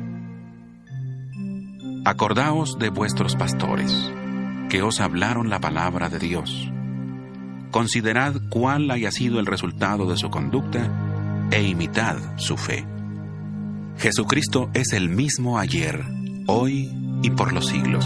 Acordaos 2.06 2.78
de 2.78 2.90
vuestros 2.90 3.36
pastores, 3.36 3.92
que 4.70 4.82
os 4.82 5.02
hablaron 5.02 5.50
la 5.50 5.60
palabra 5.60 6.10
de 6.10 6.20
Dios. 6.20 6.72
Considerad 7.72 8.36
cuál 8.50 8.92
haya 8.92 9.12
sido 9.12 9.40
el 9.40 9.46
resultado 9.46 10.08
de 10.10 10.18
su 10.18 10.30
conducta 10.30 11.48
e 11.52 11.64
imitad 11.64 12.18
su 12.38 12.58
fe. 12.58 12.86
Jesucristo 13.98 14.70
es 14.74 14.94
el 14.94 15.10
mismo 15.10 15.60
ayer, 15.60 16.04
hoy 16.48 16.92
y 17.22 17.30
por 17.30 17.54
los 17.54 17.68
siglos. 17.68 18.06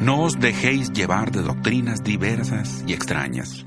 No 0.00 0.22
os 0.22 0.38
dejéis 0.38 0.92
llevar 0.92 1.32
de 1.32 1.42
doctrinas 1.42 2.04
diversas 2.04 2.84
y 2.86 2.92
extrañas. 2.92 3.66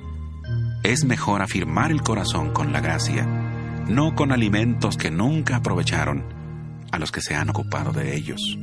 Es 0.83 1.03
mejor 1.03 1.41
afirmar 1.41 1.91
el 1.91 2.01
corazón 2.01 2.51
con 2.51 2.71
la 2.71 2.79
gracia, 2.79 3.25
no 3.87 4.15
con 4.15 4.31
alimentos 4.31 4.95
que 4.95 5.11
nunca 5.11 5.57
aprovecharon 5.57 6.23
a 6.91 6.99
los 6.99 7.11
que 7.11 7.21
se 7.21 7.35
han 7.35 7.49
ocupado 7.49 7.91
de 7.91 8.15
ellos. 8.15 8.57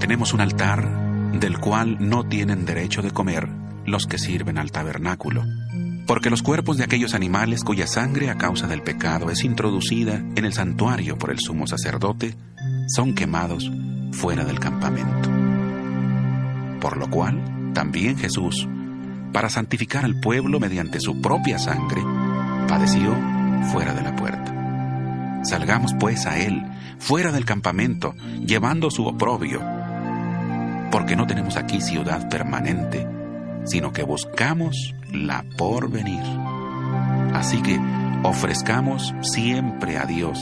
Tenemos 0.00 0.32
un 0.32 0.40
altar 0.40 1.30
del 1.38 1.58
cual 1.58 1.98
no 2.00 2.24
tienen 2.24 2.64
derecho 2.64 3.02
de 3.02 3.10
comer 3.10 3.48
los 3.84 4.06
que 4.06 4.18
sirven 4.18 4.58
al 4.58 4.70
tabernáculo, 4.70 5.42
porque 6.08 6.30
los 6.30 6.42
cuerpos 6.42 6.78
de 6.78 6.84
aquellos 6.84 7.12
animales 7.12 7.62
cuya 7.62 7.86
sangre 7.86 8.30
a 8.30 8.38
causa 8.38 8.66
del 8.66 8.80
pecado 8.80 9.30
es 9.30 9.44
introducida 9.44 10.14
en 10.36 10.46
el 10.46 10.54
santuario 10.54 11.18
por 11.18 11.30
el 11.30 11.38
sumo 11.38 11.66
sacerdote, 11.66 12.34
son 12.88 13.14
quemados 13.14 13.70
fuera 14.12 14.46
del 14.46 14.58
campamento. 14.58 15.28
Por 16.80 16.96
lo 16.96 17.10
cual, 17.10 17.72
también 17.74 18.16
Jesús, 18.16 18.66
para 19.34 19.50
santificar 19.50 20.06
al 20.06 20.18
pueblo 20.18 20.58
mediante 20.58 20.98
su 20.98 21.20
propia 21.20 21.58
sangre, 21.58 22.02
padeció 22.66 23.14
fuera 23.70 23.92
de 23.92 24.02
la 24.02 24.16
puerta. 24.16 25.42
Salgamos 25.44 25.92
pues 26.00 26.24
a 26.24 26.38
Él, 26.38 26.62
fuera 26.98 27.32
del 27.32 27.44
campamento, 27.44 28.14
llevando 28.46 28.90
su 28.90 29.06
oprobio, 29.06 29.60
porque 30.90 31.16
no 31.16 31.26
tenemos 31.26 31.58
aquí 31.58 31.82
ciudad 31.82 32.30
permanente, 32.30 33.17
sino 33.64 33.92
que 33.92 34.02
buscamos 34.02 34.94
la 35.12 35.44
por 35.56 35.90
venir. 35.90 36.22
Así 37.34 37.62
que 37.62 37.78
ofrezcamos 38.22 39.14
siempre 39.22 39.96
a 39.98 40.04
Dios, 40.04 40.40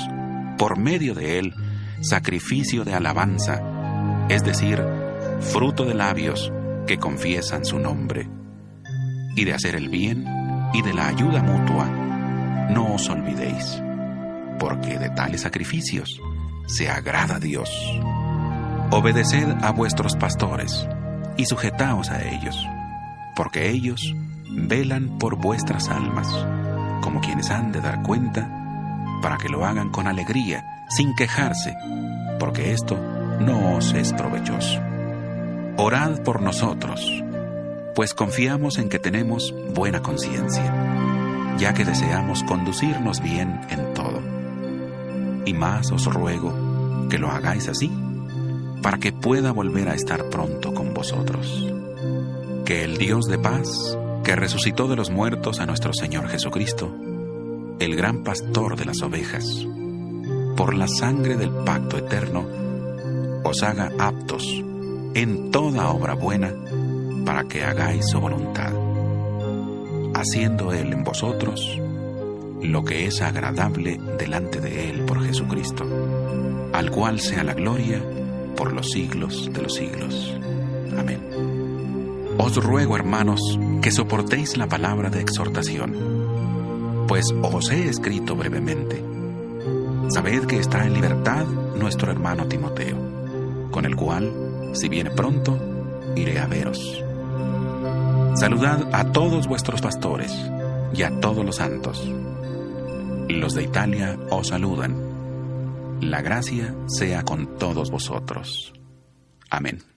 por 0.59 0.79
medio 0.79 1.15
de 1.15 1.39
Él, 1.39 1.55
sacrificio 2.01 2.85
de 2.85 2.95
alabanza, 2.95 3.63
es 4.29 4.45
decir, 4.45 4.83
fruto 5.41 5.85
de 5.85 5.95
labios 5.95 6.53
que 6.87 6.99
confiesan 6.99 7.65
su 7.65 7.79
nombre. 7.79 8.29
Y 9.35 9.45
de 9.45 9.53
hacer 9.53 9.75
el 9.75 9.89
bien 9.89 10.25
y 10.73 10.83
de 10.83 10.95
la 10.95 11.09
ayuda 11.09 11.43
mutua, 11.43 11.87
no 12.71 12.95
os 12.95 13.09
olvidéis, 13.11 13.83
porque 14.59 14.99
de 14.99 15.11
tales 15.11 15.43
sacrificios 15.43 16.21
se 16.67 16.89
agrada 16.89 17.39
Dios. 17.39 17.71
Obedeced 18.91 19.49
a 19.63 19.71
vuestros 19.73 20.17
pastores 20.17 20.89
y 21.37 21.45
sujetaos 21.45 22.11
a 22.11 22.25
ellos, 22.25 22.67
porque 23.37 23.69
ellos 23.71 24.15
velan 24.51 25.19
por 25.19 25.37
vuestras 25.37 25.89
almas, 25.91 26.27
como 27.03 27.21
quienes 27.21 27.51
han 27.51 27.71
de 27.71 27.81
dar 27.81 28.03
cuenta, 28.03 28.51
para 29.23 29.37
que 29.37 29.49
lo 29.49 29.65
hagan 29.65 29.91
con 29.91 30.09
alegría, 30.09 30.65
sin 30.89 31.15
quejarse, 31.15 31.77
porque 32.41 32.73
esto 32.73 32.99
no 33.41 33.77
os 33.77 33.93
es 33.93 34.13
provechoso. 34.15 34.81
Orad 35.77 36.23
por 36.23 36.41
nosotros, 36.41 37.23
pues 37.95 38.15
confiamos 38.15 38.79
en 38.79 38.89
que 38.89 38.99
tenemos 38.99 39.55
buena 39.75 40.01
conciencia, 40.01 41.55
ya 41.59 41.75
que 41.75 41.85
deseamos 41.85 42.43
conducirnos 42.45 43.23
bien 43.23 43.61
en 43.69 43.93
todo. 43.93 44.23
Y 45.45 45.53
más 45.53 45.93
os 45.93 46.07
ruego 46.07 47.09
que 47.11 47.19
lo 47.19 47.31
hagáis 47.31 47.69
así, 47.69 47.91
para 48.83 48.99
que 48.99 49.13
pueda 49.13 49.53
volver 49.53 49.89
a 49.89 49.95
estar 49.95 50.29
pronto 50.31 50.73
con 50.73 50.95
vosotros. 50.95 51.76
Que 52.67 52.83
el 52.83 52.99
Dios 52.99 53.27
de 53.27 53.39
paz, 53.39 53.97
que 54.25 54.35
resucitó 54.35 54.89
de 54.89 54.97
los 54.97 55.09
muertos 55.09 55.61
a 55.61 55.67
nuestro 55.67 55.93
Señor 55.95 56.29
Jesucristo, 56.29 56.93
el 57.79 57.95
gran 57.95 58.25
pastor 58.25 58.77
de 58.77 58.85
las 58.85 59.03
ovejas, 59.03 59.65
por 60.57 60.75
la 60.75 60.89
sangre 60.89 61.37
del 61.37 61.51
pacto 61.51 61.97
eterno, 61.97 62.45
os 63.45 63.63
haga 63.63 63.93
aptos 64.01 64.65
en 65.15 65.53
toda 65.53 65.91
obra 65.91 66.15
buena 66.15 66.53
para 67.25 67.45
que 67.45 67.63
hagáis 67.63 68.05
su 68.09 68.19
voluntad, 68.19 68.73
haciendo 70.17 70.73
Él 70.73 70.93
en 70.93 71.05
vosotros 71.05 71.81
lo 72.63 72.85
que 72.85 73.07
es 73.07 73.23
agradable 73.23 74.01
delante 74.19 74.61
de 74.61 74.91
Él 74.91 75.05
por 75.05 75.25
Jesucristo, 75.25 75.85
al 76.73 76.91
cual 76.91 77.21
sea 77.21 77.45
la 77.45 77.55
gloria 77.55 78.03
por 78.57 78.73
los 78.73 78.91
siglos 78.91 79.49
de 79.53 79.63
los 79.63 79.73
siglos. 79.73 80.35
Amén. 80.99 81.36
Os 82.39 82.57
ruego, 82.57 82.97
hermanos, 82.97 83.41
que 83.83 83.91
soportéis 83.91 84.57
la 84.57 84.69
palabra 84.69 85.11
de 85.11 85.21
exhortación, 85.21 87.07
pues 87.09 87.27
os 87.43 87.71
he 87.71 87.89
escrito 87.89 88.37
brevemente. 88.37 89.03
Sabed 90.09 90.45
que 90.47 90.59
está 90.59 90.87
en 90.87 90.95
libertad 90.95 91.47
nuestro 91.47 92.11
hermano 92.11 92.47
Timoteo, 92.47 92.97
con 93.71 93.85
el 93.85 93.97
cual 93.97 94.33
si 94.77 94.91
viene 94.91 95.11
pronto, 95.11 95.59
iré 96.15 96.39
a 96.39 96.47
veros. 96.47 97.03
Saludad 98.35 98.89
a 98.93 99.11
todos 99.11 99.47
vuestros 99.49 99.81
pastores 99.81 100.33
y 100.93 101.03
a 101.03 101.19
todos 101.21 101.45
los 101.45 101.57
santos. 101.57 102.07
Los 103.29 103.55
de 103.55 103.65
Italia 103.65 104.19
os 104.31 104.49
saludan. 104.49 104.95
La 106.03 106.21
gracia 106.21 106.75
sea 106.87 107.23
con 107.23 107.57
todos 107.57 107.91
vosotros. 107.91 108.75
Amén. 109.49 109.96